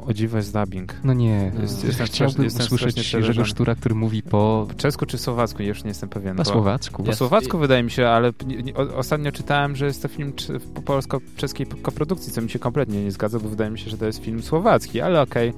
[0.09, 0.95] O dziwo jest dubbing.
[1.05, 1.53] No nie.
[1.61, 3.45] Jest- jestem strasznie- Chciałbym jestem usłyszeć Jerzego.
[3.45, 5.63] Sztura, który mówi po, Po czesku czy słowacku?
[5.63, 6.37] Już nie jestem pewien.
[6.37, 7.03] po bo- słowacku.
[7.03, 10.09] Po Jest- słowacku wydaje mi się, ale nie- nie- o- ostatnio czytałem, że jest to
[10.09, 13.91] film czy- po polsko-czeskiej koprodukcji, co mi się kompletnie nie zgadza, bo wydaje mi się,
[13.91, 15.53] że to jest film słowacki, ale okej,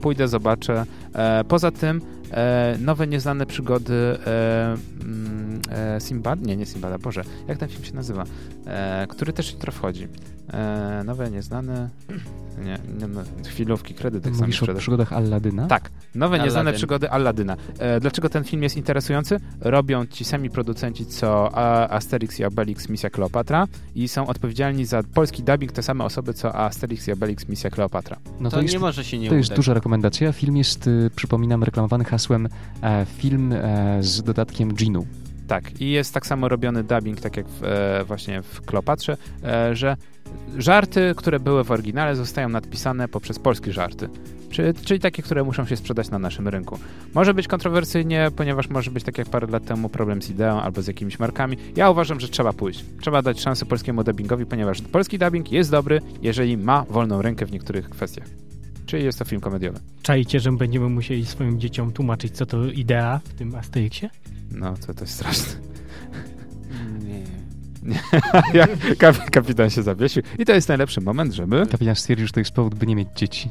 [0.00, 0.86] pójdę, zobaczę.
[1.14, 2.00] E, poza tym
[2.80, 6.40] nowe nieznane przygody e, mm, e, Simbad?
[6.46, 8.24] Nie, nie Simbada, Boże, jak ten film się nazywa?
[8.66, 10.08] E, który też jutro wchodzi.
[10.52, 11.88] E, nowe nieznane...
[12.64, 15.66] Nie, nie no, chwilówki, kredyt tak Mówisz o przygodach Alladyna?
[15.66, 16.76] Tak, nowe nieznane Aladdin.
[16.76, 17.56] przygody Alladyna.
[17.78, 19.40] E, dlaczego ten film jest interesujący?
[19.60, 25.02] Robią ci sami producenci co A- Asterix i Obelix Misja Kleopatra i są odpowiedzialni za
[25.02, 28.16] polski dubbing te same osoby co Asterix i Obelix Misja Kleopatra.
[28.40, 29.56] No to, to, jest, nie może się nie to jest udać.
[29.56, 30.32] duża rekomendacja.
[30.32, 32.48] Film jest, y, przypominam, reklamowany hasłem
[32.82, 35.06] e, film e, z dodatkiem Ginu.
[35.48, 39.76] Tak, i jest tak samo robiony dubbing, tak jak w, e, właśnie w Kleopatrze, e,
[39.76, 39.96] że
[40.58, 44.08] żarty, które były w oryginale, zostają nadpisane poprzez polskie żarty.
[44.50, 46.78] Czyli, czyli takie, które muszą się sprzedać na naszym rynku.
[47.14, 50.82] Może być kontrowersyjnie, ponieważ może być tak jak parę lat temu problem z ideą albo
[50.82, 51.56] z jakimiś markami.
[51.76, 52.84] Ja uważam, że trzeba pójść.
[53.00, 57.52] Trzeba dać szansę polskiemu dubbingowi, ponieważ polski dubbing jest dobry, jeżeli ma wolną rękę w
[57.52, 58.43] niektórych kwestiach.
[58.86, 59.78] Czyli jest to film komediowy.
[60.02, 64.10] Czajcie, że będziemy musieli swoim dzieciom tłumaczyć, co to idea w tym Asterixie?
[64.50, 65.52] No, to, to jest straszne.
[67.04, 67.24] Nie.
[69.02, 70.22] Kap- kapitan się zawiesił.
[70.38, 71.66] I to jest najlepszy moment, żeby...
[71.66, 73.48] Kapitan stwierdził, że to jest powód, by nie mieć dzieci.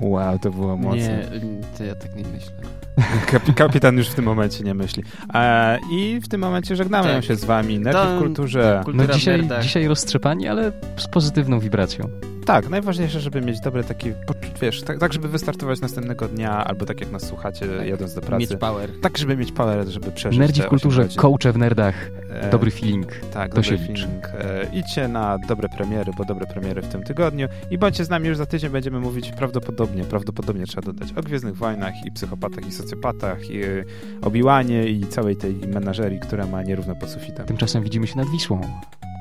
[0.00, 1.30] Wow, to było mocne.
[1.44, 2.52] Nie, to ja tak nie myślę.
[3.32, 5.02] Kapi- kapitan już w tym momencie nie myśli.
[5.34, 7.24] E, I w tym momencie żegnamy Tak.
[7.24, 7.78] się z wami.
[7.78, 8.80] Nerdy To- w kulturze.
[8.84, 12.08] Kultura No dzisiaj, dzisiaj roztrzepani, ale z pozytywną wibracją.
[12.52, 16.86] Tak, najważniejsze, żeby mieć dobre takie poczucie, wiesz, tak, tak, żeby wystartować następnego dnia, albo
[16.86, 18.40] tak jak nas słuchacie, jadąc do pracy.
[18.40, 18.90] Mieć power.
[19.02, 23.06] Tak, żeby mieć power, żeby przeżyć Nerdzi w kulturze, coache w nerdach, E, dobry feeling.
[23.32, 23.86] Tak, to dobry się liczy.
[23.86, 24.26] feeling.
[24.26, 28.28] E, idźcie na dobre premiery, bo dobre premiery w tym tygodniu i bądźcie z nami
[28.28, 32.72] już za tydzień, będziemy mówić prawdopodobnie, prawdopodobnie trzeba dodać o Gwiezdnych Wojnach i psychopatach i
[32.72, 33.84] socjopatach i e,
[34.22, 37.46] Obiłanie i całej tej menażerii, która ma nierówno pod sufitem.
[37.46, 38.60] Tymczasem widzimy się nad Wisłą.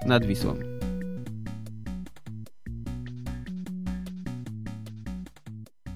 [0.05, 0.78] Nad Wisłą.